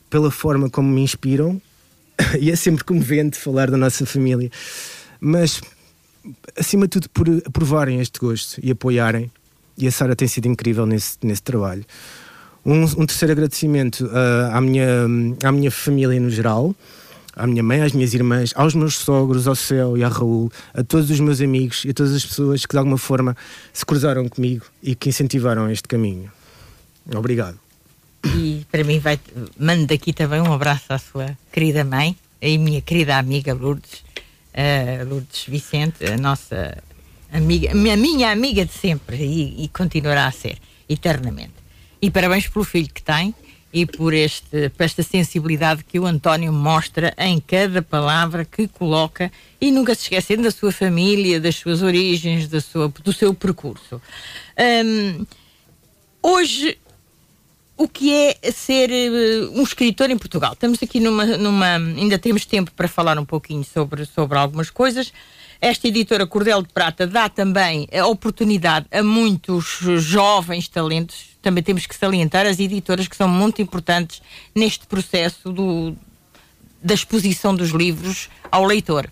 pela 0.10 0.30
forma 0.30 0.70
como 0.70 0.90
me 0.90 1.02
inspiram, 1.02 1.62
e 2.42 2.52
é 2.52 2.58
sempre 2.58 2.84
comovente 2.84 3.38
falar 3.38 3.72
da 3.72 3.78
nossa 3.78 4.06
família, 4.06 4.52
mas 5.18 5.62
acima 6.58 6.88
de 6.88 7.00
tudo 7.00 7.10
por 7.10 7.26
aprovarem 7.46 8.02
este 8.02 8.20
gosto 8.20 8.60
e 8.62 8.70
apoiarem 8.70 9.32
e 9.78 9.88
a 9.88 9.92
Sara 9.92 10.16
tem 10.16 10.28
sido 10.28 10.48
incrível 10.48 10.86
nesse, 10.86 11.18
nesse 11.24 11.44
trabalho. 11.44 11.86
Um, 12.66 12.84
um 12.84 13.06
terceiro 13.06 13.32
agradecimento 13.32 14.06
uh, 14.06 14.52
à, 14.52 14.60
minha, 14.60 14.88
à 15.44 15.52
minha 15.52 15.72
família 15.72 16.20
no 16.20 16.30
geral, 16.30 16.76
à 17.34 17.46
minha 17.46 17.62
mãe, 17.62 17.82
às 17.82 17.92
minhas 17.92 18.14
irmãs, 18.14 18.52
aos 18.56 18.74
meus 18.74 18.96
sogros, 18.96 19.48
ao 19.48 19.56
Céu 19.56 19.96
e 19.96 20.04
ao 20.04 20.12
Raul, 20.12 20.52
a 20.74 20.84
todos 20.84 21.10
os 21.10 21.20
meus 21.20 21.40
amigos 21.40 21.86
e 21.86 21.92
a 21.92 21.94
todas 21.94 22.14
as 22.14 22.26
pessoas 22.26 22.66
que 22.66 22.74
de 22.74 22.78
alguma 22.78 22.98
forma 22.98 23.38
se 23.72 23.86
cruzaram 23.86 24.28
comigo 24.28 24.66
e 24.82 24.96
que 24.96 25.10
incentivaram 25.10 25.70
este 25.70 25.88
caminho. 25.88 26.32
Obrigado. 27.16 27.58
E 28.26 28.66
para 28.72 28.84
mim 28.84 29.00
vai 29.00 29.20
mando 29.58 29.86
daqui 29.86 30.12
também 30.12 30.42
um 30.42 30.52
abraço 30.52 30.92
à 30.92 30.98
sua 30.98 31.38
querida 31.52 31.86
mãe 31.86 32.18
e 32.42 32.58
minha 32.58 32.82
querida 32.82 33.18
amiga 33.18 33.54
Lourdes, 33.54 34.04
uh, 34.54 35.08
Lourdes 35.08 35.46
Vicente, 35.48 36.06
a 36.06 36.18
nossa 36.18 36.78
amiga, 37.32 37.72
a 37.72 37.98
minha 37.98 38.32
amiga 38.32 38.66
de 38.66 38.74
sempre 38.74 39.18
e, 39.18 39.64
e, 39.64 39.68
continuará 39.70 40.28
a 40.28 40.32
ser, 40.32 40.58
eternamente. 40.88 41.54
E 42.02 42.10
parabéns 42.10 42.48
pelo 42.48 42.64
filho 42.64 42.90
que 42.94 43.02
tem 43.02 43.34
e 43.74 43.86
por, 43.86 44.14
este, 44.14 44.70
por 44.70 44.84
esta 44.84 45.04
sensibilidade 45.04 45.84
que 45.84 46.00
o 46.00 46.06
António 46.06 46.54
mostra 46.54 47.14
em 47.18 47.40
cada 47.40 47.82
palavra 47.82 48.46
que 48.46 48.68
coloca 48.68 49.32
e 49.60 49.72
nunca 49.72 49.94
se 49.94 50.04
esquecendo 50.04 50.44
da 50.44 50.52
sua 50.52 50.72
família, 50.72 51.40
das 51.40 51.56
suas 51.56 51.82
origens, 51.82 52.48
da 52.48 52.62
sua, 52.62 52.88
do 52.88 53.12
seu 53.12 53.34
percurso. 53.34 54.02
Um, 54.86 55.26
hoje, 56.22 56.78
o 57.78 57.88
que 57.88 58.14
é 58.14 58.52
ser 58.52 58.90
uh, 58.90 59.60
um 59.60 59.62
escritor 59.62 60.10
em 60.10 60.18
Portugal? 60.18 60.54
Estamos 60.54 60.82
aqui 60.82 61.00
numa, 61.00 61.26
numa. 61.26 61.76
Ainda 61.76 62.18
temos 62.18 62.46
tempo 62.46 62.72
para 62.72 62.88
falar 62.88 63.20
um 63.20 63.26
pouquinho 63.26 63.64
sobre, 63.64 64.06
sobre 64.06 64.38
algumas 64.38 64.70
coisas. 64.70 65.14
Esta 65.60 65.88
editora 65.88 66.28
Cordel 66.28 66.62
de 66.62 66.70
Prata 66.70 67.08
dá 67.08 67.28
também 67.30 67.88
a 67.92 68.06
oportunidade 68.06 68.86
a 68.92 69.02
muitos 69.02 69.80
jovens 69.98 70.68
talentos. 70.68 71.38
Também 71.42 71.64
temos 71.64 71.86
que 71.86 71.96
salientar 71.96 72.46
as 72.46 72.60
editoras 72.60 73.08
que 73.08 73.16
são 73.16 73.28
muito 73.28 73.62
importantes 73.62 74.22
neste 74.54 74.86
processo 74.86 75.52
do, 75.52 75.96
da 76.84 76.94
exposição 76.94 77.56
dos 77.56 77.72
livros 77.72 78.30
ao 78.52 78.66
leitor. 78.66 79.10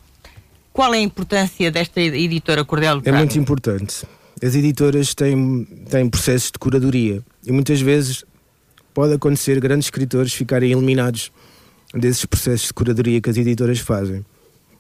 Qual 0.71 0.93
é 0.93 0.97
a 0.97 1.01
importância 1.01 1.71
desta 1.71 2.01
editora 2.01 2.63
Cordel 2.63 2.97
de 2.97 3.03
Prata? 3.03 3.17
É 3.17 3.19
muito 3.19 3.39
importante. 3.39 4.05
As 4.43 4.53
editoras 4.53 5.15
têm, 5.15 5.65
têm 5.89 6.09
processos 6.09 6.51
de 6.51 6.59
curadoria 6.59 7.23
e 7.45 7.51
muitas 7.51 7.81
vezes 7.81 8.25
pode 8.93 9.13
acontecer 9.13 9.59
grandes 9.59 9.87
escritores 9.87 10.33
ficarem 10.33 10.71
eliminados 10.71 11.31
desses 11.93 12.25
processos 12.25 12.67
de 12.67 12.73
curadoria 12.73 13.21
que 13.21 13.29
as 13.29 13.37
editoras 13.37 13.79
fazem. 13.79 14.25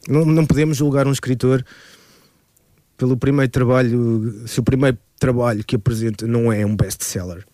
Não, 0.07 0.25
não 0.25 0.45
podemos 0.45 0.77
julgar 0.77 1.07
um 1.07 1.11
escritor 1.11 1.65
pelo 2.97 3.17
primeiro 3.17 3.51
trabalho, 3.51 4.43
se 4.47 4.59
o 4.59 4.63
primeiro 4.63 4.97
trabalho 5.19 5.63
que 5.63 5.75
apresenta 5.75 6.27
não 6.27 6.51
é 6.51 6.65
um 6.65 6.75
best-seller. 6.75 7.45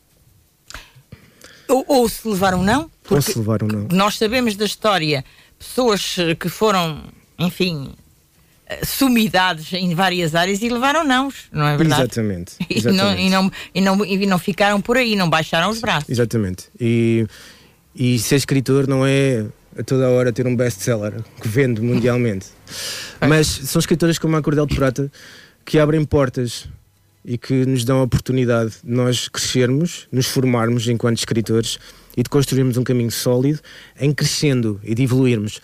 Ou, 1.67 1.85
ou, 1.87 2.09
se 2.09 2.27
levaram 2.27 2.61
não? 2.63 2.91
Ou 3.09 3.21
se 3.21 3.37
levaram 3.37 3.67
não. 3.67 3.87
Nós 3.91 4.17
sabemos 4.17 4.55
da 4.55 4.65
história 4.65 5.23
pessoas 5.57 6.17
que 6.39 6.49
foram, 6.49 7.03
enfim, 7.39 7.93
sumidades 8.83 9.71
em 9.73 9.93
várias 9.93 10.35
áreas 10.35 10.61
e 10.61 10.69
levaram 10.69 11.03
não, 11.03 11.31
não 11.51 11.67
é 11.67 11.77
verdade? 11.77 12.03
Exatamente. 12.03 12.53
exatamente. 12.69 12.81
E, 12.81 12.91
não, 12.91 13.17
e, 13.17 13.29
não, 13.29 13.51
e, 13.75 13.81
não, 13.81 14.05
e 14.05 14.25
não 14.25 14.39
ficaram 14.39 14.81
por 14.81 14.97
aí, 14.97 15.15
não 15.15 15.29
baixaram 15.29 15.69
os 15.69 15.79
braços. 15.79 16.09
Exatamente. 16.09 16.65
E, 16.79 17.25
e 17.95 18.19
ser 18.19 18.35
escritor 18.35 18.87
não 18.87 19.05
é 19.05 19.45
a 19.78 19.84
toda 19.84 20.05
a 20.05 20.09
hora 20.09 20.32
ter 20.32 20.45
um 20.47 20.55
best-seller 20.55 21.13
que 21.41 21.47
vende 21.47 21.82
mundialmente. 21.82 22.47
Mas 23.28 23.47
são 23.47 23.80
escritoras 23.80 24.17
como 24.19 24.36
a 24.36 24.41
Cordel 24.41 24.65
de 24.65 24.76
Prata 24.76 25.11
que 25.65 25.80
abrem 25.80 26.03
portas 26.03 26.67
e 27.24 27.38
que 27.38 27.65
nos 27.65 27.86
dão 27.86 27.99
a 27.99 28.03
oportunidade 28.03 28.74
de 28.84 28.91
nós 28.91 29.28
crescermos, 29.28 30.07
nos 30.11 30.28
formarmos 30.28 30.88
enquanto 30.88 31.17
escritores 31.17 31.78
e 32.17 32.24
de 32.24 32.30
construirmos 32.30 32.78
um 32.78 32.84
caminho 32.84 33.11
sólido 33.11 33.59
em 33.99 34.11
crescendo 34.13 34.80
e 34.84 34.95
de 34.95 35.03
evoluirmos. 35.03 35.57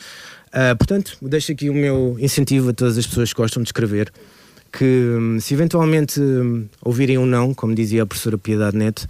Uh, 0.47 0.76
portanto, 0.78 1.18
deixo 1.22 1.51
aqui 1.51 1.70
o 1.70 1.74
meu 1.74 2.16
incentivo 2.20 2.70
a 2.70 2.74
todas 2.74 2.97
as 2.97 3.05
pessoas 3.05 3.34
que 3.34 3.41
gostam 3.41 3.62
de 3.62 3.68
escrever 3.68 4.12
que 4.72 4.86
hum, 4.86 5.39
se 5.39 5.53
eventualmente 5.53 6.20
hum, 6.20 6.68
ouvirem 6.82 7.18
um 7.18 7.26
não, 7.26 7.53
como 7.53 7.74
dizia 7.74 8.03
a 8.03 8.05
professora 8.05 8.38
Piedade 8.38 8.78
Neto, 8.78 9.08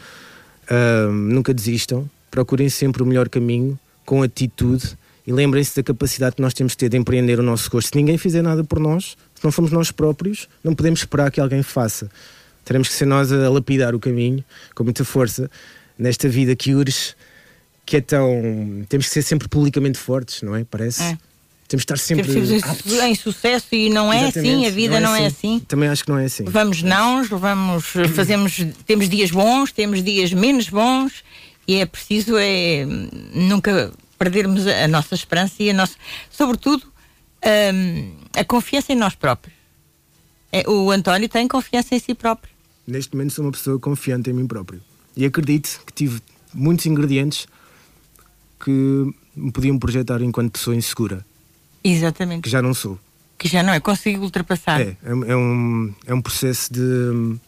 uh, 0.70 1.12
nunca 1.12 1.54
desistam, 1.54 2.10
procurem 2.32 2.70
sempre 2.70 3.04
o 3.04 3.06
melhor 3.06 3.28
caminho 3.30 3.78
com 4.08 4.24
atitude 4.24 4.98
e 5.28 5.34
lembrem-se 5.34 5.76
da 5.76 5.84
capacidade 5.84 6.38
que 6.38 6.42
nós 6.42 6.54
temos 6.54 6.72
de 6.72 6.78
ter 6.78 6.88
de 6.90 6.96
empreender 6.96 7.38
o 7.38 7.44
nosso 7.44 7.70
gosto. 7.70 7.90
Se 7.90 7.96
ninguém 7.98 8.18
fizer 8.18 8.42
nada 8.42 8.64
por 8.64 8.80
nós, 8.80 9.18
se 9.36 9.44
não 9.44 9.52
fomos 9.52 9.70
nós 9.70 9.92
próprios, 9.92 10.48
não 10.64 10.74
podemos 10.74 11.02
esperar 11.02 11.30
que 11.30 11.42
alguém 11.42 11.62
faça. 11.62 12.10
teremos 12.64 12.88
que 12.88 12.94
ser 12.94 13.06
nós 13.06 13.34
a 13.34 13.50
lapidar 13.50 13.94
o 13.94 14.00
caminho 14.00 14.44
com 14.74 14.86
muita 14.86 15.04
força 15.04 15.52
nesta 16.00 16.30
vida 16.30 16.56
que 16.56 16.74
urge, 16.74 17.14
que 17.86 17.98
é 17.98 18.02
tão. 18.02 18.86
Temos 18.88 19.08
que 19.08 19.14
ser 19.14 19.24
sempre 19.24 19.50
publicamente 19.50 19.98
fortes, 19.98 20.42
não 20.42 20.56
é? 20.56 20.64
Parece. 20.64 21.04
É. 21.04 21.18
Temos 21.68 21.84
que 21.84 21.92
estar 21.92 21.98
sempre 21.98 22.32
Temos 22.32 22.50
em, 22.50 23.14
sucesso 23.14 23.68
e 23.74 23.90
não 23.90 24.14
é 24.14 24.30
Exatamente. 24.30 24.54
assim, 24.54 24.66
a 24.68 24.70
vida 24.70 25.02
não, 25.02 25.14
é, 25.14 25.18
não 25.20 25.26
é, 25.26 25.26
assim. 25.26 25.54
é, 25.54 25.56
assim. 25.58 25.66
Também 25.68 25.90
acho 25.90 26.06
que 26.06 26.10
não 26.10 26.18
é 26.18 26.24
assim. 26.24 26.46
Vamos 26.46 26.82
não, 26.82 27.26
vamos, 27.26 27.88
fazemos, 28.16 28.66
temos 28.86 29.10
dias 29.10 29.32
bons, 29.32 29.74
temos 29.74 30.02
dias 30.02 30.32
menos 30.32 30.70
bons 30.70 31.26
e 31.68 31.76
é 31.76 31.86
preciso 31.86 32.38
é 32.38 32.86
nunca 33.34 33.92
perdermos 34.18 34.66
a 34.66 34.88
nossa 34.88 35.16
esperança 35.16 35.62
e 35.62 35.70
a 35.70 35.74
nossa, 35.74 35.96
sobretudo, 36.30 36.84
um, 37.46 38.14
a 38.36 38.44
confiança 38.44 38.94
em 38.94 38.96
nós 38.96 39.16
próprios. 39.16 39.56
É, 40.52 40.68
o 40.68 40.90
António 40.92 41.28
tem 41.28 41.48
confiança 41.48 41.94
em 41.94 42.00
si 42.00 42.16
próprio. 42.16 42.52
Neste 42.88 43.14
momento 43.14 43.34
sou 43.34 43.46
uma 43.46 43.52
pessoa 43.52 43.78
confiante 43.80 44.30
em 44.30 44.34
mim 44.34 44.48
próprio. 44.48 44.82
E 45.16 45.26
acredito 45.26 45.82
que 45.86 45.92
tive 45.92 46.22
muitos 46.54 46.86
ingredientes 46.86 47.48
que 48.64 49.14
me 49.36 49.52
podiam 49.52 49.78
projetar 49.78 50.22
enquanto 50.22 50.54
pessoa 50.54 50.76
insegura. 50.76 51.26
Exatamente. 51.84 52.44
Que 52.44 52.50
já 52.50 52.62
não 52.62 52.74
sou. 52.74 52.98
Que 53.38 53.48
já 53.48 53.62
não 53.62 53.74
é, 53.74 53.80
consigo 53.80 54.24
ultrapassar. 54.24 54.82
É, 54.82 54.98
é, 55.04 55.10
é 55.28 55.36
um, 55.36 55.94
é 56.06 56.14
um 56.14 56.22
processo 56.22 56.74
de, 56.74 57.40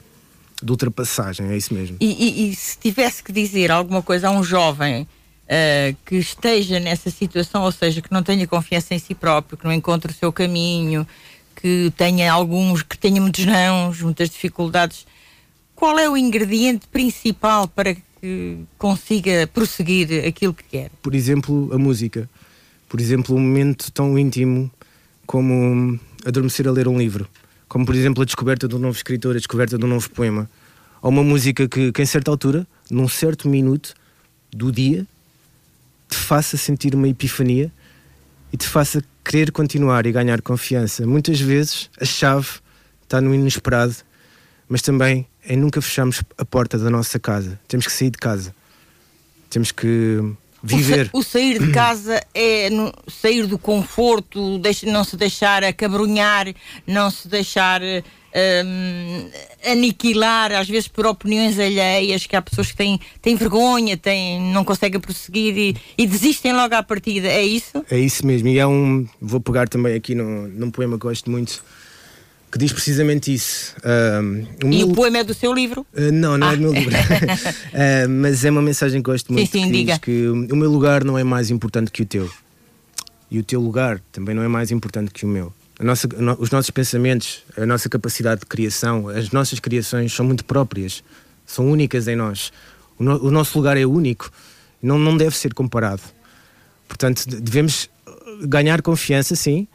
de 0.61 0.71
ultrapassagem, 0.71 1.47
é 1.47 1.57
isso 1.57 1.73
mesmo. 1.73 1.97
E, 1.99 2.05
e, 2.05 2.49
e 2.49 2.55
se 2.55 2.77
tivesse 2.77 3.23
que 3.23 3.31
dizer 3.31 3.71
alguma 3.71 4.01
coisa 4.01 4.27
a 4.27 4.31
um 4.31 4.43
jovem 4.43 5.03
uh, 5.03 5.95
que 6.05 6.15
esteja 6.15 6.79
nessa 6.79 7.09
situação, 7.09 7.63
ou 7.63 7.71
seja, 7.71 8.01
que 8.01 8.11
não 8.11 8.21
tenha 8.21 8.45
confiança 8.47 8.93
em 8.93 8.99
si 8.99 9.15
próprio, 9.15 9.57
que 9.57 9.65
não 9.65 9.73
encontre 9.73 10.11
o 10.11 10.15
seu 10.15 10.31
caminho, 10.31 11.07
que 11.55 11.91
tenha 11.97 12.31
alguns, 12.31 12.83
que 12.83 12.97
tenha 12.97 13.21
muitos 13.21 13.45
nãos, 13.45 14.01
muitas 14.01 14.29
dificuldades, 14.29 15.05
qual 15.75 15.97
é 15.97 16.09
o 16.09 16.17
ingrediente 16.17 16.87
principal 16.87 17.67
para 17.67 17.95
que 17.95 18.59
consiga 18.77 19.47
prosseguir 19.53 20.25
aquilo 20.25 20.53
que 20.53 20.63
quer? 20.63 20.91
Por 21.01 21.15
exemplo, 21.15 21.69
a 21.73 21.77
música. 21.77 22.29
Por 22.87 22.99
exemplo, 22.99 23.35
um 23.35 23.39
momento 23.39 23.91
tão 23.91 24.17
íntimo 24.17 24.69
como 25.25 25.99
adormecer 26.25 26.67
a 26.67 26.71
ler 26.71 26.87
um 26.87 26.97
livro. 26.97 27.29
Como, 27.69 27.85
por 27.85 27.95
exemplo, 27.95 28.23
a 28.23 28.25
descoberta 28.25 28.67
de 28.67 28.75
um 28.75 28.79
novo 28.79 28.97
escritor, 28.97 29.35
a 29.35 29.37
descoberta 29.37 29.77
de 29.77 29.85
um 29.85 29.87
novo 29.87 30.09
poema. 30.09 30.49
Ou 31.01 31.11
uma 31.11 31.23
música 31.23 31.67
que, 31.69 31.91
que 31.91 32.01
em 32.01 32.05
certa 32.05 32.31
altura, 32.31 32.67
num 32.89 33.07
certo 33.07 33.47
minuto 33.47 33.93
do 34.51 34.71
dia, 34.71 35.05
te 36.09 36.17
faça 36.17 36.57
sentir 36.57 36.95
uma 36.95 37.07
epifania 37.07 37.71
e 38.51 38.57
te 38.57 38.67
faça 38.67 39.03
querer 39.23 39.51
continuar 39.51 40.07
e 40.07 40.11
ganhar 40.11 40.41
confiança. 40.41 41.05
Muitas 41.05 41.39
vezes 41.39 41.91
a 42.01 42.05
chave 42.05 42.47
está 43.03 43.21
no 43.21 43.33
inesperado, 43.33 43.95
mas 44.67 44.81
também 44.81 45.27
em 45.47 45.55
nunca 45.55 45.79
fecharmos 45.79 46.23
a 46.37 46.43
porta 46.43 46.77
da 46.77 46.89
nossa 46.89 47.19
casa. 47.19 47.59
Temos 47.67 47.85
que 47.85 47.91
sair 47.91 48.09
de 48.09 48.17
casa. 48.17 48.53
Temos 49.49 49.71
que 49.71 50.19
viver. 50.61 51.09
O, 51.13 51.21
sa 51.23 51.29
o 51.29 51.39
sair 51.39 51.59
de 51.59 51.71
casa 51.71 52.21
é 52.33 52.69
no, 52.69 52.93
sair 53.07 53.45
do 53.45 53.57
conforto, 53.57 54.61
não 54.85 55.03
se 55.03 55.15
deixar 55.15 55.63
acabrunhar, 55.63 56.53
não 56.85 57.09
se 57.09 57.27
deixar 57.27 57.81
um, 57.83 59.29
aniquilar, 59.71 60.51
às 60.51 60.67
vezes 60.67 60.87
por 60.87 61.05
opiniões 61.05 61.59
alheias, 61.59 62.25
que 62.25 62.35
há 62.35 62.41
pessoas 62.41 62.71
que 62.71 62.77
têm, 62.77 62.99
têm 63.21 63.35
vergonha, 63.35 63.97
têm, 63.97 64.39
não 64.53 64.63
conseguem 64.63 64.99
prosseguir 64.99 65.57
e, 65.57 65.75
e, 65.97 66.07
desistem 66.07 66.53
logo 66.53 66.75
à 66.75 66.83
partida. 66.83 67.27
É 67.27 67.43
isso? 67.43 67.83
É 67.89 67.97
isso 67.97 68.25
mesmo. 68.25 68.47
E 68.47 68.59
é 68.59 68.67
um. 68.67 69.07
Vou 69.19 69.39
pegar 69.39 69.67
também 69.67 69.95
aqui 69.95 70.15
no, 70.15 70.47
num 70.47 70.71
poema 70.71 70.97
que 70.97 71.03
gosto 71.03 71.29
muito. 71.29 71.63
Que 72.51 72.57
diz 72.57 72.73
precisamente 72.73 73.31
isso. 73.33 73.75
Um, 73.85 74.67
o 74.67 74.73
e 74.73 74.83
o 74.83 74.93
poema 74.93 75.19
é 75.19 75.23
do 75.23 75.33
seu 75.35 75.53
livro? 75.53 75.85
Uh, 75.93 76.11
não, 76.11 76.37
não 76.37 76.47
ah. 76.47 76.53
é 76.53 76.55
do 76.55 76.61
meu 76.61 76.73
livro. 76.73 76.95
uh, 76.95 78.09
mas 78.09 78.43
é 78.43 78.49
uma 78.49 78.61
mensagem 78.61 79.01
que 79.01 79.11
gosto 79.11 79.31
muito. 79.31 79.51
Sim, 79.51 79.59
sim, 79.59 79.67
que 79.67 79.71
diga. 79.71 79.93
diz 79.93 80.01
que 80.01 80.27
o 80.27 80.55
meu 80.55 80.71
lugar 80.71 81.03
não 81.03 81.17
é 81.17 81.23
mais 81.23 81.51
importante 81.51 81.91
que 81.91 82.01
o 82.01 82.05
teu. 82.05 82.29
E 83.29 83.37
o 83.37 83.43
teu 83.43 83.61
lugar 83.61 84.01
também 84.11 84.33
não 84.33 84.41
é 84.41 84.47
mais 84.47 84.71
importante 84.71 85.11
que 85.11 85.25
o 85.25 85.27
meu 85.27 85.53
nossa, 85.79 86.07
os 86.37 86.51
nossos 86.51 86.69
pensamentos, 86.71 87.43
a 87.57 87.65
nossa 87.65 87.87
capacidade 87.87 88.41
de 88.41 88.45
criação, 88.45 89.07
as 89.07 89.31
nossas 89.31 89.59
criações 89.59 90.13
são 90.13 90.25
muito 90.25 90.43
próprias, 90.43 91.03
são 91.45 91.69
únicas 91.71 92.07
em 92.07 92.15
nós. 92.15 92.51
O, 92.97 93.03
no, 93.03 93.27
o 93.27 93.31
nosso 93.31 93.57
lugar 93.57 93.77
é 93.77 93.85
único, 93.85 94.29
não, 94.81 94.99
não 94.99 95.15
deve 95.15 95.35
ser 95.37 95.53
comparado. 95.53 96.01
Portanto, 96.87 97.23
devemos 97.25 97.89
ganhar 98.41 98.81
confiança, 98.81 99.35
sim, 99.35 99.67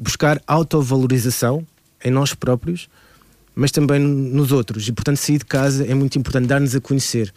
buscar 0.00 0.40
autovalorização 0.46 1.66
em 2.02 2.10
nós 2.10 2.32
próprios, 2.32 2.88
mas 3.54 3.70
também 3.70 4.00
nos 4.00 4.50
outros. 4.50 4.88
E, 4.88 4.92
portanto, 4.92 5.18
sair 5.18 5.36
de 5.36 5.44
casa 5.44 5.86
é 5.86 5.92
muito 5.92 6.18
importante, 6.18 6.46
dar-nos 6.46 6.74
a 6.74 6.80
conhecer. 6.80 7.32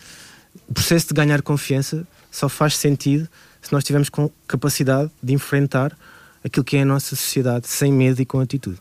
O 0.70 0.74
processo 0.74 1.10
de 1.10 1.14
ganhar 1.14 1.42
confiança 1.42 2.08
só 2.32 2.48
faz 2.48 2.78
sentido 2.78 3.28
se 3.62 3.74
nós 3.74 3.84
tivermos 3.84 4.10
capacidade 4.48 5.12
de 5.22 5.34
enfrentar 5.34 5.98
aquilo 6.44 6.64
que 6.64 6.78
é 6.78 6.84
a 6.84 6.86
nossa 6.86 7.16
sociedade, 7.16 7.68
sem 7.68 7.92
medo 7.92 8.22
e 8.22 8.26
com 8.26 8.40
atitude. 8.40 8.78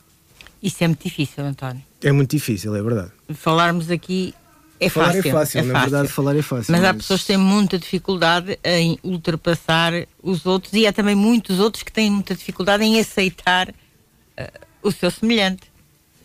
Isso 0.61 0.81
é 0.81 0.87
muito 0.87 1.03
difícil, 1.03 1.43
António. 1.43 1.83
É 2.01 2.11
muito 2.11 2.31
difícil, 2.31 2.73
é 2.75 2.81
verdade. 2.81 3.11
Falarmos 3.33 3.91
aqui 3.91 4.33
é 4.85 4.89
falar 4.89 5.13
fácil. 5.13 5.19
é 5.19 5.31
fácil, 5.31 5.59
é 5.59 5.63
na 5.63 5.73
fácil. 5.73 5.89
verdade, 5.89 6.13
falar 6.13 6.35
é 6.35 6.41
fácil. 6.41 6.71
Mas, 6.71 6.81
mas, 6.81 6.89
há 6.89 6.93
pessoas 6.93 7.21
que 7.21 7.27
têm 7.27 7.37
muita 7.37 7.77
dificuldade 7.77 8.59
em 8.63 8.97
ultrapassar 9.03 9.93
os 10.21 10.45
outros 10.45 10.73
e 10.73 10.85
há 10.87 10.93
também 10.93 11.15
muitos 11.15 11.59
outros 11.59 11.83
que 11.83 11.91
têm 11.91 12.09
muita 12.09 12.35
dificuldade 12.35 12.83
em 12.83 12.99
aceitar 12.99 13.69
uh, 13.69 14.43
o 14.81 14.91
seu 14.91 15.11
semelhante 15.11 15.63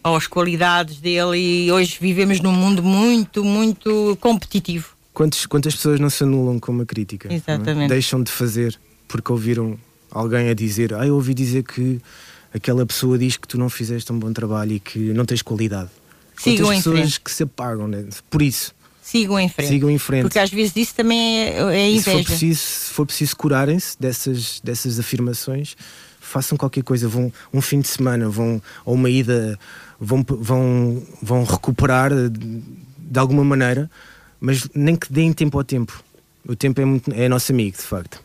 ou 0.03 0.17
as 0.17 0.27
qualidades 0.27 0.99
dele. 0.99 1.39
E 1.39 1.73
hoje 1.73 1.99
vivemos 2.01 2.41
num 2.41 2.53
mundo 2.53 2.83
muito, 2.83 3.45
muito 3.45 4.17
competitivo. 4.21 4.97
Quantos, 5.13 5.47
quantas 5.47 5.75
pessoas 5.75 5.99
não 5.99 6.11
se 6.11 6.23
anulam 6.23 6.59
com 6.59 6.71
uma 6.73 6.87
crítica? 6.87 7.29
É? 7.29 7.35
Exatamente. 7.35 7.87
É? 7.87 7.89
Deixam 7.89 8.23
de 8.23 8.31
fazer 8.31 8.79
porque 9.09 9.33
ouviram 9.33 9.79
alguém 10.11 10.49
a 10.49 10.55
dizer, 10.55 10.95
ah, 10.95 11.07
eu 11.07 11.15
ouvi 11.15 11.35
dizer 11.35 11.65
que 11.65 12.01
aquela 12.53 12.85
pessoa 12.87 13.19
diz 13.19 13.37
que 13.37 13.47
tu 13.47 13.59
não 13.59 13.69
fizeste 13.69 14.13
um 14.13 14.19
bom 14.19 14.33
trabalho 14.33 14.73
e 14.73 14.81
que 14.81 14.99
não 14.99 15.25
tens 15.25 15.43
qualidade. 15.43 15.91
Sigam 16.39 16.67
Quantas 16.67 16.85
pessoas 16.85 17.01
frente. 17.01 17.21
que 17.21 17.31
se 17.31 17.43
apagam 17.43 17.89
né? 17.89 18.05
por 18.31 18.43
isso. 18.43 18.75
Sigam 19.03 19.41
em 19.41 19.49
frente. 19.49 19.69
Sigam 19.69 19.91
em 19.91 19.99
frente. 19.99 20.23
Porque 20.23 20.39
às 20.39 20.51
vezes 20.51 20.77
isso 20.77 20.95
também 20.95 21.41
é, 21.41 21.59
é 21.61 21.91
inveja. 21.91 22.03
se 22.03 22.11
for 22.11 22.25
preciso, 22.25 22.61
se 22.61 22.93
for 22.93 23.07
preciso 23.07 23.37
curarem-se 23.37 23.97
dessas, 23.99 24.61
dessas 24.63 25.01
afirmações, 25.01 25.77
façam 26.21 26.59
qualquer 26.59 26.85
coisa. 26.85 27.09
Vão 27.09 27.33
um 27.53 27.61
fim 27.61 27.81
de 27.81 27.89
semana, 27.89 28.29
vão 28.29 28.61
a 28.85 28.91
uma 28.91 29.09
ida, 29.09 29.59
vão, 29.99 30.25
vão, 30.29 31.03
vão 31.23 31.45
recuperar 31.45 32.13
de, 32.29 32.63
de 32.99 33.19
alguma 33.19 33.43
maneira, 33.43 33.91
mas 34.39 34.69
nem 34.75 34.95
que 34.95 35.11
deem 35.11 35.33
tempo 35.33 35.57
ao 35.57 35.65
tempo. 35.65 36.05
O 36.47 36.55
tempo 36.55 36.81
é, 36.81 36.85
muito, 36.85 37.11
é 37.13 37.29
nosso 37.29 37.51
amigo, 37.51 37.77
de 37.77 37.83
facto. 37.83 38.23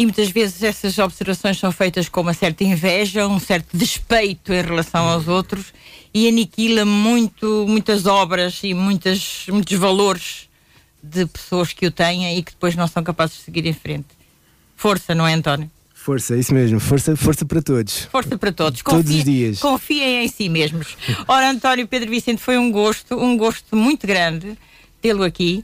E 0.00 0.06
muitas 0.06 0.30
vezes 0.30 0.62
essas 0.62 0.98
observações 0.98 1.58
são 1.58 1.70
feitas 1.70 2.08
com 2.08 2.22
uma 2.22 2.32
certa 2.32 2.64
inveja, 2.64 3.28
um 3.28 3.38
certo 3.38 3.76
despeito 3.76 4.50
em 4.50 4.62
relação 4.62 5.06
aos 5.06 5.28
outros 5.28 5.74
e 6.14 6.26
aniquila 6.26 6.86
muito, 6.86 7.66
muitas 7.68 8.06
obras 8.06 8.60
e 8.62 8.72
muitas, 8.72 9.44
muitos 9.48 9.76
valores 9.76 10.48
de 11.02 11.26
pessoas 11.26 11.74
que 11.74 11.86
o 11.86 11.90
têm 11.90 12.38
e 12.38 12.42
que 12.42 12.52
depois 12.52 12.74
não 12.74 12.88
são 12.88 13.04
capazes 13.04 13.36
de 13.36 13.42
seguir 13.42 13.66
em 13.66 13.74
frente. 13.74 14.06
Força, 14.74 15.14
não 15.14 15.26
é, 15.26 15.34
António? 15.34 15.70
Força, 15.92 16.34
isso 16.34 16.54
mesmo. 16.54 16.80
Força, 16.80 17.14
força 17.14 17.44
para 17.44 17.60
todos. 17.60 18.08
Força 18.10 18.38
para 18.38 18.52
todos. 18.52 18.80
Confiem, 18.80 19.02
todos 19.02 19.18
os 19.18 19.24
dias. 19.24 19.58
Confiem 19.58 20.24
em 20.24 20.28
si 20.28 20.48
mesmos. 20.48 20.96
Ora, 21.28 21.50
António 21.50 21.86
Pedro 21.86 22.08
Vicente, 22.08 22.40
foi 22.40 22.56
um 22.56 22.72
gosto, 22.72 23.22
um 23.22 23.36
gosto 23.36 23.76
muito 23.76 24.06
grande 24.06 24.56
tê-lo 25.02 25.24
aqui. 25.24 25.62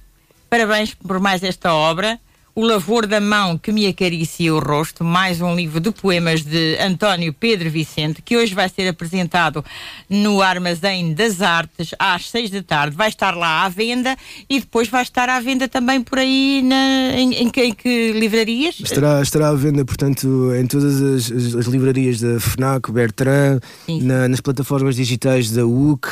Parabéns 0.51 0.93
por 0.93 1.20
mais 1.20 1.43
esta 1.43 1.72
obra. 1.72 2.20
O 2.59 2.64
Lavor 2.64 3.07
da 3.07 3.20
Mão 3.20 3.59
que 3.59 3.70
me 3.70 3.86
acaricia 3.86 4.54
o 4.54 4.59
rosto, 4.59 5.04
mais 5.04 5.42
um 5.42 5.54
livro 5.54 5.78
de 5.78 5.90
poemas 5.90 6.40
de 6.40 6.78
António 6.80 7.30
Pedro 7.30 7.68
Vicente, 7.68 8.22
que 8.22 8.34
hoje 8.34 8.54
vai 8.54 8.66
ser 8.66 8.88
apresentado 8.88 9.62
no 10.09 10.40
Armazém 10.40 11.12
das 11.12 11.42
Artes 11.42 11.90
às 11.98 12.30
seis 12.30 12.48
da 12.48 12.62
tarde. 12.62 12.96
Vai 12.96 13.11
estar 13.11 13.36
lá 13.36 13.66
à 13.66 13.68
venda 13.68 14.16
e 14.48 14.59
depois 14.59 14.88
vai 14.88 15.02
estar 15.02 15.28
à 15.28 15.38
venda 15.38 15.68
também 15.68 16.00
por 16.00 16.18
aí 16.18 16.62
na, 16.64 17.11
em, 17.18 17.34
em, 17.34 17.52
em 17.54 17.74
que 17.74 18.12
livrarias? 18.12 18.80
Estará, 18.80 19.20
estará 19.20 19.50
à 19.50 19.54
venda, 19.54 19.84
portanto, 19.84 20.50
em 20.59 20.66
todas 20.66 21.02
as, 21.02 21.30
as, 21.30 21.54
as 21.57 21.66
livrarias 21.66 22.22
da 22.22 22.40
FNAC, 22.40 22.90
Bertrand, 22.90 23.61
na, 23.86 24.28
nas 24.28 24.40
plataformas 24.40 24.96
digitais 24.96 25.50
da 25.50 25.66
UC. 25.66 26.09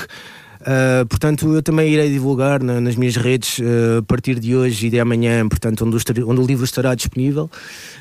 Uh, 0.65 1.05
portanto, 1.07 1.53
eu 1.55 1.63
também 1.63 1.93
irei 1.93 2.11
divulgar 2.11 2.63
na, 2.63 2.81
nas 2.81 2.97
minhas 2.97 3.17
redes 3.17 3.59
uh, 3.59 3.99
a 3.99 4.03
partir 4.03 4.41
de 4.41 4.57
hoje 4.57 4.87
e 4.87 4.91
de 4.91 4.99
amanhã, 4.99 5.47
portanto, 5.47 5.85
onde 5.85 5.97
o, 5.97 6.31
onde 6.31 6.41
o 6.41 6.47
livro 6.47 6.65
estará 6.65 6.95
disponível 6.95 7.51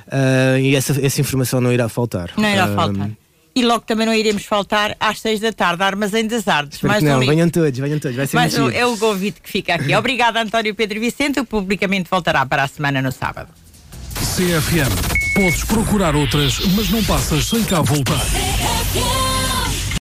uh, 0.07 0.57
e 0.57 0.73
essa, 0.73 0.93
essa 1.05 1.19
informação 1.19 1.59
não 1.59 1.73
irá 1.73 1.89
faltar. 1.89 2.31
Não 2.37 2.47
irá 2.47 2.67
faltar. 2.73 3.11
E 3.55 3.63
logo 3.63 3.85
também 3.85 4.05
não 4.05 4.13
iremos 4.13 4.45
faltar 4.45 4.95
às 4.99 5.19
seis 5.19 5.39
da 5.39 5.51
tarde, 5.51 5.83
Armazém 5.83 6.25
das 6.25 6.47
Artes. 6.47 6.81
Mais 6.81 7.03
não, 7.03 7.17
um 7.17 7.25
venham 7.25 7.49
todos, 7.49 7.77
venham 7.77 7.99
todos, 7.99 8.17
vai 8.17 8.25
ser 8.25 8.35
Mais 8.35 8.57
um, 8.57 8.69
É 8.69 8.85
o 8.85 8.97
convite 8.97 9.41
que 9.41 9.49
fica 9.49 9.75
aqui. 9.75 9.93
Obrigada, 9.93 10.41
António 10.41 10.73
Pedro 10.73 10.99
Vicente. 10.99 11.39
O 11.39 11.45
publicamente 11.45 12.09
voltará 12.09 12.45
para 12.45 12.63
a 12.63 12.67
semana 12.67 13.01
no 13.01 13.11
sábado. 13.11 13.49
CFM. 14.15 14.89
Podes 15.35 15.63
procurar 15.65 16.15
outras, 16.15 16.59
mas 16.75 16.89
não 16.89 17.03
passas 17.03 17.45
sem 17.45 17.63
cá 17.63 17.81
voltar. 17.81 19.32